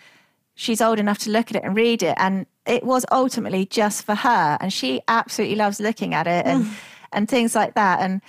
she's 0.55 0.81
old 0.81 0.99
enough 0.99 1.17
to 1.19 1.29
look 1.29 1.49
at 1.51 1.57
it 1.57 1.63
and 1.63 1.75
read 1.75 2.03
it. 2.03 2.15
And 2.17 2.45
it 2.65 2.83
was 2.83 3.05
ultimately 3.11 3.65
just 3.65 4.05
for 4.05 4.15
her. 4.15 4.57
And 4.59 4.71
she 4.71 5.01
absolutely 5.07 5.55
loves 5.55 5.79
looking 5.79 6.13
at 6.13 6.27
it 6.27 6.45
and 6.45 6.67
and 7.11 7.27
things 7.27 7.55
like 7.55 7.75
that. 7.75 7.99
And 8.01 8.21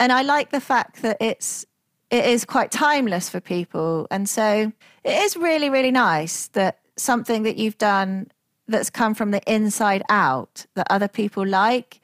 and 0.00 0.12
I 0.12 0.22
like 0.22 0.50
the 0.50 0.60
fact 0.60 1.02
that 1.02 1.16
it's 1.20 1.64
it 2.10 2.26
is 2.26 2.44
quite 2.44 2.70
timeless 2.70 3.28
for 3.28 3.40
people. 3.40 4.06
And 4.10 4.28
so 4.28 4.72
it 5.04 5.22
is 5.24 5.36
really 5.36 5.70
really 5.70 5.92
nice 5.92 6.48
that 6.48 6.78
something 6.96 7.42
that 7.44 7.56
you've 7.56 7.78
done 7.78 8.30
that's 8.68 8.90
come 8.90 9.14
from 9.14 9.30
the 9.30 9.42
inside 9.52 10.02
out 10.08 10.66
that 10.74 10.86
other 10.90 11.08
people 11.08 11.46
like. 11.46 12.00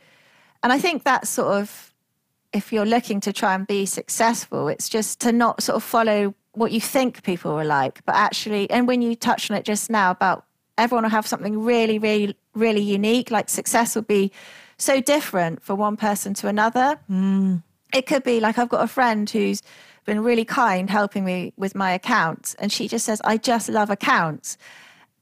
And 0.62 0.72
I 0.72 0.78
think 0.78 1.04
that's 1.04 1.28
sort 1.28 1.60
of 1.60 1.92
if 2.52 2.72
you're 2.72 2.86
looking 2.86 3.20
to 3.20 3.32
try 3.32 3.54
and 3.54 3.66
be 3.66 3.84
successful 3.84 4.68
it's 4.68 4.88
just 4.88 5.20
to 5.20 5.32
not 5.32 5.62
sort 5.62 5.76
of 5.76 5.82
follow 5.82 6.34
what 6.58 6.72
you 6.72 6.80
think 6.80 7.22
people 7.22 7.52
are 7.52 7.64
like 7.64 8.04
but 8.04 8.14
actually 8.14 8.68
and 8.70 8.86
when 8.88 9.00
you 9.00 9.14
touched 9.14 9.50
on 9.50 9.56
it 9.56 9.64
just 9.64 9.88
now 9.90 10.10
about 10.10 10.44
everyone 10.78 11.02
will 11.02 11.10
have 11.10 11.26
something 11.26 11.62
really, 11.62 11.98
really, 11.98 12.36
really 12.54 12.80
unique. 12.80 13.30
Like 13.30 13.50
success 13.50 13.94
will 13.94 14.02
be 14.02 14.32
so 14.78 15.00
different 15.00 15.62
for 15.62 15.74
one 15.74 15.96
person 15.96 16.32
to 16.34 16.48
another. 16.48 16.98
Mm. 17.10 17.62
It 17.92 18.06
could 18.06 18.22
be 18.22 18.40
like 18.40 18.58
I've 18.58 18.68
got 18.68 18.82
a 18.82 18.88
friend 18.88 19.28
who's 19.28 19.60
been 20.06 20.22
really 20.22 20.44
kind 20.44 20.88
helping 20.88 21.24
me 21.24 21.52
with 21.56 21.74
my 21.74 21.90
accounts. 21.92 22.54
And 22.54 22.72
she 22.72 22.88
just 22.88 23.04
says, 23.04 23.20
I 23.24 23.36
just 23.36 23.68
love 23.68 23.90
accounts. 23.90 24.56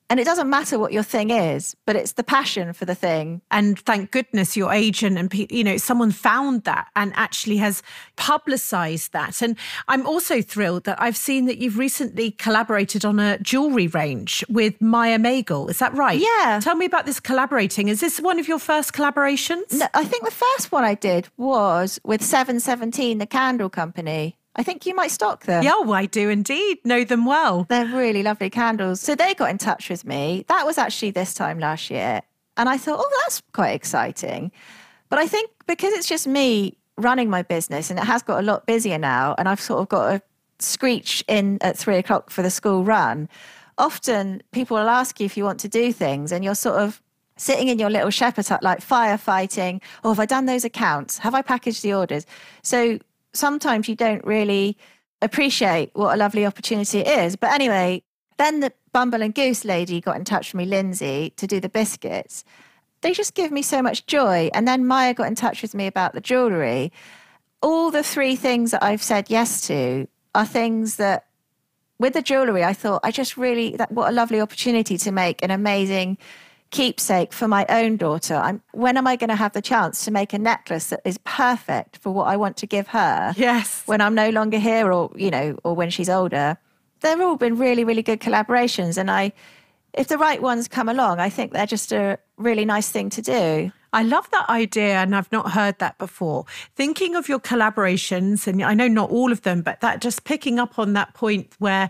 And 0.09 0.21
it 0.21 0.25
doesn't 0.25 0.49
matter 0.49 0.79
what 0.79 0.93
your 0.93 1.03
thing 1.03 1.31
is, 1.31 1.75
but 1.85 1.97
it's 1.97 2.13
the 2.13 2.23
passion 2.23 2.73
for 2.73 2.85
the 2.85 2.95
thing. 2.95 3.43
And 3.51 3.79
thank 3.79 4.13
goodness 4.13 4.57
your 4.57 4.73
agent 4.73 5.19
and 5.19 5.33
you 5.51 5.65
know 5.65 5.77
someone 5.79 6.13
found 6.13 6.65
that 6.65 6.89
and 6.95 7.13
actually 7.17 7.57
has 7.57 7.83
publicized 8.17 9.13
that. 9.13 9.43
And 9.43 9.57
I'm 9.89 10.07
also 10.07 10.43
thrilled 10.43 10.85
that 10.85 11.01
I've 11.01 11.17
seen 11.17 11.47
that 11.47 11.59
you've 11.59 11.77
recently 11.77 12.31
collaborated 12.31 13.05
on 13.05 13.19
a 13.19 13.39
jewelry 13.39 13.89
range 13.89 14.45
with 14.49 14.81
Maya 14.81 15.19
Magal. 15.19 15.69
Is 15.69 15.79
that 15.81 15.95
right? 15.95 16.21
Yeah. 16.21 16.61
Tell 16.63 16.77
me 16.77 16.87
about 16.87 17.07
this 17.07 17.19
collaborating. 17.19 17.89
Is 17.89 18.01
this 18.01 18.21
one 18.21 18.39
of 18.39 18.47
your 18.47 18.61
first 18.61 18.93
collaborations? 18.93 19.73
No, 19.73 19.87
I 19.93 20.05
think 20.05 20.25
the 20.25 20.31
first 20.31 20.71
one 20.71 20.85
I 20.85 20.95
did 20.95 21.29
was 21.37 21.99
with 22.05 22.23
717, 22.23 23.19
the 23.19 23.27
candle 23.27 23.69
company. 23.69 24.37
I 24.57 24.63
think 24.63 24.87
you 24.87 24.95
might 24.95 25.11
stock 25.11 25.45
them. 25.45 25.63
Yeah, 25.63 25.73
oh, 25.75 25.93
I 25.93 26.07
do 26.07 26.31
indeed. 26.31 26.79
Know 26.85 27.05
them 27.05 27.27
well. 27.27 27.67
They're 27.69 27.87
really 27.87 28.23
lovely 28.23 28.51
candles. 28.51 29.01
So 29.01 29.15
they 29.15 29.35
got 29.35 29.51
in 29.51 29.59
touch 29.59 29.91
with 29.91 30.05
me. 30.05 30.47
That 30.49 30.65
was 30.65 30.79
actually 30.79 31.11
this 31.11 31.35
time 31.35 31.59
last 31.59 31.91
year. 31.91 32.23
And 32.57 32.69
I 32.69 32.79
thought, 32.79 32.99
oh, 32.99 33.21
that's 33.23 33.43
quite 33.53 33.73
exciting. 33.73 34.51
But 35.11 35.19
I 35.19 35.27
think 35.27 35.51
because 35.67 35.93
it's 35.93 36.09
just 36.09 36.27
me 36.27 36.77
running 36.97 37.29
my 37.29 37.43
business 37.43 37.91
and 37.91 37.99
it 37.99 38.07
has 38.07 38.23
got 38.23 38.41
a 38.41 38.43
lot 38.43 38.67
busier 38.67 38.97
now, 38.99 39.35
and 39.37 39.49
I've 39.49 39.61
sort 39.61 39.81
of 39.81 39.89
got 39.89 40.15
a 40.15 40.23
screech 40.59 41.23
in 41.29 41.59
at 41.61 41.77
three 41.77 41.97
o'clock 41.97 42.31
for 42.31 42.41
the 42.41 42.51
school 42.51 42.83
run, 42.83 43.29
often 43.77 44.43
people 44.53 44.79
will 44.79 44.89
ask 44.89 45.21
you 45.21 45.27
if 45.27 45.37
you 45.37 45.45
want 45.45 45.61
to 45.61 45.69
do 45.69 45.93
things 45.93 46.33
and 46.33 46.43
you're 46.43 46.55
sort 46.55 46.81
of 46.81 47.03
sitting 47.37 47.69
in 47.69 47.79
your 47.79 47.91
little 47.91 48.09
shepherd 48.09 48.49
hut, 48.49 48.63
like 48.63 48.81
firefighting. 48.81 49.83
Oh, 50.03 50.09
have 50.09 50.21
I 50.21 50.25
done 50.25 50.47
those 50.47 50.65
accounts? 50.65 51.19
Have 51.19 51.35
I 51.35 51.43
packaged 51.43 51.83
the 51.83 51.93
orders? 51.93 52.25
So 52.63 52.99
sometimes 53.37 53.89
you 53.89 53.95
don't 53.95 54.25
really 54.25 54.77
appreciate 55.23 55.91
what 55.95 56.15
a 56.15 56.17
lovely 56.17 56.45
opportunity 56.45 56.99
it 56.99 57.07
is. 57.07 57.37
But 57.37 57.53
anyway, 57.53 58.03
then 58.39 58.61
the 58.61 58.73
Bumble 58.93 59.23
and 59.23 59.35
Goose 59.35 59.65
lady 59.65 60.01
got 60.01 60.17
in 60.17 60.25
touch 60.25 60.53
with 60.53 60.59
me, 60.59 60.65
Lindsay, 60.65 61.33
to 61.37 61.47
do 61.47 61.61
the 61.61 61.69
biscuits. 61.69 62.45
They 63.03 63.13
just 63.13 63.35
give 63.35 63.53
me 63.53 63.63
so 63.63 63.83
much 63.83 64.07
joy. 64.07 64.51
And 64.55 64.67
then 64.67 64.87
Maya 64.87 65.15
got 65.15 65.27
in 65.27 65.35
touch 65.35 65.63
with 65.63 65.75
me 65.75 65.87
about 65.87 66.15
the 66.15 66.21
jewellery. 66.21 66.93
All 67.63 67.91
the 67.91 68.03
three 68.03 68.37
things 68.37 68.71
that 68.71 68.83
I've 68.83 69.03
said 69.03 69.31
yes 69.31 69.67
to 69.69 70.09
are 70.35 70.47
things 70.47 70.97
that, 70.97 71.27
with 71.99 72.13
the 72.13 72.23
jewellery, 72.23 72.65
I 72.65 72.73
thought 72.73 73.01
I 73.05 73.11
just 73.11 73.37
really, 73.37 73.77
that, 73.77 73.93
what 73.93 74.09
a 74.09 74.13
lovely 74.13 74.41
opportunity 74.41 74.99
to 74.99 75.13
make 75.13 75.43
an 75.43 75.51
amazing 75.51 76.19
keepsake 76.71 77.33
for 77.33 77.49
my 77.49 77.65
own 77.69 77.97
daughter. 77.97 78.35
I'm, 78.35 78.63
when 78.73 78.97
am 78.97 79.07
I 79.07 79.17
going 79.17 79.31
to 79.31 79.37
have 79.37 79.53
the 79.53 79.63
chance 79.63 80.05
to 80.05 80.11
make 80.11 80.33
a 80.33 80.39
necklace 80.39 80.89
that 80.89 81.01
is 81.05 81.19
perfect 81.25 81.99
for 81.99 82.13
what 82.13 82.25
I 82.29 82.37
want 82.37 82.57
to 82.59 82.67
give 82.67 82.89
her? 82.89 83.35
Yes. 83.37 83.83
When 83.87 84.01
I'm 84.01 84.15
no 84.15 84.31
longer 84.31 84.59
here 84.59 84.93
or, 84.93 85.11
you 85.17 85.31
know, 85.31 85.59
or 85.65 85.75
when 85.75 85.91
she's 85.91 86.09
older. 86.09 86.59
They've 87.01 87.21
all 87.21 87.37
been 87.37 87.57
really, 87.57 87.85
really 87.85 88.03
good 88.03 88.21
collaborations. 88.21 88.99
And 88.99 89.11
I, 89.11 89.33
if 89.95 90.09
the 90.09 90.19
right 90.19 90.43
ones 90.43 90.69
come 90.69 90.89
along, 90.89 91.21
I 91.21 91.31
think 91.31 91.53
they're 91.53 91.67
just 91.67 91.93
a 91.93 92.19
really 92.37 92.65
nice 92.65 92.91
thing 92.91 93.11
to 93.11 93.23
do. 93.23 93.73
I 93.93 94.03
love 94.03 94.29
that 94.31 94.49
idea, 94.51 94.97
and 94.97 95.17
I've 95.17 95.33
not 95.33 95.53
heard 95.53 95.79
that 95.79 95.97
before. 95.97 96.45
Thinking 96.75 97.15
of 97.15 97.31
your 97.31 97.41
collaborations, 97.41 98.47
and 98.47 98.63
I 98.63 98.75
know 98.75 98.89
not 98.89 99.11
all 99.11 99.33
of 99.33 99.41
them, 99.43 99.63
but 99.63 99.81
that 99.81 100.03
just 100.03 100.25
picking 100.25 100.59
up 100.59 100.79
on 100.79 100.93
that 100.93 101.15
point 101.15 101.49
where 101.59 101.89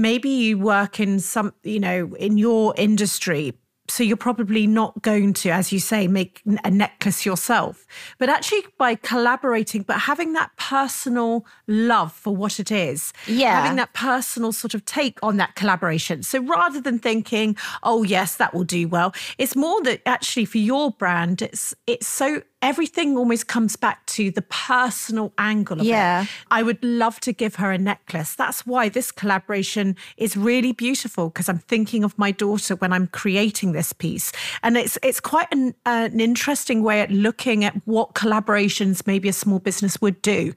maybe 0.00 0.28
you 0.28 0.58
work 0.58 1.00
in 1.00 1.20
some, 1.20 1.54
you 1.62 1.80
know, 1.80 2.14
in 2.16 2.38
your 2.38 2.74
industry, 2.76 3.54
so 3.88 4.02
you're 4.02 4.16
probably 4.16 4.66
not 4.66 5.00
going 5.02 5.32
to, 5.32 5.50
as 5.50 5.72
you 5.72 5.78
say, 5.78 6.08
make 6.08 6.42
a 6.64 6.70
necklace 6.70 7.24
yourself, 7.24 7.86
but 8.18 8.28
actually 8.28 8.64
by 8.78 8.96
collaborating, 8.96 9.82
but 9.82 10.00
having 10.00 10.32
that 10.32 10.50
personal 10.56 11.46
love 11.66 12.12
for 12.12 12.34
what 12.34 12.58
it 12.58 12.72
is. 12.72 13.12
Yeah. 13.26 13.62
Having 13.62 13.76
that 13.76 13.92
personal 13.92 14.52
sort 14.52 14.74
of 14.74 14.84
take 14.84 15.18
on 15.22 15.36
that 15.36 15.54
collaboration. 15.54 16.22
So 16.24 16.42
rather 16.42 16.80
than 16.80 16.98
thinking, 16.98 17.56
oh 17.82 18.02
yes, 18.02 18.36
that 18.36 18.54
will 18.54 18.64
do 18.64 18.88
well, 18.88 19.14
it's 19.38 19.54
more 19.54 19.80
that 19.82 20.02
actually 20.06 20.46
for 20.46 20.58
your 20.58 20.90
brand, 20.90 21.42
it's 21.42 21.74
it's 21.86 22.08
so 22.08 22.42
everything 22.62 23.16
almost 23.16 23.46
comes 23.46 23.76
back 23.76 24.04
to 24.06 24.30
the 24.30 24.42
personal 24.42 25.32
angle 25.38 25.80
of 25.80 25.86
Yeah. 25.86 26.22
it. 26.22 26.28
I 26.50 26.62
would 26.62 26.82
love 26.82 27.20
to 27.20 27.32
give 27.32 27.56
her 27.56 27.70
a 27.70 27.78
necklace. 27.78 28.34
That's 28.34 28.66
why 28.66 28.88
this 28.88 29.12
collaboration 29.12 29.94
is 30.16 30.36
really 30.36 30.72
beautiful 30.72 31.28
because 31.28 31.48
I'm 31.48 31.58
thinking 31.58 32.02
of 32.02 32.18
my 32.18 32.30
daughter 32.30 32.74
when 32.76 32.92
I'm 32.92 33.08
creating 33.08 33.72
this 33.72 33.92
piece, 33.92 34.32
and 34.62 34.76
it's 34.76 34.98
it's 35.02 35.20
quite 35.20 35.48
an, 35.52 35.74
an 35.84 36.18
interesting 36.20 36.82
way 36.82 37.00
at 37.00 37.10
looking 37.10 37.64
at 37.64 37.74
what 37.84 38.14
collaborations 38.14 39.06
maybe 39.06 39.28
a 39.28 39.32
small 39.32 39.58
business 39.58 40.00
would 40.00 40.20
do. 40.22 40.52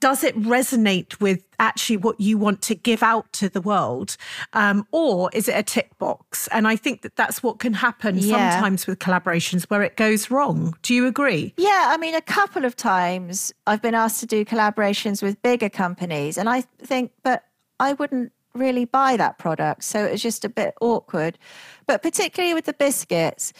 Does 0.00 0.24
it 0.24 0.34
resonate 0.34 1.20
with 1.20 1.44
actually 1.58 1.98
what 1.98 2.18
you 2.18 2.38
want 2.38 2.62
to 2.62 2.74
give 2.74 3.02
out 3.02 3.30
to 3.34 3.50
the 3.50 3.60
world, 3.60 4.16
um, 4.54 4.86
or 4.92 5.28
is 5.34 5.46
it 5.46 5.52
a 5.52 5.62
tick 5.62 5.96
box? 5.98 6.48
And 6.48 6.66
I 6.66 6.74
think 6.74 7.02
that 7.02 7.16
that's 7.16 7.42
what 7.42 7.58
can 7.58 7.74
happen 7.74 8.16
Yeah. 8.16 8.50
sometimes 8.52 8.86
with 8.86 8.98
collaborations 8.98 9.64
where 9.64 9.82
it 9.82 9.96
goes 9.98 10.30
wrong. 10.30 10.74
Do 10.80 10.94
you 10.94 11.06
agree? 11.06 11.52
Yeah, 11.58 11.84
I 11.88 11.98
mean, 11.98 12.14
a 12.14 12.22
couple 12.22 12.64
of 12.64 12.76
times 12.76 13.52
I've 13.66 13.82
been 13.82 13.94
asked 13.94 14.20
to 14.20 14.26
do 14.26 14.42
collaborations 14.42 15.22
with 15.22 15.40
bigger 15.42 15.68
companies, 15.68 16.38
and 16.38 16.48
I 16.48 16.62
think, 16.82 17.12
but 17.22 17.44
I 17.78 17.92
wouldn't 17.92 18.32
really 18.54 18.86
buy 18.86 19.18
that 19.18 19.36
product. 19.38 19.84
So 19.84 20.02
it's 20.04 20.22
just 20.22 20.44
a 20.46 20.48
bit 20.48 20.74
awkward. 20.80 21.38
But 21.86 22.02
particularly 22.02 22.54
with 22.54 22.64
the 22.64 22.72
biscuits, 22.72 23.52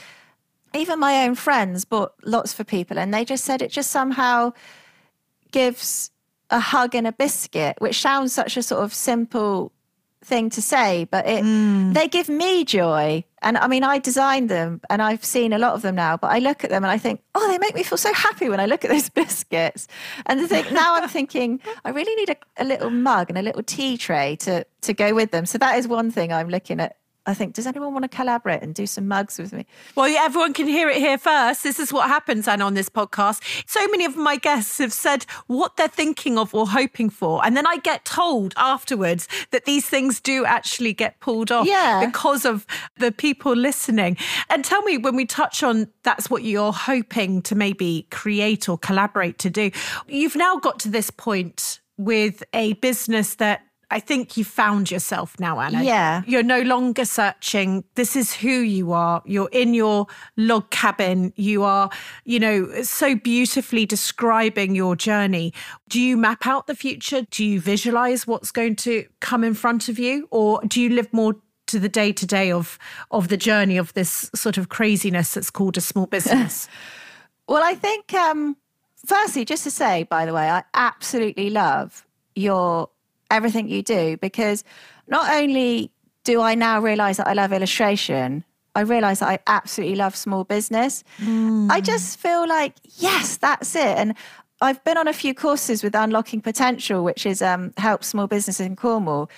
even 0.74 0.98
my 0.98 1.22
own 1.24 1.34
friends 1.34 1.84
bought 1.84 2.14
lots 2.24 2.54
for 2.54 2.64
people, 2.64 2.98
and 2.98 3.12
they 3.12 3.26
just 3.26 3.44
said 3.44 3.60
it 3.60 3.70
just 3.70 3.90
somehow 3.90 4.52
gives 5.52 6.10
a 6.50 6.60
hug 6.60 6.94
and 6.94 7.06
a 7.06 7.12
biscuit, 7.12 7.76
which 7.78 8.00
sounds 8.00 8.32
such 8.32 8.56
a 8.56 8.62
sort 8.62 8.82
of 8.82 8.92
simple 8.92 9.72
thing 10.22 10.50
to 10.50 10.60
say, 10.60 11.06
but 11.10 11.26
it 11.26 11.44
mm. 11.44 11.94
they 11.94 12.08
give 12.08 12.28
me 12.28 12.64
joy. 12.64 13.24
And 13.42 13.56
I 13.56 13.68
mean, 13.68 13.82
I 13.82 13.98
designed 13.98 14.50
them 14.50 14.82
and 14.90 15.00
I've 15.00 15.24
seen 15.24 15.52
a 15.52 15.58
lot 15.58 15.72
of 15.72 15.82
them 15.82 15.94
now, 15.94 16.18
but 16.18 16.30
I 16.30 16.40
look 16.40 16.62
at 16.62 16.68
them 16.68 16.84
and 16.84 16.90
I 16.90 16.98
think, 16.98 17.22
oh, 17.34 17.48
they 17.48 17.56
make 17.58 17.74
me 17.74 17.82
feel 17.82 17.96
so 17.96 18.12
happy 18.12 18.50
when 18.50 18.60
I 18.60 18.66
look 18.66 18.84
at 18.84 18.90
those 18.90 19.08
biscuits. 19.22 19.88
And 20.26 20.40
the 20.40 20.46
thing, 20.46 20.66
now 20.72 20.96
I'm 20.96 21.08
thinking, 21.08 21.60
I 21.84 21.90
really 21.90 22.14
need 22.16 22.30
a, 22.30 22.36
a 22.58 22.64
little 22.64 22.90
mug 22.90 23.30
and 23.30 23.38
a 23.38 23.42
little 23.42 23.62
tea 23.62 23.96
tray 23.96 24.36
to 24.40 24.66
to 24.82 24.92
go 24.92 25.14
with 25.14 25.30
them. 25.30 25.46
So 25.46 25.58
that 25.58 25.78
is 25.78 25.88
one 25.88 26.10
thing 26.10 26.32
I'm 26.32 26.48
looking 26.48 26.80
at. 26.80 26.96
I 27.26 27.34
think, 27.34 27.54
does 27.54 27.66
anyone 27.66 27.92
want 27.92 28.04
to 28.04 28.08
collaborate 28.08 28.62
and 28.62 28.74
do 28.74 28.86
some 28.86 29.06
mugs 29.06 29.38
with 29.38 29.52
me? 29.52 29.66
Well, 29.94 30.08
yeah, 30.08 30.20
everyone 30.22 30.52
can 30.54 30.66
hear 30.66 30.88
it 30.88 30.96
here 30.96 31.18
first. 31.18 31.62
This 31.62 31.78
is 31.78 31.92
what 31.92 32.08
happens, 32.08 32.48
and 32.48 32.62
on 32.62 32.74
this 32.74 32.88
podcast, 32.88 33.42
so 33.68 33.86
many 33.88 34.04
of 34.04 34.16
my 34.16 34.36
guests 34.36 34.78
have 34.78 34.92
said 34.92 35.26
what 35.46 35.76
they're 35.76 35.86
thinking 35.88 36.38
of 36.38 36.54
or 36.54 36.66
hoping 36.68 37.10
for, 37.10 37.44
and 37.44 37.56
then 37.56 37.66
I 37.66 37.76
get 37.76 38.04
told 38.04 38.54
afterwards 38.56 39.28
that 39.50 39.64
these 39.66 39.86
things 39.86 40.20
do 40.20 40.44
actually 40.44 40.92
get 40.94 41.20
pulled 41.20 41.52
off 41.52 41.66
Yeah. 41.66 42.04
because 42.06 42.44
of 42.44 42.66
the 42.96 43.12
people 43.12 43.54
listening. 43.54 44.16
And 44.48 44.64
tell 44.64 44.82
me, 44.82 44.96
when 44.96 45.14
we 45.16 45.26
touch 45.26 45.62
on 45.62 45.88
that's 46.02 46.30
what 46.30 46.42
you're 46.44 46.72
hoping 46.72 47.42
to 47.42 47.54
maybe 47.54 48.06
create 48.10 48.68
or 48.68 48.78
collaborate 48.78 49.38
to 49.40 49.50
do, 49.50 49.70
you've 50.08 50.36
now 50.36 50.56
got 50.56 50.78
to 50.80 50.88
this 50.88 51.10
point 51.10 51.80
with 51.98 52.42
a 52.54 52.72
business 52.74 53.34
that. 53.36 53.62
I 53.90 53.98
think 54.00 54.36
you've 54.36 54.46
found 54.46 54.90
yourself 54.90 55.38
now, 55.40 55.58
Anna. 55.60 55.82
Yeah. 55.82 56.22
You're 56.26 56.42
no 56.44 56.62
longer 56.62 57.04
searching. 57.04 57.84
This 57.96 58.14
is 58.14 58.34
who 58.34 58.50
you 58.50 58.92
are. 58.92 59.22
You're 59.26 59.48
in 59.52 59.74
your 59.74 60.06
log 60.36 60.70
cabin. 60.70 61.32
You 61.36 61.64
are, 61.64 61.90
you 62.24 62.38
know, 62.38 62.82
so 62.82 63.16
beautifully 63.16 63.86
describing 63.86 64.74
your 64.74 64.94
journey. 64.94 65.52
Do 65.88 66.00
you 66.00 66.16
map 66.16 66.46
out 66.46 66.68
the 66.68 66.76
future? 66.76 67.22
Do 67.30 67.44
you 67.44 67.60
visualize 67.60 68.26
what's 68.26 68.52
going 68.52 68.76
to 68.76 69.06
come 69.20 69.42
in 69.42 69.54
front 69.54 69.88
of 69.88 69.98
you? 69.98 70.28
Or 70.30 70.60
do 70.66 70.80
you 70.80 70.90
live 70.90 71.12
more 71.12 71.36
to 71.66 71.78
the 71.78 71.88
day 71.88 72.12
to 72.12 72.26
day 72.26 72.50
of 72.50 72.78
of 73.10 73.28
the 73.28 73.36
journey 73.36 73.76
of 73.76 73.92
this 73.94 74.30
sort 74.34 74.58
of 74.58 74.68
craziness 74.68 75.34
that's 75.34 75.50
called 75.50 75.76
a 75.76 75.80
small 75.80 76.06
business? 76.06 76.68
Well, 77.50 77.64
I 77.64 77.74
think, 77.74 78.14
um, 78.14 78.56
firstly, 79.04 79.44
just 79.44 79.64
to 79.64 79.72
say, 79.72 80.04
by 80.04 80.24
the 80.24 80.32
way, 80.32 80.48
I 80.48 80.62
absolutely 80.72 81.50
love 81.50 82.06
your 82.36 82.90
everything 83.30 83.68
you 83.68 83.82
do 83.82 84.16
because 84.16 84.64
not 85.08 85.32
only 85.34 85.90
do 86.24 86.40
I 86.40 86.54
now 86.54 86.80
realize 86.80 87.16
that 87.16 87.28
I 87.28 87.32
love 87.32 87.52
illustration, 87.52 88.44
I 88.74 88.80
realize 88.80 89.20
that 89.20 89.28
I 89.28 89.38
absolutely 89.46 89.96
love 89.96 90.14
small 90.14 90.44
business. 90.44 91.02
I 91.70 91.80
just 91.80 92.18
feel 92.18 92.48
like, 92.48 92.74
yes, 92.98 93.36
that's 93.36 93.74
it. 93.74 93.96
And 93.98 94.14
I've 94.60 94.82
been 94.84 94.98
on 94.98 95.08
a 95.08 95.12
few 95.12 95.34
courses 95.34 95.82
with 95.82 95.94
Unlocking 95.94 96.40
Potential, 96.40 97.02
which 97.02 97.24
is 97.26 97.42
um, 97.42 97.72
help 97.78 98.04
small 98.04 98.26
businesses 98.26 98.66
in 98.66 98.76
Cornwall. 98.76 99.30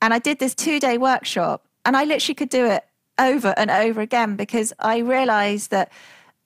And 0.00 0.14
I 0.14 0.18
did 0.18 0.38
this 0.38 0.54
two 0.54 0.78
day 0.78 0.98
workshop, 0.98 1.66
and 1.84 1.96
I 1.96 2.04
literally 2.04 2.34
could 2.34 2.50
do 2.50 2.66
it 2.66 2.84
over 3.18 3.54
and 3.56 3.70
over 3.70 4.00
again 4.00 4.36
because 4.36 4.72
I 4.78 4.98
realized 4.98 5.70
that 5.70 5.90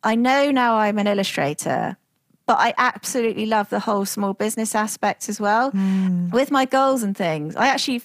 I 0.03 0.15
know 0.15 0.51
now 0.51 0.77
I'm 0.77 0.99
an 0.99 1.07
illustrator, 1.07 1.97
but 2.47 2.59
I 2.59 2.75
absolutely 2.79 3.47
love 3.47 3.71
the 3.71 3.81
whole 3.81 4.05
small 4.05 4.35
business 4.35 4.75
aspect 4.75 5.29
as 5.29 5.41
well. 5.41 5.71
Hmm. 5.71 6.31
With 6.31 6.51
my 6.51 6.65
goals 6.65 7.03
and 7.03 7.17
things, 7.17 7.57
I 7.57 7.69
actually, 7.69 8.03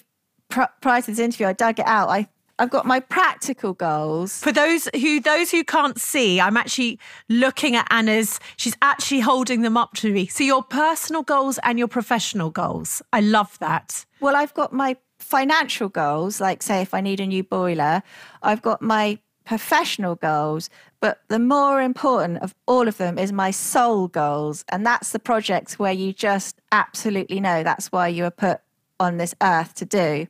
pr- 0.48 0.62
prior 0.80 1.00
to 1.02 1.06
this 1.10 1.18
interview, 1.18 1.46
I 1.46 1.52
dug 1.52 1.78
it 1.78 1.86
out. 1.86 2.08
I, 2.08 2.28
I've 2.58 2.70
got 2.70 2.86
my 2.86 3.00
practical 3.00 3.72
goals. 3.72 4.40
For 4.42 4.52
those 4.52 4.88
who 4.94 5.20
those 5.20 5.50
who 5.50 5.62
can't 5.62 6.00
see, 6.00 6.40
I'm 6.40 6.56
actually 6.56 6.98
looking 7.28 7.76
at 7.76 7.86
Anna's. 7.90 8.40
She's 8.56 8.74
actually 8.82 9.20
holding 9.20 9.62
them 9.62 9.76
up 9.76 9.94
to 9.94 10.12
me. 10.12 10.26
So 10.26 10.42
your 10.42 10.62
personal 10.62 11.22
goals 11.22 11.58
and 11.62 11.78
your 11.78 11.88
professional 11.88 12.50
goals. 12.50 13.00
I 13.12 13.20
love 13.20 13.58
that. 13.60 14.04
Well, 14.20 14.34
I've 14.34 14.54
got 14.54 14.72
my 14.72 14.96
financial 15.20 15.88
goals, 15.88 16.40
like 16.40 16.62
say 16.62 16.82
if 16.82 16.94
I 16.94 17.00
need 17.00 17.20
a 17.20 17.26
new 17.26 17.44
boiler, 17.44 18.02
I've 18.42 18.62
got 18.62 18.82
my 18.82 19.18
professional 19.48 20.14
goals, 20.14 20.68
but 21.00 21.22
the 21.28 21.38
more 21.38 21.80
important 21.80 22.42
of 22.42 22.54
all 22.66 22.86
of 22.86 22.98
them 22.98 23.16
is 23.16 23.32
my 23.32 23.50
soul 23.50 24.06
goals. 24.06 24.62
And 24.68 24.84
that's 24.84 25.12
the 25.12 25.18
projects 25.18 25.78
where 25.78 25.92
you 25.92 26.12
just 26.12 26.60
absolutely 26.70 27.40
know 27.40 27.62
that's 27.62 27.90
why 27.90 28.08
you 28.08 28.24
were 28.24 28.30
put 28.30 28.60
on 29.00 29.16
this 29.16 29.34
earth 29.42 29.74
to 29.76 29.86
do. 29.86 30.28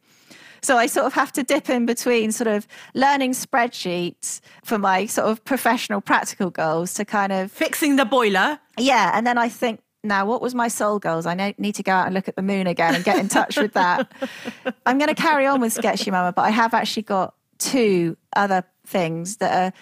So 0.63 0.77
I 0.77 0.87
sort 0.87 1.07
of 1.07 1.15
have 1.15 1.33
to 1.33 1.43
dip 1.43 1.69
in 1.69 1.85
between 1.85 2.31
sort 2.31 2.47
of 2.47 2.69
learning 2.95 3.33
spreadsheets 3.33 4.41
for 4.63 4.79
my 4.79 5.07
sort 5.07 5.27
of 5.27 5.45
professional 5.45 6.01
practical 6.01 6.51
goals 6.51 6.95
to 6.95 7.05
kind 7.05 7.33
of 7.33 7.51
fixing 7.51 7.97
the 7.97 8.05
boiler. 8.05 8.61
Yeah. 8.79 9.11
And 9.15 9.27
then 9.27 9.37
I 9.37 9.49
think, 9.49 9.81
now 10.05 10.27
what 10.27 10.41
was 10.41 10.55
my 10.55 10.69
soul 10.69 11.01
goals? 11.01 11.27
I 11.27 11.55
need 11.59 11.75
to 11.75 11.83
go 11.83 11.91
out 11.91 12.07
and 12.07 12.15
look 12.15 12.29
at 12.29 12.37
the 12.37 12.43
moon 12.43 12.69
again 12.69 12.95
and 12.95 13.03
get 13.03 13.19
in 13.19 13.27
touch 13.29 13.57
with 13.57 13.73
that. 13.73 14.13
I'm 14.87 14.97
going 14.99 15.13
to 15.13 15.21
carry 15.21 15.45
on 15.45 15.61
with 15.61 15.73
Sketchy 15.73 16.13
Mama, 16.13 16.33
but 16.33 16.43
I 16.43 16.51
have 16.51 16.73
actually 16.73 17.03
got 17.03 17.35
two 17.59 18.17
other 18.37 18.65
things 18.89 19.37
that 19.37 19.53
are 19.53 19.73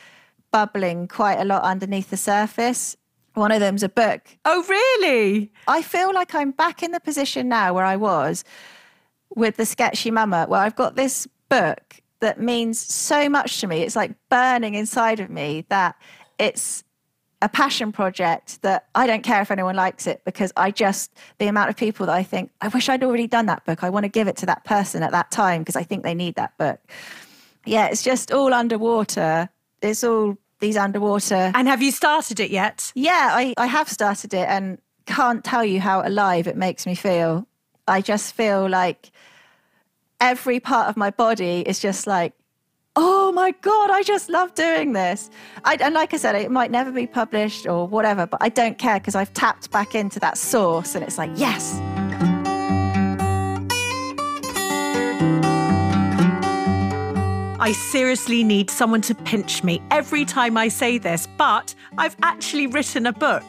bubbling 0.50 1.08
quite 1.08 1.38
a 1.38 1.44
lot 1.44 1.62
underneath 1.62 2.10
the 2.10 2.16
surface. 2.16 2.96
One 3.34 3.52
of 3.52 3.60
them's 3.60 3.82
a 3.82 3.88
book. 3.88 4.22
Oh, 4.44 4.64
really? 4.68 5.52
I 5.68 5.82
feel 5.82 6.14
like 6.14 6.34
I'm 6.34 6.50
back 6.52 6.82
in 6.82 6.92
the 6.92 7.00
position 7.00 7.48
now 7.48 7.74
where 7.74 7.84
I 7.84 7.96
was 7.96 8.44
with 9.34 9.56
the 9.56 9.66
Sketchy 9.66 10.10
Mama, 10.10 10.46
where 10.48 10.60
I've 10.60 10.76
got 10.76 10.96
this 10.96 11.26
book 11.48 12.02
that 12.20 12.40
means 12.40 12.78
so 12.78 13.28
much 13.28 13.60
to 13.60 13.66
me. 13.66 13.82
It's 13.82 13.96
like 13.96 14.12
burning 14.30 14.74
inside 14.74 15.20
of 15.20 15.28
me 15.28 15.66
that 15.68 15.96
it's 16.38 16.82
a 17.42 17.48
passion 17.48 17.92
project 17.92 18.62
that 18.62 18.86
I 18.94 19.06
don't 19.06 19.22
care 19.22 19.42
if 19.42 19.50
anyone 19.50 19.76
likes 19.76 20.06
it 20.06 20.22
because 20.24 20.52
I 20.56 20.70
just, 20.70 21.12
the 21.38 21.48
amount 21.48 21.68
of 21.68 21.76
people 21.76 22.06
that 22.06 22.14
I 22.14 22.22
think, 22.22 22.50
I 22.62 22.68
wish 22.68 22.88
I'd 22.88 23.04
already 23.04 23.26
done 23.26 23.46
that 23.46 23.64
book. 23.66 23.84
I 23.84 23.90
want 23.90 24.04
to 24.04 24.08
give 24.08 24.26
it 24.26 24.36
to 24.38 24.46
that 24.46 24.64
person 24.64 25.02
at 25.02 25.10
that 25.10 25.30
time 25.30 25.60
because 25.60 25.76
I 25.76 25.82
think 25.82 26.02
they 26.02 26.14
need 26.14 26.36
that 26.36 26.56
book. 26.56 26.80
Yeah, 27.66 27.86
it's 27.86 28.02
just 28.02 28.32
all 28.32 28.54
underwater. 28.54 29.48
It's 29.82 30.02
all 30.04 30.38
these 30.60 30.76
underwater. 30.76 31.52
And 31.54 31.68
have 31.68 31.82
you 31.82 31.90
started 31.90 32.40
it 32.40 32.50
yet? 32.50 32.92
Yeah, 32.94 33.30
I, 33.32 33.54
I 33.58 33.66
have 33.66 33.88
started 33.88 34.32
it 34.32 34.48
and 34.48 34.78
can't 35.06 35.44
tell 35.44 35.64
you 35.64 35.80
how 35.80 36.06
alive 36.06 36.46
it 36.46 36.56
makes 36.56 36.86
me 36.86 36.94
feel. 36.94 37.46
I 37.86 38.00
just 38.00 38.34
feel 38.34 38.68
like 38.68 39.10
every 40.20 40.60
part 40.60 40.88
of 40.88 40.96
my 40.96 41.10
body 41.10 41.60
is 41.60 41.78
just 41.78 42.06
like, 42.06 42.32
oh 42.96 43.30
my 43.32 43.50
God, 43.60 43.90
I 43.90 44.02
just 44.02 44.30
love 44.30 44.54
doing 44.54 44.92
this. 44.94 45.30
I, 45.64 45.76
and 45.76 45.94
like 45.94 46.14
I 46.14 46.16
said, 46.16 46.34
it 46.34 46.50
might 46.50 46.70
never 46.70 46.90
be 46.90 47.06
published 47.06 47.66
or 47.66 47.86
whatever, 47.86 48.26
but 48.26 48.42
I 48.42 48.48
don't 48.48 48.78
care 48.78 48.98
because 48.98 49.14
I've 49.14 49.32
tapped 49.34 49.70
back 49.70 49.94
into 49.94 50.18
that 50.20 50.38
source 50.38 50.94
and 50.94 51.04
it's 51.04 51.18
like, 51.18 51.30
yes. 51.36 51.78
I 57.66 57.72
seriously 57.72 58.44
need 58.44 58.70
someone 58.70 59.00
to 59.00 59.14
pinch 59.16 59.64
me 59.64 59.82
every 59.90 60.24
time 60.24 60.56
I 60.56 60.68
say 60.68 60.98
this, 60.98 61.26
but 61.36 61.74
I've 61.98 62.14
actually 62.22 62.68
written 62.68 63.06
a 63.06 63.12
book. 63.12 63.42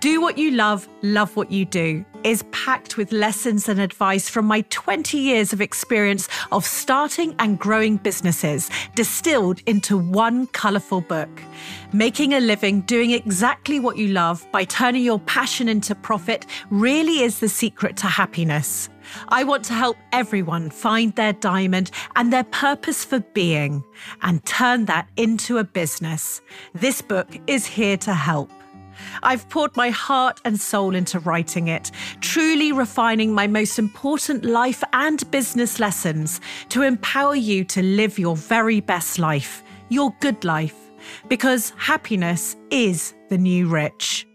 Do 0.00 0.22
What 0.22 0.38
You 0.38 0.52
Love, 0.52 0.88
Love 1.02 1.36
What 1.36 1.50
You 1.52 1.66
Do 1.66 2.02
is 2.24 2.42
packed 2.52 2.96
with 2.96 3.12
lessons 3.12 3.68
and 3.68 3.78
advice 3.78 4.30
from 4.30 4.46
my 4.46 4.62
20 4.70 5.18
years 5.18 5.52
of 5.52 5.60
experience 5.60 6.26
of 6.52 6.64
starting 6.64 7.34
and 7.38 7.58
growing 7.58 7.98
businesses, 7.98 8.70
distilled 8.94 9.60
into 9.66 9.98
one 9.98 10.46
colourful 10.46 11.02
book. 11.02 11.28
Making 11.92 12.32
a 12.32 12.40
living 12.40 12.80
doing 12.80 13.10
exactly 13.10 13.78
what 13.78 13.98
you 13.98 14.08
love 14.08 14.46
by 14.52 14.64
turning 14.64 15.04
your 15.04 15.20
passion 15.20 15.68
into 15.68 15.94
profit 15.94 16.46
really 16.70 17.20
is 17.20 17.40
the 17.40 17.48
secret 17.50 17.98
to 17.98 18.06
happiness. 18.06 18.88
I 19.28 19.44
want 19.44 19.64
to 19.66 19.72
help 19.74 19.96
everyone 20.12 20.70
find 20.70 21.14
their 21.14 21.32
diamond 21.32 21.90
and 22.16 22.32
their 22.32 22.44
purpose 22.44 23.04
for 23.04 23.20
being 23.20 23.84
and 24.22 24.44
turn 24.44 24.86
that 24.86 25.08
into 25.16 25.58
a 25.58 25.64
business. 25.64 26.40
This 26.74 27.02
book 27.02 27.28
is 27.46 27.66
here 27.66 27.96
to 27.98 28.14
help. 28.14 28.50
I've 29.22 29.48
poured 29.48 29.76
my 29.76 29.90
heart 29.90 30.40
and 30.44 30.60
soul 30.60 30.94
into 30.94 31.20
writing 31.20 31.68
it, 31.68 31.90
truly 32.20 32.72
refining 32.72 33.32
my 33.32 33.46
most 33.46 33.78
important 33.78 34.44
life 34.44 34.82
and 34.92 35.28
business 35.30 35.80
lessons 35.80 36.40
to 36.70 36.82
empower 36.82 37.34
you 37.34 37.64
to 37.64 37.82
live 37.82 38.18
your 38.18 38.36
very 38.36 38.80
best 38.80 39.18
life, 39.18 39.62
your 39.88 40.14
good 40.20 40.44
life, 40.44 40.76
because 41.28 41.72
happiness 41.76 42.56
is 42.70 43.14
the 43.28 43.38
new 43.38 43.68
rich. 43.68 44.26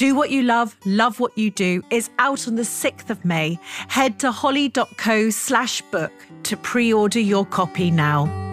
Do 0.00 0.14
What 0.14 0.30
You 0.30 0.44
Love, 0.44 0.78
Love 0.86 1.20
What 1.20 1.36
You 1.36 1.50
Do 1.50 1.82
is 1.90 2.08
out 2.18 2.48
on 2.48 2.54
the 2.54 2.62
6th 2.62 3.10
of 3.10 3.22
May. 3.22 3.58
Head 3.88 4.18
to 4.20 4.32
holly.co 4.32 5.28
slash 5.28 5.82
book 5.82 6.10
to 6.44 6.56
pre 6.56 6.90
order 6.90 7.20
your 7.20 7.44
copy 7.44 7.90
now. 7.90 8.49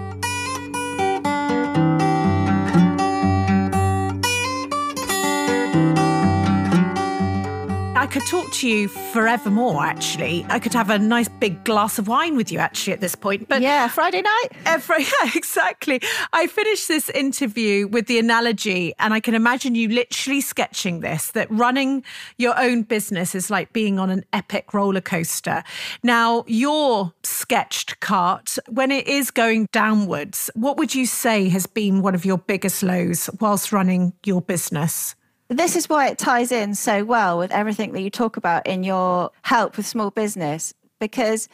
I 8.07 8.09
could 8.09 8.25
talk 8.25 8.49
to 8.53 8.69
you 8.69 8.87
forevermore, 8.87 9.83
actually. 9.83 10.45
I 10.47 10.59
could 10.59 10.73
have 10.73 10.89
a 10.89 10.97
nice 10.97 11.27
big 11.27 11.65
glass 11.65 11.99
of 11.99 12.07
wine 12.07 12.37
with 12.37 12.49
you, 12.53 12.57
actually, 12.57 12.93
at 12.93 13.01
this 13.01 13.15
point. 13.15 13.49
But 13.49 13.61
Yeah, 13.61 13.89
Friday 13.89 14.21
night. 14.21 14.47
Every, 14.65 15.03
yeah, 15.23 15.31
exactly. 15.35 15.99
I 16.31 16.47
finished 16.47 16.87
this 16.87 17.09
interview 17.09 17.85
with 17.85 18.07
the 18.07 18.17
analogy, 18.17 18.93
and 18.97 19.13
I 19.13 19.19
can 19.19 19.35
imagine 19.35 19.75
you 19.75 19.89
literally 19.89 20.39
sketching 20.39 21.01
this 21.01 21.31
that 21.31 21.51
running 21.51 22.01
your 22.37 22.57
own 22.57 22.83
business 22.83 23.35
is 23.35 23.49
like 23.49 23.73
being 23.73 23.99
on 23.99 24.09
an 24.09 24.23
epic 24.31 24.73
roller 24.73 25.01
coaster. 25.01 25.61
Now, 26.01 26.45
your 26.47 27.13
sketched 27.23 27.99
cart, 27.99 28.57
when 28.69 28.89
it 28.89 29.05
is 29.09 29.31
going 29.31 29.67
downwards, 29.73 30.49
what 30.53 30.77
would 30.77 30.95
you 30.95 31.05
say 31.05 31.49
has 31.49 31.67
been 31.67 32.01
one 32.01 32.15
of 32.15 32.23
your 32.23 32.37
biggest 32.37 32.83
lows 32.83 33.29
whilst 33.41 33.73
running 33.73 34.13
your 34.23 34.41
business? 34.41 35.13
This 35.49 35.75
is 35.75 35.87
why 35.87 36.07
it 36.07 36.17
ties 36.17 36.51
in 36.51 36.75
so 36.75 37.03
well 37.03 37.37
with 37.37 37.51
everything 37.51 37.93
that 37.93 38.01
you 38.01 38.09
talk 38.09 38.37
about 38.37 38.65
in 38.67 38.83
your 38.83 39.31
help 39.43 39.77
with 39.77 39.85
small 39.85 40.11
business 40.11 40.73
because 40.99 41.47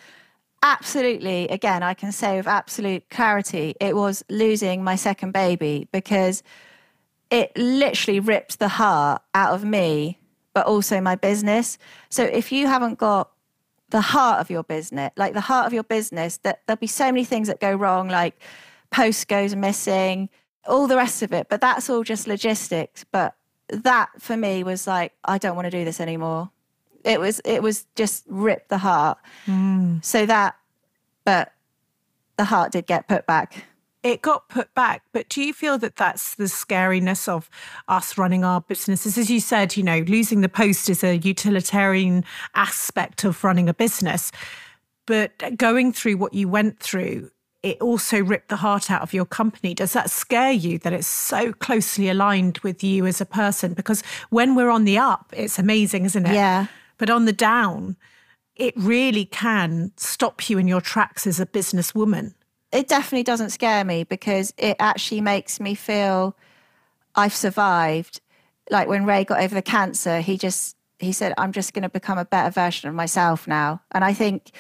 absolutely 0.64 1.48
again 1.50 1.84
i 1.84 1.94
can 1.94 2.12
say 2.12 2.38
with 2.38 2.48
absolute 2.48 3.08
clarity 3.10 3.76
it 3.80 3.96
was 3.96 4.24
losing 4.30 4.84
my 4.84 4.96
second 4.96 5.32
baby 5.32 5.88
because 5.92 6.42
it 7.30 7.52
literally 7.58 8.20
ripped 8.20 8.60
the 8.60 8.68
heart 8.68 9.22
out 9.34 9.54
of 9.54 9.64
me 9.64 10.20
but 10.54 10.66
also 10.68 11.02
my 11.02 11.16
business. 11.16 11.78
So 12.10 12.24
if 12.24 12.52
you 12.52 12.68
haven't 12.68 13.00
got 13.00 13.32
the 13.90 14.02
heart 14.02 14.40
of 14.40 14.50
your 14.50 14.64
business 14.64 15.12
like 15.18 15.34
the 15.34 15.42
heart 15.42 15.68
of 15.68 15.74
your 15.74 15.84
business 15.84 16.38
that 16.38 16.62
there'll 16.66 16.80
be 16.80 16.88
so 16.88 17.06
many 17.06 17.24
things 17.24 17.48
that 17.48 17.60
go 17.60 17.74
wrong 17.74 18.08
like 18.08 18.40
post 18.92 19.28
goes 19.28 19.56
missing 19.56 20.30
all 20.66 20.88
the 20.88 20.96
rest 20.96 21.22
of 21.22 21.32
it 21.32 21.48
but 21.48 21.62
that's 21.62 21.90
all 21.90 22.04
just 22.04 22.28
logistics. 22.28 23.06
But 23.12 23.36
that 23.70 24.10
for 24.20 24.38
me 24.38 24.64
was 24.64 24.88
like, 24.88 25.14
I 25.24 25.38
don't 25.38 25.56
want 25.56 25.66
to 25.66 25.72
do 25.72 25.86
this 25.86 26.00
anymore. 26.00 26.50
It 27.04 27.20
was 27.20 27.42
it 27.44 27.62
was 27.62 27.86
just 27.96 28.24
ripped 28.28 28.70
the 28.70 28.78
heart. 28.78 29.18
Mm. 29.46 30.04
So 30.04 30.26
that, 30.26 30.56
but 31.26 31.54
the 32.38 32.46
heart 32.46 32.72
did 32.72 32.86
get 32.86 33.08
put 33.08 33.26
back. 33.26 33.66
It 34.04 34.22
got 34.22 34.50
put 34.50 34.74
back, 34.74 35.04
but 35.14 35.30
do 35.30 35.42
you 35.42 35.54
feel 35.54 35.78
that 35.78 35.96
that's 35.96 36.36
the 36.36 36.46
scariness 36.46 37.30
of 37.30 37.50
us 37.88 38.18
running 38.18 38.44
our 38.44 38.60
businesses? 38.60 39.18
As 39.18 39.30
you 39.30 39.40
said, 39.40 39.78
you 39.78 39.84
know, 39.84 40.00
losing 40.00 40.42
the 40.42 40.50
post 40.50 40.90
is 40.90 41.06
a 41.06 41.18
utilitarian 41.18 42.26
aspect 42.54 43.24
of 43.24 43.42
running 43.46 43.70
a 43.70 43.74
business. 43.74 44.34
But 45.06 45.58
going 45.58 45.94
through 45.94 46.18
what 46.18 46.34
you 46.34 46.50
went 46.50 46.80
through, 46.80 47.30
it 47.64 47.82
also 47.82 48.22
ripped 48.22 48.50
the 48.50 48.58
heart 48.58 48.92
out 48.92 49.02
of 49.02 49.14
your 49.14 49.26
company. 49.26 49.74
Does 49.74 49.94
that 49.94 50.10
scare 50.10 50.52
you 50.52 50.78
that 50.80 50.92
it's 50.92 51.08
so 51.08 51.54
closely 51.54 52.10
aligned 52.10 52.60
with 52.60 52.84
you 52.84 53.06
as 53.06 53.22
a 53.22 53.26
person? 53.26 53.74
Because 53.74 54.04
when 54.30 54.54
we're 54.54 54.70
on 54.70 54.84
the 54.84 54.98
up, 54.98 55.34
it's 55.36 55.58
amazing, 55.58 56.04
isn't 56.04 56.26
it? 56.26 56.34
Yeah. 56.34 56.68
But 56.98 57.10
on 57.10 57.24
the 57.24 57.34
down, 57.34 57.96
it 58.58 58.74
really 58.76 59.26
can 59.26 59.94
stop 59.96 60.50
you 60.50 60.58
in 60.58 60.68
your 60.68 60.82
tracks 60.82 61.26
as 61.26 61.40
a 61.40 61.46
businesswoman. 61.46 62.34
It 62.74 62.90
definitely 62.90 63.24
doesn't 63.24 63.52
scare 63.52 63.86
me 63.86 64.04
because 64.04 64.54
it 64.58 64.76
actually 64.80 65.22
makes 65.22 65.60
me 65.60 65.74
feel 65.74 66.36
I've 67.16 67.34
survived. 67.34 68.20
Like 68.70 68.90
when 68.90 69.06
Ray 69.06 69.24
got 69.24 69.42
over 69.42 69.56
the 69.56 69.62
cancer, 69.62 70.20
he 70.20 70.38
just 70.38 70.76
he 71.00 71.12
said, 71.12 71.34
I'm 71.38 71.52
just 71.52 71.74
going 71.74 71.84
to 71.84 71.90
become 71.90 72.18
a 72.18 72.26
better 72.26 72.50
version 72.50 72.90
of 72.90 72.96
myself 72.96 73.48
now. 73.48 73.82
And 73.92 74.04
I 74.04 74.14
think 74.14 74.52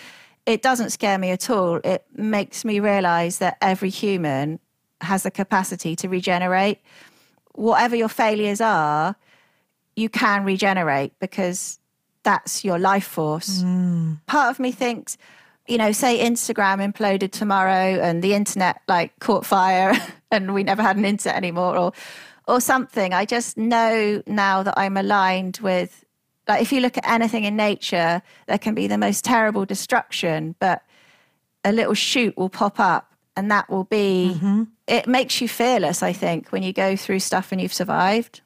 it 0.45 0.61
doesn't 0.61 0.89
scare 0.91 1.17
me 1.17 1.31
at 1.31 1.49
all. 1.49 1.79
It 1.83 2.05
makes 2.13 2.65
me 2.65 2.79
realize 2.79 3.37
that 3.37 3.57
every 3.61 3.89
human 3.89 4.59
has 5.01 5.23
the 5.23 5.31
capacity 5.31 5.95
to 5.97 6.09
regenerate. 6.09 6.79
Whatever 7.53 7.95
your 7.95 8.09
failures 8.09 8.61
are, 8.61 9.15
you 9.95 10.09
can 10.09 10.43
regenerate 10.43 11.13
because 11.19 11.79
that's 12.23 12.65
your 12.65 12.79
life 12.79 13.05
force. 13.05 13.61
Mm. 13.61 14.19
Part 14.25 14.49
of 14.49 14.59
me 14.59 14.71
thinks, 14.71 15.17
you 15.67 15.77
know, 15.77 15.91
say 15.91 16.19
Instagram 16.19 16.79
imploded 16.91 17.31
tomorrow 17.31 17.99
and 18.01 18.23
the 18.23 18.33
internet 18.33 18.81
like 18.87 19.17
caught 19.19 19.45
fire 19.45 19.93
and 20.31 20.53
we 20.53 20.63
never 20.63 20.81
had 20.81 20.97
an 20.97 21.05
internet 21.05 21.37
anymore 21.37 21.77
or 21.77 21.93
or 22.47 22.59
something. 22.59 23.13
I 23.13 23.23
just 23.23 23.57
know 23.57 24.21
now 24.27 24.63
that 24.63 24.73
I'm 24.77 24.97
aligned 24.97 25.59
with 25.61 26.03
like 26.47 26.61
if 26.61 26.71
you 26.71 26.81
look 26.81 26.97
at 26.97 27.07
anything 27.07 27.43
in 27.43 27.55
nature, 27.55 28.21
there 28.47 28.57
can 28.57 28.75
be 28.75 28.87
the 28.87 28.97
most 28.97 29.23
terrible 29.23 29.65
destruction, 29.65 30.55
but 30.59 30.83
a 31.63 31.71
little 31.71 31.93
shoot 31.93 32.35
will 32.37 32.49
pop 32.49 32.79
up 32.79 33.13
and 33.35 33.49
that 33.49 33.69
will 33.69 33.85
be 33.85 34.33
mm-hmm. 34.35 34.63
it 34.87 35.07
makes 35.07 35.41
you 35.41 35.47
fearless, 35.47 36.03
I 36.03 36.13
think, 36.13 36.49
when 36.49 36.63
you 36.63 36.73
go 36.73 36.95
through 36.95 37.19
stuff 37.19 37.51
and 37.51 37.61
you've 37.61 37.73
survived. 37.73 38.41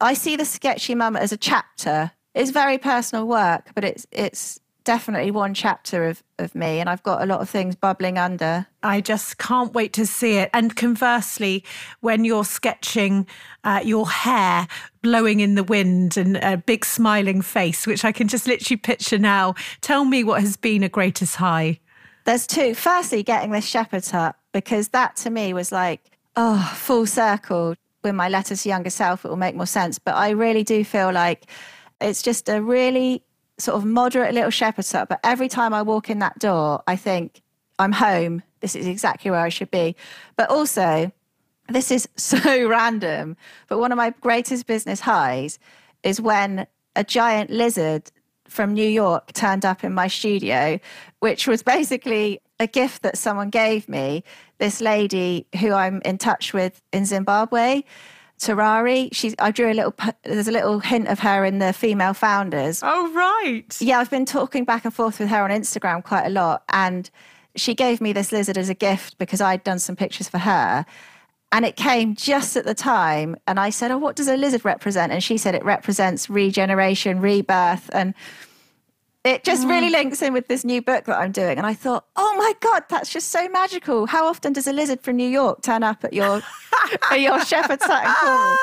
I 0.00 0.14
see 0.14 0.36
the 0.36 0.44
sketchy 0.44 0.94
mum 0.94 1.16
as 1.16 1.32
a 1.32 1.36
chapter. 1.36 2.12
It's 2.34 2.50
very 2.50 2.78
personal 2.78 3.26
work, 3.26 3.70
but 3.74 3.84
it's 3.84 4.06
it's 4.10 4.60
definitely 4.84 5.30
one 5.30 5.54
chapter 5.54 6.08
of, 6.08 6.22
of 6.38 6.54
me 6.54 6.80
and 6.80 6.88
I've 6.88 7.02
got 7.02 7.22
a 7.22 7.26
lot 7.26 7.40
of 7.40 7.48
things 7.48 7.74
bubbling 7.74 8.18
under. 8.18 8.66
I 8.82 9.00
just 9.00 9.38
can't 9.38 9.72
wait 9.72 9.92
to 9.94 10.06
see 10.06 10.36
it. 10.36 10.50
And 10.52 10.74
conversely, 10.76 11.64
when 12.00 12.24
you're 12.24 12.44
sketching 12.44 13.26
uh, 13.64 13.80
your 13.84 14.08
hair 14.08 14.66
blowing 15.02 15.40
in 15.40 15.54
the 15.54 15.64
wind 15.64 16.16
and 16.16 16.36
a 16.38 16.56
big 16.56 16.84
smiling 16.84 17.42
face, 17.42 17.86
which 17.86 18.04
I 18.04 18.12
can 18.12 18.28
just 18.28 18.46
literally 18.46 18.76
picture 18.76 19.18
now, 19.18 19.54
tell 19.80 20.04
me 20.04 20.24
what 20.24 20.40
has 20.40 20.56
been 20.56 20.82
a 20.82 20.88
greatest 20.88 21.36
high. 21.36 21.80
There's 22.24 22.46
two. 22.46 22.74
Firstly, 22.74 23.22
getting 23.22 23.50
this 23.50 23.66
shepherd's 23.66 24.10
hut, 24.10 24.36
because 24.52 24.88
that 24.88 25.16
to 25.16 25.30
me 25.30 25.52
was 25.52 25.72
like, 25.72 26.00
oh, 26.36 26.72
full 26.76 27.06
circle. 27.06 27.74
With 28.04 28.14
my 28.14 28.28
letters 28.28 28.64
to 28.64 28.68
younger 28.68 28.90
self, 28.90 29.24
it 29.24 29.28
will 29.28 29.36
make 29.36 29.54
more 29.54 29.66
sense. 29.66 29.98
But 29.98 30.16
I 30.16 30.30
really 30.30 30.64
do 30.64 30.84
feel 30.84 31.12
like 31.12 31.46
it's 32.00 32.22
just 32.22 32.48
a 32.48 32.60
really 32.60 33.22
sort 33.62 33.76
of 33.76 33.84
moderate 33.84 34.34
little 34.34 34.50
shepherd's 34.50 34.90
hut. 34.90 35.08
But 35.08 35.20
every 35.22 35.48
time 35.48 35.72
I 35.72 35.82
walk 35.82 36.10
in 36.10 36.18
that 36.18 36.38
door, 36.38 36.82
I 36.86 36.96
think, 36.96 37.42
I'm 37.78 37.92
home. 37.92 38.42
This 38.60 38.76
is 38.76 38.86
exactly 38.86 39.30
where 39.30 39.40
I 39.40 39.48
should 39.48 39.70
be. 39.70 39.96
But 40.36 40.50
also, 40.50 41.12
this 41.68 41.90
is 41.90 42.08
so 42.16 42.68
random. 42.68 43.36
But 43.68 43.78
one 43.78 43.92
of 43.92 43.96
my 43.96 44.10
greatest 44.20 44.66
business 44.66 45.00
highs 45.00 45.58
is 46.02 46.20
when 46.20 46.66
a 46.96 47.04
giant 47.04 47.50
lizard 47.50 48.10
from 48.48 48.74
New 48.74 48.88
York 48.88 49.32
turned 49.32 49.64
up 49.64 49.82
in 49.82 49.94
my 49.94 50.08
studio, 50.08 50.78
which 51.20 51.46
was 51.46 51.62
basically 51.62 52.40
a 52.60 52.66
gift 52.66 53.02
that 53.02 53.16
someone 53.16 53.48
gave 53.48 53.88
me. 53.88 54.24
This 54.58 54.80
lady 54.80 55.46
who 55.60 55.72
I'm 55.72 56.02
in 56.04 56.18
touch 56.18 56.52
with 56.52 56.82
in 56.92 57.06
Zimbabwe, 57.06 57.82
Terari. 58.42 59.08
She's 59.12 59.34
I 59.38 59.50
drew 59.50 59.70
a 59.70 59.74
little. 59.74 59.94
There's 60.24 60.48
a 60.48 60.52
little 60.52 60.80
hint 60.80 61.08
of 61.08 61.20
her 61.20 61.44
in 61.44 61.58
the 61.58 61.72
female 61.72 62.14
founders. 62.14 62.80
Oh, 62.82 63.12
right. 63.12 63.80
Yeah, 63.80 64.00
I've 64.00 64.10
been 64.10 64.26
talking 64.26 64.64
back 64.64 64.84
and 64.84 64.92
forth 64.92 65.20
with 65.20 65.28
her 65.28 65.42
on 65.42 65.50
Instagram 65.50 66.02
quite 66.02 66.26
a 66.26 66.30
lot, 66.30 66.64
and 66.68 67.08
she 67.54 67.74
gave 67.74 68.00
me 68.00 68.12
this 68.12 68.32
lizard 68.32 68.58
as 68.58 68.68
a 68.68 68.74
gift 68.74 69.18
because 69.18 69.40
I'd 69.40 69.62
done 69.62 69.78
some 69.78 69.96
pictures 69.96 70.28
for 70.28 70.38
her. 70.38 70.84
And 71.54 71.66
it 71.66 71.76
came 71.76 72.16
just 72.16 72.56
at 72.56 72.64
the 72.64 72.74
time. 72.74 73.36
And 73.46 73.60
I 73.60 73.68
said, 73.68 73.90
Oh, 73.90 73.98
what 73.98 74.16
does 74.16 74.26
a 74.26 74.38
lizard 74.38 74.64
represent? 74.64 75.12
And 75.12 75.22
she 75.22 75.36
said 75.36 75.54
it 75.54 75.62
represents 75.64 76.30
regeneration, 76.30 77.20
rebirth. 77.20 77.90
And 77.92 78.14
it 79.24 79.44
just 79.44 79.66
really 79.68 79.88
mm. 79.88 79.92
links 79.92 80.20
in 80.20 80.32
with 80.32 80.48
this 80.48 80.64
new 80.64 80.82
book 80.82 81.04
that 81.04 81.16
I'm 81.16 81.30
doing. 81.30 81.56
And 81.56 81.66
I 81.66 81.74
thought, 81.74 82.06
oh 82.16 82.34
my 82.36 82.54
God, 82.60 82.84
that's 82.88 83.12
just 83.12 83.28
so 83.28 83.48
magical. 83.48 84.06
How 84.06 84.26
often 84.26 84.52
does 84.52 84.66
a 84.66 84.72
lizard 84.72 85.00
from 85.00 85.16
New 85.16 85.28
York 85.28 85.62
turn 85.62 85.84
up 85.84 86.04
at 86.04 86.12
your 86.12 86.42
at 87.10 87.20
your 87.20 87.40
shepherd's 87.44 87.84
hut 87.84 88.04
in 88.04 88.14
Cornwall? 88.14 88.56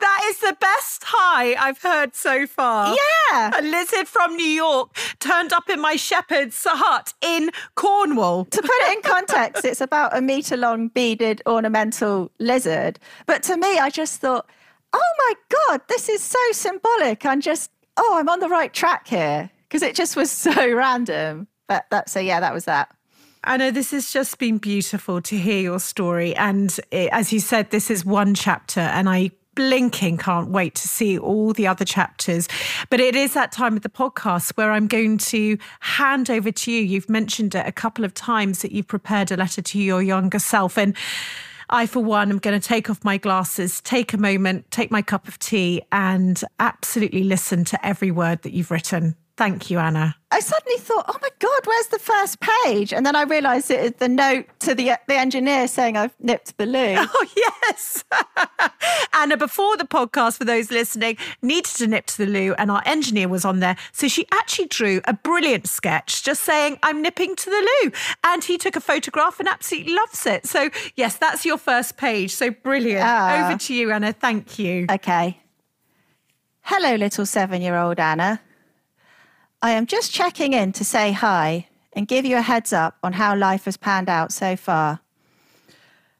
That 0.00 0.22
is 0.24 0.38
the 0.38 0.56
best 0.58 1.04
high 1.04 1.54
I've 1.54 1.82
heard 1.82 2.16
so 2.16 2.46
far. 2.46 2.96
Yeah. 3.30 3.60
A 3.60 3.62
lizard 3.62 4.08
from 4.08 4.34
New 4.34 4.42
York 4.42 4.96
turned 5.20 5.52
up 5.52 5.68
in 5.68 5.80
my 5.80 5.96
shepherd's 5.96 6.66
hut 6.66 7.12
in 7.20 7.50
Cornwall. 7.76 8.46
to 8.46 8.62
put 8.62 8.70
it 8.70 8.96
in 8.96 9.02
context, 9.08 9.64
it's 9.64 9.80
about 9.80 10.16
a 10.16 10.20
meter 10.20 10.56
long 10.56 10.88
beaded 10.88 11.42
ornamental 11.46 12.32
lizard. 12.38 12.98
But 13.26 13.42
to 13.44 13.56
me, 13.56 13.78
I 13.78 13.90
just 13.90 14.20
thought, 14.20 14.48
oh 14.94 15.14
my 15.18 15.34
God, 15.68 15.82
this 15.88 16.08
is 16.08 16.22
so 16.22 16.38
symbolic. 16.52 17.24
I'm 17.24 17.42
just, 17.42 17.70
oh, 17.98 18.16
I'm 18.18 18.30
on 18.30 18.40
the 18.40 18.48
right 18.48 18.72
track 18.72 19.06
here 19.06 19.50
because 19.70 19.82
it 19.82 19.94
just 19.94 20.16
was 20.16 20.30
so 20.30 20.72
random. 20.72 21.46
But 21.68 21.86
that, 21.90 22.10
so 22.10 22.20
yeah, 22.20 22.40
that 22.40 22.52
was 22.52 22.64
that. 22.64 22.94
I 23.42 23.56
know 23.56 23.70
this 23.70 23.92
has 23.92 24.12
just 24.12 24.38
been 24.38 24.58
beautiful 24.58 25.22
to 25.22 25.38
hear 25.38 25.62
your 25.62 25.78
story. 25.78 26.36
And 26.36 26.78
it, 26.90 27.08
as 27.10 27.32
you 27.32 27.40
said, 27.40 27.70
this 27.70 27.90
is 27.90 28.04
one 28.04 28.34
chapter, 28.34 28.80
and 28.80 29.08
I 29.08 29.30
blinking 29.54 30.16
can't 30.16 30.50
wait 30.50 30.74
to 30.74 30.88
see 30.88 31.18
all 31.18 31.52
the 31.52 31.66
other 31.66 31.84
chapters. 31.84 32.48
But 32.88 33.00
it 33.00 33.16
is 33.16 33.34
that 33.34 33.50
time 33.50 33.76
of 33.76 33.82
the 33.82 33.88
podcast 33.88 34.56
where 34.56 34.72
I'm 34.72 34.86
going 34.86 35.18
to 35.18 35.58
hand 35.80 36.30
over 36.30 36.52
to 36.52 36.72
you. 36.72 36.82
You've 36.82 37.08
mentioned 37.08 37.54
it 37.54 37.66
a 37.66 37.72
couple 37.72 38.04
of 38.04 38.14
times 38.14 38.62
that 38.62 38.72
you've 38.72 38.88
prepared 38.88 39.30
a 39.30 39.36
letter 39.36 39.62
to 39.62 39.78
your 39.78 40.02
younger 40.02 40.38
self. 40.38 40.76
And 40.76 40.94
I, 41.68 41.86
for 41.86 42.00
one, 42.00 42.30
am 42.30 42.38
going 42.38 42.60
to 42.60 42.66
take 42.66 42.90
off 42.90 43.04
my 43.04 43.16
glasses, 43.16 43.80
take 43.80 44.12
a 44.12 44.18
moment, 44.18 44.70
take 44.70 44.90
my 44.90 45.02
cup 45.02 45.28
of 45.28 45.38
tea, 45.38 45.82
and 45.92 46.42
absolutely 46.58 47.24
listen 47.24 47.64
to 47.66 47.86
every 47.86 48.10
word 48.10 48.42
that 48.42 48.52
you've 48.52 48.70
written. 48.70 49.16
Thank 49.40 49.70
you, 49.70 49.78
Anna. 49.78 50.14
I 50.30 50.40
suddenly 50.40 50.76
thought, 50.76 51.06
oh 51.08 51.16
my 51.22 51.30
God, 51.38 51.62
where's 51.64 51.86
the 51.86 51.98
first 51.98 52.40
page? 52.40 52.92
And 52.92 53.06
then 53.06 53.16
I 53.16 53.22
realised 53.22 53.70
it 53.70 53.80
is 53.80 53.92
the 53.92 54.06
note 54.06 54.44
to 54.58 54.74
the 54.74 54.92
the 55.08 55.14
engineer 55.14 55.66
saying 55.66 55.96
I've 55.96 56.12
nipped 56.20 56.58
the 56.58 56.66
loo. 56.66 56.96
Oh, 56.98 57.26
yes. 57.34 58.04
Anna, 59.14 59.38
before 59.38 59.78
the 59.78 59.86
podcast, 59.86 60.36
for 60.36 60.44
those 60.44 60.70
listening, 60.70 61.16
needed 61.40 61.74
to 61.76 61.86
nip 61.86 62.04
to 62.08 62.18
the 62.18 62.26
loo, 62.26 62.54
and 62.58 62.70
our 62.70 62.82
engineer 62.84 63.28
was 63.28 63.46
on 63.46 63.60
there. 63.60 63.78
So 63.92 64.08
she 64.08 64.26
actually 64.30 64.66
drew 64.66 65.00
a 65.06 65.14
brilliant 65.14 65.66
sketch 65.66 66.22
just 66.22 66.42
saying, 66.42 66.78
I'm 66.82 67.00
nipping 67.00 67.34
to 67.34 67.48
the 67.48 67.70
loo. 67.82 67.92
And 68.22 68.44
he 68.44 68.58
took 68.58 68.76
a 68.76 68.80
photograph 68.80 69.40
and 69.40 69.48
absolutely 69.48 69.94
loves 69.94 70.26
it. 70.26 70.46
So, 70.46 70.68
yes, 70.96 71.16
that's 71.16 71.46
your 71.46 71.56
first 71.56 71.96
page. 71.96 72.32
So 72.32 72.50
brilliant. 72.50 73.04
Ah. 73.06 73.46
Over 73.46 73.58
to 73.58 73.74
you, 73.74 73.90
Anna. 73.90 74.12
Thank 74.12 74.58
you. 74.58 74.84
Okay. 74.90 75.40
Hello, 76.60 76.94
little 76.96 77.24
seven 77.24 77.62
year 77.62 77.78
old 77.78 77.98
Anna. 77.98 78.42
I 79.62 79.72
am 79.72 79.84
just 79.84 80.10
checking 80.10 80.54
in 80.54 80.72
to 80.72 80.84
say 80.86 81.12
hi 81.12 81.68
and 81.92 82.08
give 82.08 82.24
you 82.24 82.38
a 82.38 82.42
heads 82.42 82.72
up 82.72 82.96
on 83.02 83.12
how 83.12 83.36
life 83.36 83.66
has 83.66 83.76
panned 83.76 84.08
out 84.08 84.32
so 84.32 84.56
far. 84.56 85.00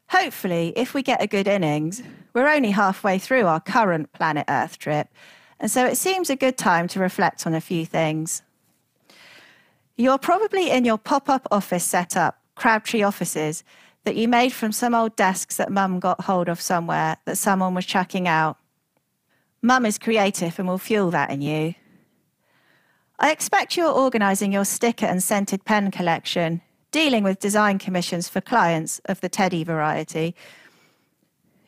Hopefully, 0.09 0.73
if 0.75 0.93
we 0.93 1.01
get 1.01 1.23
a 1.23 1.27
good 1.27 1.47
innings, 1.47 2.03
we're 2.33 2.47
only 2.47 2.69
halfway 2.69 3.17
through 3.17 3.47
our 3.47 3.59
current 3.59 4.13
planet 4.13 4.45
Earth 4.47 4.77
trip, 4.77 5.07
and 5.59 5.71
so 5.71 5.85
it 5.87 5.97
seems 5.97 6.29
a 6.29 6.35
good 6.35 6.55
time 6.55 6.87
to 6.89 6.99
reflect 6.99 7.47
on 7.47 7.55
a 7.55 7.61
few 7.61 7.83
things. 7.83 8.43
You're 9.97 10.19
probably 10.19 10.69
in 10.69 10.85
your 10.85 10.99
pop 10.99 11.27
up 11.27 11.47
office 11.49 11.83
setup, 11.83 12.39
Crabtree 12.53 13.01
offices, 13.01 13.63
that 14.03 14.15
you 14.15 14.27
made 14.27 14.53
from 14.53 14.71
some 14.71 14.93
old 14.93 15.15
desks 15.15 15.57
that 15.57 15.71
mum 15.71 15.99
got 15.99 16.21
hold 16.21 16.47
of 16.47 16.61
somewhere 16.61 17.17
that 17.25 17.39
someone 17.39 17.73
was 17.73 17.87
chucking 17.87 18.27
out. 18.27 18.57
Mum 19.63 19.85
is 19.87 19.97
creative 19.97 20.59
and 20.59 20.67
will 20.67 20.77
fuel 20.77 21.09
that 21.09 21.31
in 21.31 21.41
you. 21.41 21.73
I 23.23 23.29
expect 23.29 23.77
you're 23.77 23.87
organising 23.87 24.51
your 24.51 24.65
sticker 24.65 25.05
and 25.05 25.21
scented 25.21 25.63
pen 25.63 25.91
collection, 25.91 26.59
dealing 26.89 27.23
with 27.23 27.39
design 27.39 27.77
commissions 27.77 28.27
for 28.27 28.41
clients 28.41 28.97
of 29.05 29.21
the 29.21 29.29
teddy 29.29 29.63
variety. 29.63 30.35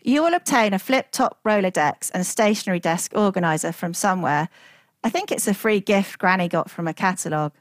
You 0.02 0.24
will 0.24 0.34
obtain 0.34 0.74
a 0.74 0.80
flip 0.80 1.10
top 1.12 1.38
Rolodex 1.46 2.10
and 2.12 2.26
stationery 2.26 2.80
desk 2.80 3.12
organiser 3.16 3.72
from 3.72 3.94
somewhere. 3.94 4.50
I 5.04 5.12
think 5.12 5.32
it's 5.32 5.48
a 5.48 5.54
free 5.54 5.80
gift 5.80 6.18
Granny 6.18 6.48
got 6.48 6.72
from 6.72 6.88
a 6.88 6.94
catalogue. 6.94 7.54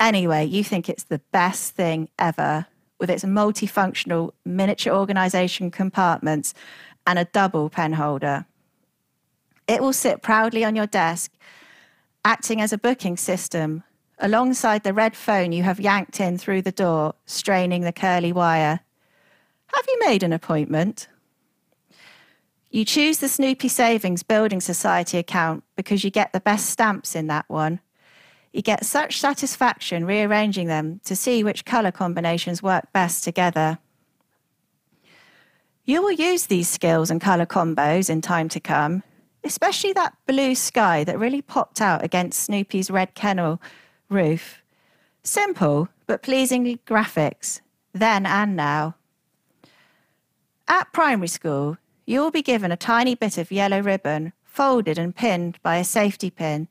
Anyway, 0.00 0.44
you 0.44 0.64
think 0.64 0.88
it's 0.88 1.04
the 1.04 1.20
best 1.30 1.76
thing 1.76 2.08
ever 2.18 2.66
with 2.98 3.10
its 3.10 3.22
multifunctional 3.22 4.32
miniature 4.44 4.92
organisation 4.92 5.70
compartments 5.70 6.52
and 7.06 7.16
a 7.16 7.26
double 7.26 7.70
pen 7.70 7.92
holder. 7.92 8.44
It 9.68 9.80
will 9.80 9.92
sit 9.92 10.20
proudly 10.20 10.64
on 10.64 10.74
your 10.74 10.88
desk 10.88 11.30
acting 12.24 12.60
as 12.60 12.72
a 12.72 12.78
booking 12.78 13.16
system 13.16 13.82
alongside 14.18 14.84
the 14.84 14.94
red 14.94 15.16
phone 15.16 15.52
you 15.52 15.62
have 15.64 15.80
yanked 15.80 16.20
in 16.20 16.38
through 16.38 16.62
the 16.62 16.72
door, 16.72 17.14
straining 17.26 17.82
the 17.82 17.92
curly 17.92 18.32
wire. 18.32 18.80
Have 19.74 19.84
you 19.88 19.98
made 20.00 20.22
an 20.22 20.32
appointment? 20.32 21.08
You 22.70 22.84
choose 22.84 23.18
the 23.18 23.28
Snoopy 23.28 23.68
Savings 23.68 24.22
Building 24.22 24.60
Society 24.60 25.18
account 25.18 25.64
because 25.76 26.04
you 26.04 26.10
get 26.10 26.32
the 26.32 26.40
best 26.40 26.70
stamps 26.70 27.14
in 27.14 27.26
that 27.26 27.44
one. 27.48 27.80
You 28.52 28.62
get 28.62 28.86
such 28.86 29.18
satisfaction 29.18 30.06
rearranging 30.06 30.68
them 30.68 31.00
to 31.04 31.16
see 31.16 31.42
which 31.42 31.64
colour 31.64 31.90
combinations 31.90 32.62
work 32.62 32.92
best 32.92 33.24
together. 33.24 33.78
You 35.84 36.02
will 36.02 36.12
use 36.12 36.46
these 36.46 36.68
skills 36.68 37.10
and 37.10 37.20
colour 37.20 37.46
combos 37.46 38.08
in 38.08 38.20
time 38.20 38.48
to 38.50 38.60
come 38.60 39.02
especially 39.44 39.92
that 39.92 40.16
blue 40.26 40.54
sky 40.54 41.04
that 41.04 41.18
really 41.18 41.42
popped 41.42 41.80
out 41.80 42.04
against 42.04 42.40
Snoopy's 42.40 42.90
red 42.90 43.14
kennel 43.14 43.60
roof. 44.08 44.62
Simple, 45.22 45.88
but 46.06 46.22
pleasing 46.22 46.78
graphics, 46.86 47.60
then 47.92 48.26
and 48.26 48.56
now. 48.56 48.96
At 50.68 50.92
primary 50.92 51.28
school, 51.28 51.78
you 52.06 52.20
will 52.20 52.30
be 52.30 52.42
given 52.42 52.72
a 52.72 52.76
tiny 52.76 53.14
bit 53.14 53.38
of 53.38 53.52
yellow 53.52 53.80
ribbon, 53.80 54.32
folded 54.44 54.98
and 54.98 55.14
pinned 55.14 55.58
by 55.62 55.76
a 55.76 55.84
safety 55.84 56.30
pin, 56.30 56.68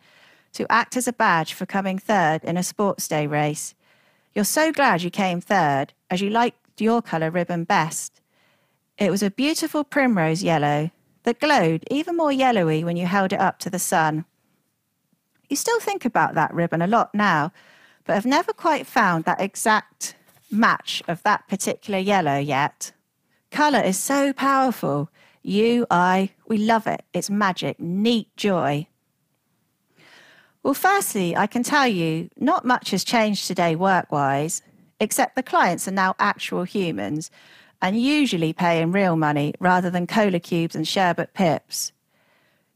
to 0.54 0.70
act 0.72 0.98
as 0.98 1.08
a 1.08 1.14
badge 1.14 1.54
for 1.54 1.66
coming 1.66 1.98
third 1.98 2.44
in 2.44 2.58
a 2.58 2.64
sports 2.64 3.08
day 3.08 3.26
race. 3.26 3.74
You're 4.34 4.46
so 4.46 4.72
glad 4.72 5.02
you 5.02 5.10
came 5.10 5.42
third, 5.42 5.94
as 6.10 6.22
you 6.22 6.30
liked 6.30 6.82
your 6.82 7.02
colour 7.02 7.30
ribbon 7.30 7.64
best. 7.64 8.22
It 8.98 9.12
was 9.12 9.24
a 9.24 9.32
beautiful 9.32 9.84
primrose 9.84 10.44
yellow 10.44 10.92
that 11.24 11.40
glowed 11.40 11.84
even 11.90 12.18
more 12.18 12.32
yellowy 12.32 12.84
when 12.84 12.98
you 12.98 13.06
held 13.06 13.34
it 13.34 13.40
up 13.40 13.60
to 13.60 13.70
the 13.70 13.80
sun. 13.80 14.26
You 15.50 15.56
still 15.56 15.80
think 15.80 16.06
about 16.06 16.36
that 16.36 16.54
ribbon 16.54 16.82
a 16.82 16.88
lot 16.88 17.14
now, 17.14 17.52
but 18.06 18.14
have 18.14 18.26
never 18.26 18.54
quite 18.54 18.88
found 18.88 19.26
that 19.26 19.42
exact 19.42 20.16
match 20.50 21.04
of 21.08 21.22
that 21.24 21.48
particular 21.48 22.00
yellow 22.00 22.38
yet. 22.38 22.92
Colour 23.52 23.82
is 23.82 23.98
so 23.98 24.34
powerful. 24.34 25.10
You, 25.44 25.86
I, 25.92 26.32
we 26.48 26.58
love 26.58 26.88
it. 26.88 27.04
It's 27.14 27.30
magic, 27.30 27.80
neat 27.80 28.36
joy. 28.38 28.88
Well, 30.64 30.74
firstly, 30.74 31.36
I 31.36 31.48
can 31.48 31.64
tell 31.64 31.88
you 31.88 32.30
not 32.38 32.66
much 32.66 32.92
has 32.92 33.04
changed 33.04 33.48
today 33.48 33.76
work 33.76 34.12
wise, 34.12 34.62
except 35.00 35.36
the 35.36 35.44
clients 35.44 35.88
are 35.88 35.92
now 35.92 36.16
actual 36.20 36.64
humans 36.64 37.32
and 37.82 38.00
usually 38.00 38.54
paying 38.54 38.92
real 38.92 39.16
money 39.16 39.54
rather 39.60 39.90
than 39.90 40.08
cola 40.08 40.40
cubes 40.40 40.76
and 40.76 40.88
sherbet 40.88 41.34
pips. 41.34 41.92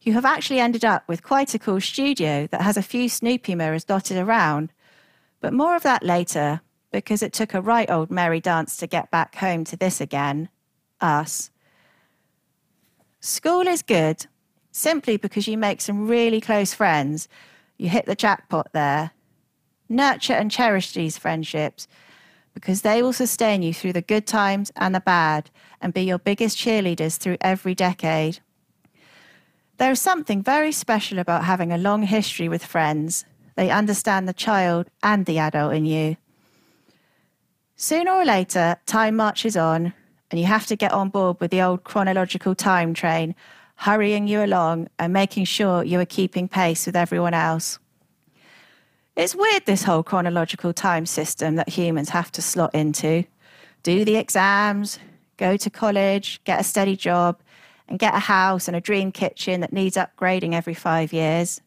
You 0.02 0.14
have 0.14 0.26
actually 0.26 0.60
ended 0.60 0.86
up 0.86 1.08
with 1.08 1.24
quite 1.24 1.54
a 1.54 1.60
cool 1.60 1.82
studio 1.82 2.48
that 2.52 2.62
has 2.62 2.78
a 2.78 2.84
few 2.84 3.10
Snoopy 3.10 3.56
mirrors 3.56 3.84
dotted 3.84 4.18
around, 4.18 4.72
but 5.42 5.54
more 5.54 5.76
of 5.76 5.84
that 5.84 6.04
later 6.04 6.62
because 6.92 7.22
it 7.22 7.34
took 7.34 7.54
a 7.54 7.62
right 7.62 7.90
old 7.90 8.10
merry 8.10 8.40
dance 8.40 8.78
to 8.78 8.88
get 8.88 9.12
back 9.12 9.36
home 9.36 9.64
to 9.66 9.76
this 9.76 10.00
again 10.00 10.50
us. 11.02 11.52
School 13.20 13.68
is 13.68 13.82
good 13.82 14.28
simply 14.72 15.18
because 15.18 15.48
you 15.48 15.58
make 15.58 15.82
some 15.82 16.08
really 16.08 16.40
close 16.40 16.74
friends 16.74 17.28
you 17.78 17.90
hit 17.90 18.06
the 18.06 18.16
jackpot 18.16 18.70
there. 18.74 19.12
Nurture 19.90 20.34
and 20.34 20.50
cherish 20.50 20.94
these 20.94 21.18
friendships 21.18 21.88
because 22.56 22.82
they 22.82 23.04
will 23.04 23.14
sustain 23.14 23.62
you 23.62 23.72
through 23.72 23.94
the 23.94 24.02
good 24.02 24.26
times 24.26 24.72
and 24.76 24.96
the 24.96 25.00
bad 25.00 25.52
and 25.80 25.94
be 25.94 26.02
your 26.02 26.18
biggest 26.18 26.58
cheerleaders 26.58 27.18
through 27.18 27.38
every 27.42 27.76
decade. 27.76 28.40
There 29.78 29.92
is 29.92 30.02
something 30.02 30.42
very 30.42 30.72
special 30.72 31.20
about 31.20 31.44
having 31.44 31.72
a 31.72 31.78
long 31.78 32.04
history 32.04 32.50
with 32.50 32.66
friends. 32.66 33.26
They 33.56 33.70
understand 33.70 34.28
the 34.28 34.34
child 34.34 34.90
and 35.04 35.26
the 35.26 35.38
adult 35.38 35.74
in 35.74 35.86
you. 35.86 36.18
Sooner 37.76 38.12
or 38.12 38.26
later, 38.26 38.78
time 38.86 39.18
marches 39.18 39.58
on, 39.58 39.94
and 40.32 40.40
you 40.40 40.46
have 40.46 40.66
to 40.68 40.78
get 40.78 40.94
on 40.94 41.10
board 41.10 41.38
with 41.42 41.52
the 41.52 41.62
old 41.62 41.84
chronological 41.84 42.56
time 42.56 42.94
train 42.94 43.36
hurrying 43.76 44.28
you 44.28 44.44
along 44.44 44.88
and 44.98 45.12
making 45.12 45.44
sure 45.44 45.84
you 45.84 46.00
are 46.00 46.06
keeping 46.06 46.48
pace 46.48 46.86
with 46.86 46.96
everyone 46.96 47.34
else. 47.34 47.78
It's 49.16 49.34
weird, 49.34 49.66
this 49.66 49.84
whole 49.84 50.04
chronological 50.04 50.74
time 50.74 51.06
system 51.06 51.56
that 51.56 51.70
humans 51.70 52.10
have 52.10 52.32
to 52.34 52.42
slot 52.42 52.76
into. 52.76 53.24
Do 53.82 54.04
the 54.04 54.18
exams, 54.18 55.00
go 55.38 55.56
to 55.56 55.70
college, 55.70 56.42
get 56.44 56.60
a 56.60 56.64
steady 56.64 56.98
job, 56.98 57.40
and 57.88 57.98
get 57.98 58.14
a 58.14 58.20
house 58.20 58.68
and 58.68 58.76
a 58.76 58.82
dream 58.82 59.14
kitchen 59.14 59.62
that 59.62 59.72
needs 59.72 59.96
upgrading 59.96 60.54
every 60.54 60.74
five 60.74 61.14
years. 61.14 61.62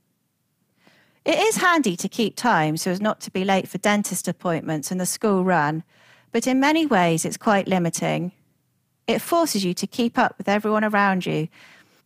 It 1.24 1.38
is 1.38 1.56
handy 1.56 1.96
to 1.96 2.08
keep 2.08 2.36
time 2.36 2.76
so 2.76 2.90
as 2.90 3.00
not 3.00 3.20
to 3.20 3.30
be 3.30 3.44
late 3.44 3.68
for 3.68 3.78
dentist 3.78 4.28
appointments 4.28 4.90
and 4.90 5.00
the 5.00 5.06
school 5.06 5.42
run, 5.42 5.84
but 6.32 6.46
in 6.46 6.60
many 6.60 6.84
ways 6.84 7.24
it's 7.24 7.36
quite 7.38 7.66
limiting. 7.66 8.32
It 9.06 9.22
forces 9.22 9.64
you 9.64 9.72
to 9.74 9.86
keep 9.86 10.18
up 10.18 10.34
with 10.36 10.48
everyone 10.48 10.84
around 10.84 11.24
you 11.24 11.48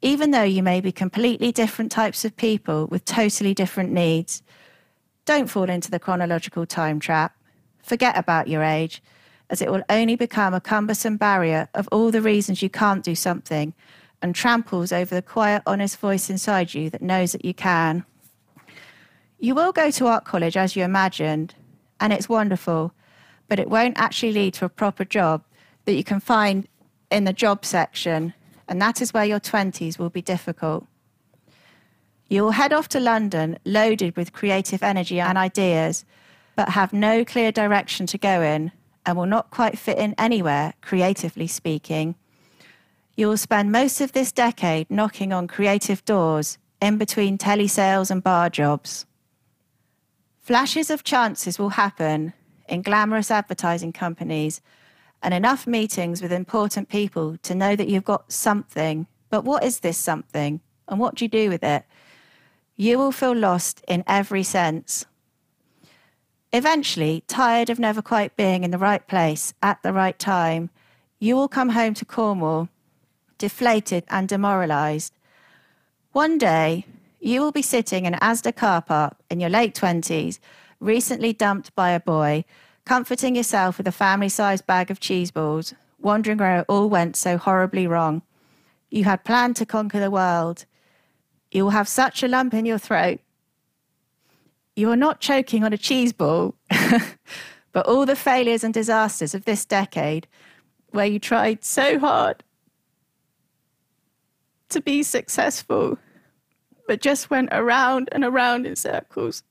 even 0.02 0.32
though 0.32 0.42
you 0.42 0.62
may 0.62 0.80
be 0.80 0.90
completely 0.92 1.52
different 1.52 1.92
types 1.92 2.24
of 2.24 2.36
people 2.36 2.86
with 2.88 3.04
totally 3.04 3.54
different 3.54 3.92
needs. 3.92 4.42
Don't 5.24 5.48
fall 5.48 5.70
into 5.70 5.90
the 5.90 5.98
chronological 5.98 6.66
time 6.66 6.98
trap. 7.00 7.36
Forget 7.82 8.16
about 8.16 8.48
your 8.48 8.62
age, 8.62 9.02
as 9.50 9.62
it 9.62 9.70
will 9.70 9.82
only 9.88 10.16
become 10.16 10.54
a 10.54 10.60
cumbersome 10.60 11.16
barrier 11.16 11.68
of 11.74 11.88
all 11.92 12.10
the 12.10 12.22
reasons 12.22 12.62
you 12.62 12.70
can't 12.70 13.04
do 13.04 13.14
something 13.14 13.74
and 14.20 14.34
tramples 14.34 14.92
over 14.92 15.14
the 15.14 15.22
quiet, 15.22 15.62
honest 15.66 15.98
voice 15.98 16.30
inside 16.30 16.74
you 16.74 16.90
that 16.90 17.02
knows 17.02 17.32
that 17.32 17.44
you 17.44 17.54
can. 17.54 18.04
You 19.38 19.54
will 19.54 19.72
go 19.72 19.90
to 19.90 20.06
art 20.06 20.24
college 20.24 20.56
as 20.56 20.76
you 20.76 20.84
imagined, 20.84 21.54
and 21.98 22.12
it's 22.12 22.28
wonderful, 22.28 22.92
but 23.48 23.58
it 23.58 23.68
won't 23.68 23.98
actually 23.98 24.32
lead 24.32 24.54
to 24.54 24.64
a 24.64 24.68
proper 24.68 25.04
job 25.04 25.44
that 25.84 25.94
you 25.94 26.04
can 26.04 26.20
find 26.20 26.68
in 27.10 27.24
the 27.24 27.32
job 27.32 27.64
section 27.64 28.32
and 28.68 28.80
that 28.80 29.02
is 29.02 29.12
where 29.12 29.24
your 29.24 29.38
20s 29.38 29.98
will 29.98 30.08
be 30.08 30.22
difficult. 30.22 30.86
You 32.32 32.44
will 32.44 32.52
head 32.52 32.72
off 32.72 32.88
to 32.88 32.98
London 32.98 33.58
loaded 33.66 34.16
with 34.16 34.32
creative 34.32 34.82
energy 34.82 35.20
and 35.20 35.36
ideas, 35.36 36.06
but 36.56 36.70
have 36.70 36.94
no 36.94 37.26
clear 37.26 37.52
direction 37.52 38.06
to 38.06 38.16
go 38.16 38.40
in 38.40 38.72
and 39.04 39.18
will 39.18 39.26
not 39.26 39.50
quite 39.50 39.78
fit 39.78 39.98
in 39.98 40.14
anywhere, 40.16 40.72
creatively 40.80 41.46
speaking. 41.46 42.14
You 43.16 43.28
will 43.28 43.36
spend 43.36 43.70
most 43.70 44.00
of 44.00 44.12
this 44.12 44.32
decade 44.32 44.90
knocking 44.90 45.30
on 45.30 45.46
creative 45.46 46.02
doors 46.06 46.56
in 46.80 46.96
between 46.96 47.36
telesales 47.36 48.10
and 48.10 48.24
bar 48.24 48.48
jobs. 48.48 49.04
Flashes 50.40 50.88
of 50.88 51.04
chances 51.04 51.58
will 51.58 51.76
happen 51.76 52.32
in 52.66 52.80
glamorous 52.80 53.30
advertising 53.30 53.92
companies 53.92 54.62
and 55.22 55.34
enough 55.34 55.66
meetings 55.66 56.22
with 56.22 56.32
important 56.32 56.88
people 56.88 57.36
to 57.42 57.54
know 57.54 57.76
that 57.76 57.88
you've 57.88 58.06
got 58.06 58.32
something. 58.32 59.06
But 59.28 59.44
what 59.44 59.64
is 59.64 59.80
this 59.80 59.98
something? 59.98 60.62
And 60.88 60.98
what 60.98 61.16
do 61.16 61.26
you 61.26 61.28
do 61.28 61.50
with 61.50 61.62
it? 61.62 61.84
You 62.82 62.98
will 62.98 63.12
feel 63.12 63.32
lost 63.32 63.80
in 63.86 64.02
every 64.08 64.42
sense. 64.42 65.06
Eventually, 66.52 67.22
tired 67.28 67.70
of 67.70 67.78
never 67.78 68.02
quite 68.02 68.36
being 68.36 68.64
in 68.64 68.72
the 68.72 68.86
right 68.90 69.06
place 69.06 69.54
at 69.62 69.80
the 69.84 69.92
right 69.92 70.18
time, 70.18 70.68
you 71.20 71.36
will 71.36 71.46
come 71.46 71.68
home 71.68 71.94
to 71.94 72.04
Cornwall, 72.04 72.68
deflated 73.38 74.02
and 74.08 74.28
demoralised. 74.28 75.14
One 76.10 76.38
day, 76.38 76.84
you 77.20 77.40
will 77.40 77.52
be 77.52 77.62
sitting 77.62 78.04
in 78.04 78.14
Asda 78.14 78.56
car 78.56 78.82
park 78.82 79.14
in 79.30 79.38
your 79.38 79.48
late 79.48 79.76
20s, 79.76 80.40
recently 80.80 81.32
dumped 81.32 81.72
by 81.76 81.90
a 81.90 82.00
boy 82.00 82.44
comforting 82.84 83.36
yourself 83.36 83.78
with 83.78 83.86
a 83.86 83.92
family 83.92 84.28
sized 84.28 84.66
bag 84.66 84.90
of 84.90 84.98
cheese 84.98 85.30
balls, 85.30 85.72
wondering 86.00 86.38
where 86.38 86.58
it 86.58 86.66
all 86.68 86.88
went 86.88 87.14
so 87.14 87.38
horribly 87.38 87.86
wrong. 87.86 88.22
You 88.90 89.04
had 89.04 89.22
planned 89.22 89.54
to 89.58 89.66
conquer 89.66 90.00
the 90.00 90.10
world. 90.10 90.64
You 91.52 91.64
will 91.64 91.70
have 91.70 91.86
such 91.86 92.22
a 92.22 92.28
lump 92.28 92.54
in 92.54 92.64
your 92.64 92.78
throat. 92.78 93.20
You 94.74 94.90
are 94.90 94.96
not 94.96 95.20
choking 95.20 95.64
on 95.64 95.72
a 95.74 95.78
cheese 95.78 96.14
ball, 96.14 96.54
but 97.72 97.86
all 97.86 98.06
the 98.06 98.16
failures 98.16 98.64
and 98.64 98.72
disasters 98.72 99.34
of 99.34 99.44
this 99.44 99.66
decade 99.66 100.26
where 100.90 101.06
you 101.06 101.18
tried 101.18 101.62
so 101.62 101.98
hard 101.98 102.42
to 104.70 104.80
be 104.80 105.02
successful, 105.02 105.98
but 106.88 107.02
just 107.02 107.28
went 107.28 107.50
around 107.52 108.08
and 108.12 108.24
around 108.24 108.66
in 108.66 108.74
circles. 108.74 109.42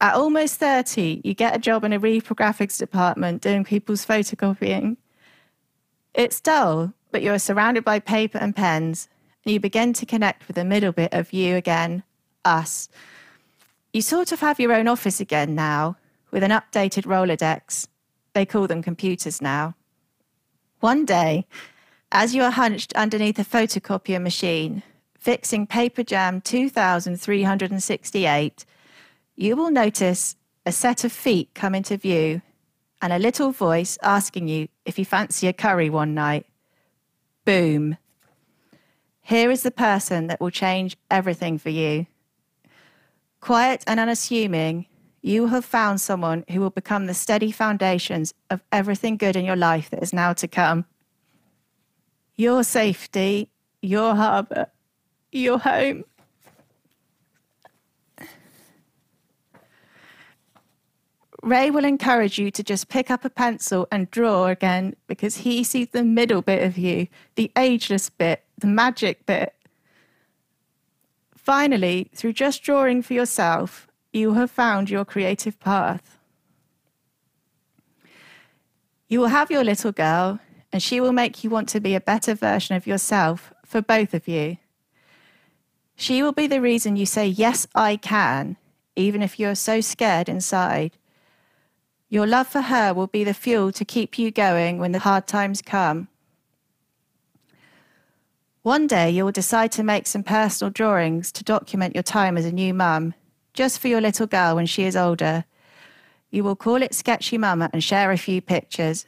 At 0.00 0.14
almost 0.14 0.56
30, 0.56 1.20
you 1.22 1.34
get 1.34 1.54
a 1.54 1.60
job 1.60 1.84
in 1.84 1.92
a 1.92 2.00
reprographics 2.00 2.78
department 2.78 3.42
doing 3.42 3.62
people's 3.62 4.04
photocopying. 4.04 4.96
It's 6.14 6.40
dull, 6.40 6.94
but 7.12 7.22
you're 7.22 7.38
surrounded 7.38 7.84
by 7.84 8.00
paper 8.00 8.38
and 8.38 8.56
pens, 8.56 9.08
and 9.44 9.52
you 9.52 9.60
begin 9.60 9.92
to 9.94 10.06
connect 10.06 10.46
with 10.46 10.56
the 10.56 10.64
middle 10.64 10.92
bit 10.92 11.14
of 11.14 11.32
you 11.32 11.56
again, 11.56 12.02
us. 12.44 12.88
You 13.92 14.02
sort 14.02 14.32
of 14.32 14.40
have 14.40 14.60
your 14.60 14.72
own 14.72 14.88
office 14.88 15.20
again 15.20 15.54
now, 15.54 15.96
with 16.30 16.42
an 16.42 16.50
updated 16.50 17.04
Rolodex. 17.04 17.86
They 18.34 18.46
call 18.46 18.66
them 18.66 18.82
computers 18.82 19.40
now. 19.40 19.74
One 20.80 21.04
day, 21.04 21.46
as 22.12 22.34
you 22.34 22.42
are 22.42 22.50
hunched 22.50 22.92
underneath 22.94 23.38
a 23.38 23.44
photocopier 23.44 24.20
machine, 24.20 24.82
fixing 25.18 25.66
Paper 25.66 26.02
Jam 26.02 26.40
2368, 26.40 28.64
you 29.36 29.56
will 29.56 29.70
notice 29.70 30.36
a 30.66 30.72
set 30.72 31.04
of 31.04 31.12
feet 31.12 31.50
come 31.54 31.74
into 31.74 31.96
view 31.96 32.42
and 33.02 33.12
a 33.12 33.18
little 33.18 33.50
voice 33.50 33.98
asking 34.02 34.48
you 34.48 34.68
if 34.84 34.98
you 34.98 35.04
fancy 35.04 35.46
a 35.46 35.52
curry 35.52 35.90
one 35.90 36.14
night. 36.14 36.46
Boom. 37.44 37.96
Here 39.22 39.50
is 39.50 39.62
the 39.62 39.70
person 39.70 40.26
that 40.26 40.40
will 40.40 40.50
change 40.50 40.96
everything 41.10 41.58
for 41.58 41.70
you. 41.70 42.06
Quiet 43.40 43.84
and 43.86 43.98
unassuming, 44.00 44.86
you 45.22 45.48
have 45.48 45.64
found 45.64 46.00
someone 46.00 46.44
who 46.50 46.60
will 46.60 46.70
become 46.70 47.06
the 47.06 47.14
steady 47.14 47.52
foundations 47.52 48.34
of 48.50 48.62
everything 48.72 49.16
good 49.16 49.36
in 49.36 49.44
your 49.44 49.56
life 49.56 49.90
that 49.90 50.02
is 50.02 50.12
now 50.12 50.32
to 50.32 50.48
come. 50.48 50.84
Your 52.36 52.64
safety, 52.64 53.50
your 53.82 54.14
harbour, 54.14 54.66
your 55.32 55.58
home. 55.58 56.04
Ray 61.42 61.70
will 61.70 61.84
encourage 61.84 62.38
you 62.38 62.50
to 62.50 62.62
just 62.62 62.88
pick 62.88 63.10
up 63.10 63.24
a 63.24 63.30
pencil 63.30 63.88
and 63.90 64.10
draw 64.10 64.46
again 64.46 64.94
because 65.06 65.38
he 65.38 65.64
sees 65.64 65.88
the 65.88 66.04
middle 66.04 66.42
bit 66.42 66.62
of 66.62 66.76
you, 66.76 67.08
the 67.34 67.50
ageless 67.56 68.10
bit, 68.10 68.44
the 68.58 68.66
magic 68.66 69.24
bit. 69.24 69.54
Finally, 71.34 72.10
through 72.14 72.34
just 72.34 72.62
drawing 72.62 73.00
for 73.00 73.14
yourself, 73.14 73.88
you 74.12 74.34
have 74.34 74.50
found 74.50 74.90
your 74.90 75.04
creative 75.04 75.58
path. 75.60 76.18
You 79.08 79.20
will 79.20 79.28
have 79.28 79.50
your 79.50 79.64
little 79.64 79.92
girl, 79.92 80.40
and 80.72 80.82
she 80.82 81.00
will 81.00 81.12
make 81.12 81.42
you 81.42 81.50
want 81.50 81.68
to 81.70 81.80
be 81.80 81.94
a 81.94 82.00
better 82.00 82.34
version 82.34 82.76
of 82.76 82.86
yourself 82.86 83.52
for 83.64 83.80
both 83.80 84.12
of 84.12 84.28
you. 84.28 84.58
She 85.96 86.22
will 86.22 86.32
be 86.32 86.46
the 86.46 86.60
reason 86.60 86.96
you 86.96 87.06
say, 87.06 87.26
Yes, 87.26 87.66
I 87.74 87.96
can, 87.96 88.56
even 88.94 89.22
if 89.22 89.38
you're 89.38 89.54
so 89.54 89.80
scared 89.80 90.28
inside. 90.28 90.96
Your 92.12 92.26
love 92.26 92.48
for 92.48 92.62
her 92.62 92.92
will 92.92 93.06
be 93.06 93.22
the 93.22 93.32
fuel 93.32 93.70
to 93.70 93.84
keep 93.84 94.18
you 94.18 94.32
going 94.32 94.78
when 94.78 94.90
the 94.90 94.98
hard 94.98 95.28
times 95.28 95.62
come. 95.62 96.08
One 98.62 98.88
day 98.88 99.10
you'll 99.10 99.30
decide 99.30 99.70
to 99.72 99.84
make 99.84 100.08
some 100.08 100.24
personal 100.24 100.72
drawings 100.72 101.30
to 101.32 101.44
document 101.44 101.94
your 101.94 102.02
time 102.02 102.36
as 102.36 102.44
a 102.44 102.52
new 102.52 102.74
mum, 102.74 103.14
just 103.54 103.78
for 103.78 103.86
your 103.86 104.00
little 104.00 104.26
girl 104.26 104.56
when 104.56 104.66
she 104.66 104.82
is 104.82 104.96
older. 104.96 105.44
You 106.30 106.42
will 106.42 106.56
call 106.56 106.82
it 106.82 106.94
Sketchy 106.94 107.38
Mama 107.38 107.70
and 107.72 107.82
share 107.82 108.10
a 108.10 108.18
few 108.18 108.40
pictures. 108.40 109.06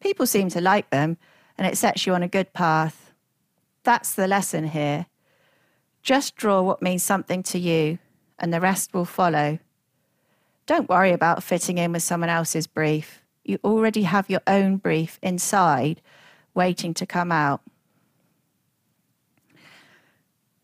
People 0.00 0.26
seem 0.26 0.48
to 0.50 0.60
like 0.60 0.90
them, 0.90 1.18
and 1.56 1.68
it 1.68 1.78
sets 1.78 2.04
you 2.04 2.14
on 2.14 2.24
a 2.24 2.28
good 2.28 2.52
path. 2.52 3.12
That's 3.84 4.12
the 4.12 4.26
lesson 4.26 4.68
here. 4.68 5.06
Just 6.02 6.34
draw 6.34 6.62
what 6.62 6.82
means 6.82 7.04
something 7.04 7.44
to 7.44 7.60
you, 7.60 8.00
and 8.40 8.52
the 8.52 8.60
rest 8.60 8.92
will 8.92 9.04
follow. 9.04 9.60
Don't 10.70 10.88
worry 10.88 11.10
about 11.10 11.42
fitting 11.42 11.78
in 11.78 11.90
with 11.90 12.04
someone 12.04 12.30
else's 12.30 12.68
brief. 12.68 13.24
You 13.42 13.58
already 13.64 14.04
have 14.04 14.30
your 14.30 14.42
own 14.46 14.76
brief 14.76 15.18
inside, 15.20 16.00
waiting 16.54 16.94
to 16.94 17.06
come 17.06 17.32
out. 17.32 17.60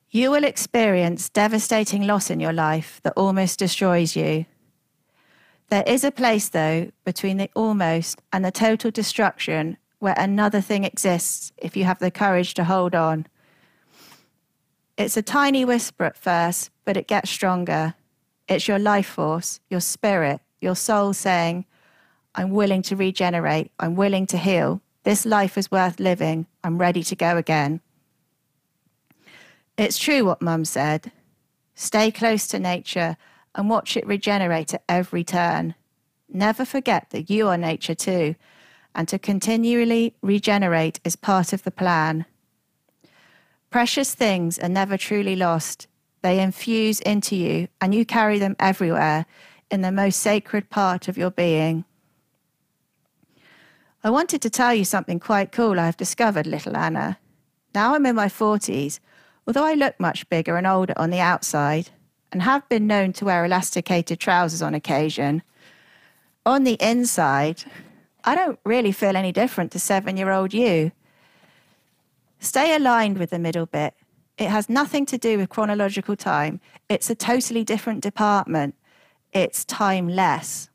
You 0.08 0.30
will 0.30 0.44
experience 0.44 1.28
devastating 1.28 2.06
loss 2.06 2.30
in 2.30 2.38
your 2.38 2.52
life 2.52 3.00
that 3.02 3.14
almost 3.16 3.58
destroys 3.58 4.14
you. 4.14 4.46
There 5.70 5.82
is 5.88 6.04
a 6.04 6.12
place, 6.12 6.50
though, 6.50 6.92
between 7.04 7.38
the 7.38 7.50
almost 7.56 8.22
and 8.32 8.44
the 8.44 8.52
total 8.52 8.92
destruction 8.92 9.76
where 9.98 10.14
another 10.16 10.60
thing 10.60 10.84
exists 10.84 11.50
if 11.56 11.76
you 11.76 11.82
have 11.82 11.98
the 11.98 12.12
courage 12.12 12.54
to 12.54 12.62
hold 12.62 12.94
on. 12.94 13.26
It's 14.96 15.16
a 15.16 15.22
tiny 15.22 15.64
whisper 15.64 16.04
at 16.04 16.16
first, 16.16 16.70
but 16.84 16.96
it 16.96 17.08
gets 17.08 17.28
stronger. 17.28 17.96
It's 18.48 18.68
your 18.68 18.78
life 18.78 19.06
force, 19.06 19.60
your 19.68 19.80
spirit, 19.80 20.40
your 20.60 20.76
soul 20.76 21.12
saying, 21.12 21.64
I'm 22.34 22.50
willing 22.50 22.82
to 22.82 22.96
regenerate, 22.96 23.72
I'm 23.80 23.96
willing 23.96 24.26
to 24.28 24.36
heal. 24.36 24.80
This 25.02 25.26
life 25.26 25.58
is 25.58 25.70
worth 25.70 25.98
living, 25.98 26.46
I'm 26.62 26.78
ready 26.78 27.02
to 27.04 27.16
go 27.16 27.36
again. 27.36 27.80
It's 29.76 29.98
true 29.98 30.24
what 30.24 30.42
Mum 30.42 30.64
said. 30.64 31.12
Stay 31.74 32.10
close 32.10 32.46
to 32.48 32.58
nature 32.58 33.16
and 33.54 33.68
watch 33.68 33.96
it 33.96 34.06
regenerate 34.06 34.74
at 34.74 34.82
every 34.88 35.24
turn. 35.24 35.74
Never 36.28 36.64
forget 36.64 37.10
that 37.10 37.30
you 37.30 37.48
are 37.48 37.58
nature 37.58 37.94
too, 37.94 38.36
and 38.94 39.08
to 39.08 39.18
continually 39.18 40.14
regenerate 40.22 41.00
is 41.04 41.16
part 41.16 41.52
of 41.52 41.64
the 41.64 41.70
plan. 41.70 42.26
Precious 43.70 44.14
things 44.14 44.58
are 44.58 44.68
never 44.68 44.96
truly 44.96 45.36
lost. 45.36 45.86
They 46.26 46.40
infuse 46.40 46.98
into 47.02 47.36
you, 47.36 47.68
and 47.80 47.94
you 47.94 48.04
carry 48.04 48.40
them 48.40 48.56
everywhere 48.58 49.26
in 49.70 49.82
the 49.82 49.92
most 49.92 50.18
sacred 50.18 50.70
part 50.70 51.06
of 51.06 51.16
your 51.16 51.30
being. 51.30 51.84
I 54.02 54.10
wanted 54.10 54.42
to 54.42 54.50
tell 54.50 54.74
you 54.74 54.84
something 54.84 55.20
quite 55.20 55.52
cool 55.52 55.78
I've 55.78 55.96
discovered, 55.96 56.48
little 56.48 56.76
Anna. 56.76 57.20
Now 57.76 57.94
I'm 57.94 58.04
in 58.06 58.16
my 58.16 58.26
40s, 58.26 58.98
although 59.46 59.64
I 59.64 59.74
look 59.74 60.00
much 60.00 60.28
bigger 60.28 60.56
and 60.56 60.66
older 60.66 60.94
on 60.96 61.10
the 61.10 61.20
outside, 61.20 61.90
and 62.32 62.42
have 62.42 62.68
been 62.68 62.88
known 62.88 63.12
to 63.12 63.24
wear 63.24 63.44
elasticated 63.44 64.18
trousers 64.18 64.62
on 64.62 64.74
occasion. 64.74 65.44
On 66.44 66.64
the 66.64 66.76
inside, 66.80 67.62
I 68.24 68.34
don't 68.34 68.58
really 68.64 68.90
feel 68.90 69.16
any 69.16 69.30
different 69.30 69.70
to 69.70 69.78
seven 69.78 70.16
year 70.16 70.32
old 70.32 70.52
you. 70.52 70.90
Stay 72.40 72.74
aligned 72.74 73.16
with 73.16 73.30
the 73.30 73.38
middle 73.38 73.66
bit. 73.66 73.94
It 74.38 74.48
has 74.48 74.68
nothing 74.68 75.06
to 75.06 75.18
do 75.18 75.38
with 75.38 75.48
chronological 75.48 76.16
time, 76.16 76.60
it's 76.88 77.10
a 77.10 77.14
totally 77.14 77.64
different 77.64 78.02
department. 78.02 78.74
It's 79.32 79.64
timeless. 79.64 80.70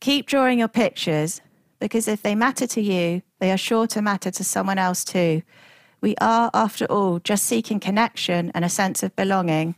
Keep 0.00 0.26
drawing 0.26 0.58
your 0.58 0.68
pictures 0.68 1.40
because 1.78 2.08
if 2.08 2.22
they 2.22 2.34
matter 2.34 2.66
to 2.66 2.80
you, 2.80 3.22
they 3.38 3.50
are 3.50 3.56
sure 3.56 3.86
to 3.88 4.02
matter 4.02 4.30
to 4.30 4.44
someone 4.44 4.78
else 4.78 5.04
too. 5.04 5.42
We 6.00 6.14
are, 6.20 6.50
after 6.54 6.86
all, 6.86 7.18
just 7.18 7.44
seeking 7.44 7.80
connection 7.80 8.50
and 8.54 8.64
a 8.64 8.68
sense 8.68 9.02
of 9.02 9.14
belonging. 9.16 9.74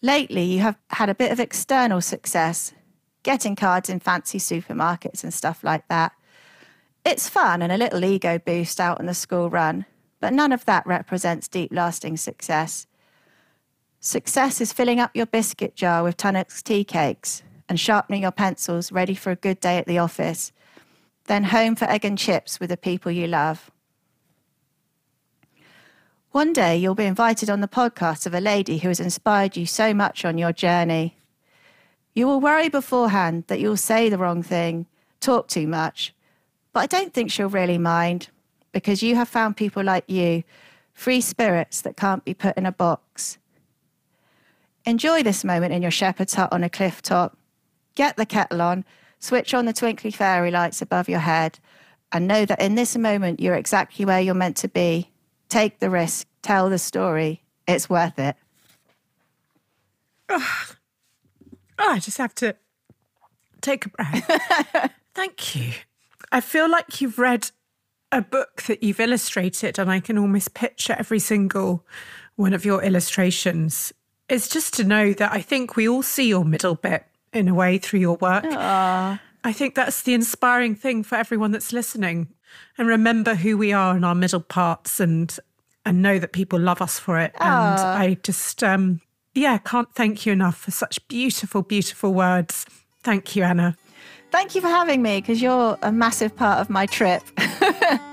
Lately, 0.00 0.44
you 0.44 0.60
have 0.60 0.78
had 0.90 1.08
a 1.08 1.14
bit 1.14 1.30
of 1.30 1.40
external 1.40 2.00
success, 2.00 2.72
getting 3.22 3.54
cards 3.54 3.88
in 3.88 4.00
fancy 4.00 4.38
supermarkets 4.38 5.22
and 5.22 5.32
stuff 5.32 5.62
like 5.62 5.86
that. 5.88 6.12
It's 7.04 7.28
fun 7.28 7.62
and 7.62 7.72
a 7.72 7.76
little 7.76 8.04
ego 8.04 8.38
boost 8.38 8.78
out 8.78 9.00
on 9.00 9.06
the 9.06 9.14
school 9.14 9.50
run, 9.50 9.86
but 10.20 10.32
none 10.32 10.52
of 10.52 10.64
that 10.66 10.86
represents 10.86 11.48
deep 11.48 11.72
lasting 11.72 12.16
success. 12.16 12.86
Success 13.98 14.60
is 14.60 14.72
filling 14.72 15.00
up 15.00 15.10
your 15.14 15.26
biscuit 15.26 15.74
jar 15.74 16.04
with 16.04 16.16
Tunnock's 16.16 16.62
tea 16.62 16.84
cakes 16.84 17.42
and 17.68 17.78
sharpening 17.78 18.22
your 18.22 18.30
pencils 18.30 18.92
ready 18.92 19.14
for 19.14 19.32
a 19.32 19.36
good 19.36 19.58
day 19.58 19.78
at 19.78 19.86
the 19.86 19.98
office, 19.98 20.52
then 21.24 21.44
home 21.44 21.74
for 21.74 21.90
egg 21.90 22.04
and 22.04 22.18
chips 22.18 22.60
with 22.60 22.70
the 22.70 22.76
people 22.76 23.10
you 23.10 23.26
love. 23.26 23.70
One 26.30 26.52
day 26.52 26.76
you'll 26.76 26.94
be 26.94 27.04
invited 27.04 27.50
on 27.50 27.60
the 27.60 27.68
podcast 27.68 28.26
of 28.26 28.34
a 28.34 28.40
lady 28.40 28.78
who 28.78 28.88
has 28.88 29.00
inspired 29.00 29.56
you 29.56 29.66
so 29.66 29.92
much 29.92 30.24
on 30.24 30.38
your 30.38 30.52
journey. 30.52 31.16
You 32.14 32.26
will 32.26 32.40
worry 32.40 32.68
beforehand 32.68 33.44
that 33.48 33.60
you'll 33.60 33.76
say 33.76 34.08
the 34.08 34.18
wrong 34.18 34.42
thing, 34.42 34.86
talk 35.20 35.48
too 35.48 35.66
much, 35.66 36.14
but 36.72 36.80
I 36.80 36.86
don't 36.86 37.12
think 37.12 37.30
she'll 37.30 37.48
really 37.48 37.78
mind 37.78 38.28
because 38.72 39.02
you 39.02 39.16
have 39.16 39.28
found 39.28 39.56
people 39.56 39.82
like 39.82 40.04
you, 40.08 40.44
free 40.94 41.20
spirits 41.20 41.80
that 41.82 41.96
can't 41.96 42.24
be 42.24 42.34
put 42.34 42.56
in 42.56 42.66
a 42.66 42.72
box. 42.72 43.38
Enjoy 44.84 45.22
this 45.22 45.44
moment 45.44 45.72
in 45.72 45.82
your 45.82 45.90
shepherd's 45.90 46.34
hut 46.34 46.52
on 46.52 46.64
a 46.64 46.70
cliff 46.70 47.02
top. 47.02 47.36
Get 47.94 48.16
the 48.16 48.26
kettle 48.26 48.62
on, 48.62 48.84
switch 49.18 49.52
on 49.54 49.66
the 49.66 49.72
twinkly 49.72 50.10
fairy 50.10 50.50
lights 50.50 50.82
above 50.82 51.08
your 51.08 51.20
head, 51.20 51.58
and 52.10 52.26
know 52.26 52.44
that 52.44 52.60
in 52.60 52.74
this 52.74 52.96
moment 52.96 53.40
you're 53.40 53.54
exactly 53.54 54.04
where 54.04 54.20
you're 54.20 54.34
meant 54.34 54.56
to 54.58 54.68
be 54.68 55.12
Take 55.52 55.80
the 55.80 55.90
risk, 55.90 56.26
tell 56.40 56.70
the 56.70 56.78
story. 56.78 57.42
It's 57.68 57.90
worth 57.90 58.18
it. 58.18 58.36
Oh, 60.30 60.66
I 61.78 61.98
just 61.98 62.16
have 62.16 62.34
to 62.36 62.56
take 63.60 63.84
a 63.84 63.90
breath. 63.90 64.92
Thank 65.14 65.54
you. 65.54 65.72
I 66.32 66.40
feel 66.40 66.68
like 66.68 67.00
you've 67.00 67.18
read 67.18 67.50
a 68.10 68.22
book 68.22 68.62
that 68.62 68.82
you've 68.82 69.00
illustrated, 69.00 69.78
and 69.78 69.90
I 69.90 70.00
can 70.00 70.18
almost 70.18 70.54
picture 70.54 70.96
every 70.98 71.18
single 71.18 71.86
one 72.36 72.52
of 72.52 72.64
your 72.64 72.82
illustrations. 72.82 73.92
It's 74.28 74.48
just 74.48 74.74
to 74.74 74.84
know 74.84 75.12
that 75.12 75.32
I 75.32 75.42
think 75.42 75.76
we 75.76 75.88
all 75.88 76.02
see 76.02 76.26
your 76.26 76.44
middle 76.44 76.74
bit 76.74 77.04
in 77.32 77.48
a 77.48 77.54
way 77.54 77.78
through 77.78 78.00
your 78.00 78.16
work. 78.16 78.44
Aww. 78.44 79.20
I 79.44 79.52
think 79.52 79.74
that's 79.74 80.02
the 80.02 80.14
inspiring 80.14 80.74
thing 80.74 81.02
for 81.02 81.16
everyone 81.16 81.52
that's 81.52 81.72
listening 81.72 82.28
and 82.78 82.88
remember 82.88 83.34
who 83.34 83.56
we 83.56 83.72
are 83.72 83.96
in 83.96 84.04
our 84.04 84.14
middle 84.14 84.40
parts 84.40 85.00
and 85.00 85.36
and 85.84 86.00
know 86.00 86.18
that 86.20 86.32
people 86.32 86.60
love 86.60 86.80
us 86.80 86.98
for 86.98 87.18
it. 87.18 87.32
Aww. 87.34 87.40
And 87.40 87.80
I 87.80 88.14
just 88.22 88.62
um 88.62 89.00
yeah, 89.34 89.58
can't 89.58 89.92
thank 89.94 90.26
you 90.26 90.32
enough 90.32 90.58
for 90.58 90.70
such 90.70 91.06
beautiful, 91.08 91.62
beautiful 91.62 92.12
words. 92.12 92.66
Thank 93.02 93.34
you, 93.34 93.42
Anna. 93.42 93.76
Thank 94.32 94.54
you 94.54 94.62
for 94.62 94.68
having 94.68 95.02
me 95.02 95.20
because 95.20 95.42
you're 95.42 95.78
a 95.82 95.92
massive 95.92 96.34
part 96.34 96.58
of 96.58 96.70
my 96.70 96.86
trip. 96.86 97.22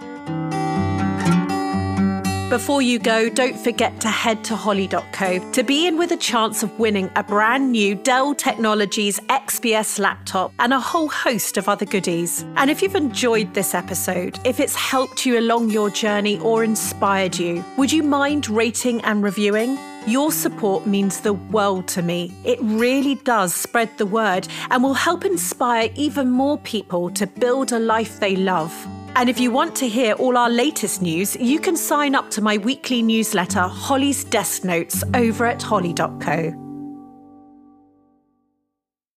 Before 2.49 2.81
you 2.81 2.99
go, 2.99 3.29
don't 3.29 3.57
forget 3.57 4.01
to 4.01 4.09
head 4.09 4.43
to 4.45 4.55
holly.co 4.55 5.51
to 5.51 5.63
be 5.63 5.87
in 5.87 5.97
with 5.97 6.11
a 6.11 6.17
chance 6.17 6.61
of 6.61 6.77
winning 6.79 7.09
a 7.15 7.23
brand 7.23 7.71
new 7.71 7.95
Dell 7.95 8.35
Technologies 8.35 9.19
XPS 9.29 9.99
laptop 9.99 10.51
and 10.59 10.73
a 10.73 10.79
whole 10.79 11.07
host 11.07 11.57
of 11.57 11.69
other 11.69 11.85
goodies. 11.85 12.43
And 12.57 12.69
if 12.69 12.81
you've 12.81 12.95
enjoyed 12.95 13.53
this 13.53 13.73
episode, 13.73 14.39
if 14.45 14.59
it's 14.59 14.75
helped 14.75 15.25
you 15.25 15.39
along 15.39 15.69
your 15.69 15.89
journey 15.89 16.39
or 16.39 16.63
inspired 16.63 17.37
you, 17.37 17.63
would 17.77 17.91
you 17.91 18.03
mind 18.03 18.49
rating 18.49 18.99
and 19.01 19.23
reviewing? 19.23 19.77
Your 20.07 20.31
support 20.31 20.87
means 20.87 21.19
the 21.19 21.33
world 21.33 21.87
to 21.89 22.01
me. 22.01 22.33
It 22.43 22.59
really 22.61 23.15
does 23.15 23.53
spread 23.53 23.89
the 23.97 24.05
word 24.05 24.47
and 24.71 24.81
will 24.81 24.93
help 24.93 25.25
inspire 25.25 25.89
even 25.95 26.31
more 26.31 26.57
people 26.59 27.09
to 27.11 27.27
build 27.27 27.71
a 27.71 27.79
life 27.79 28.19
they 28.19 28.35
love. 28.35 28.73
And 29.15 29.29
if 29.29 29.39
you 29.39 29.51
want 29.51 29.75
to 29.77 29.87
hear 29.87 30.13
all 30.13 30.37
our 30.37 30.49
latest 30.49 31.01
news, 31.01 31.35
you 31.35 31.59
can 31.59 31.75
sign 31.75 32.15
up 32.15 32.31
to 32.31 32.41
my 32.41 32.57
weekly 32.57 33.01
newsletter, 33.01 33.61
Holly's 33.61 34.23
Desk 34.23 34.63
Notes, 34.63 35.03
over 35.13 35.45
at 35.45 35.61
holly.co. 35.61 36.68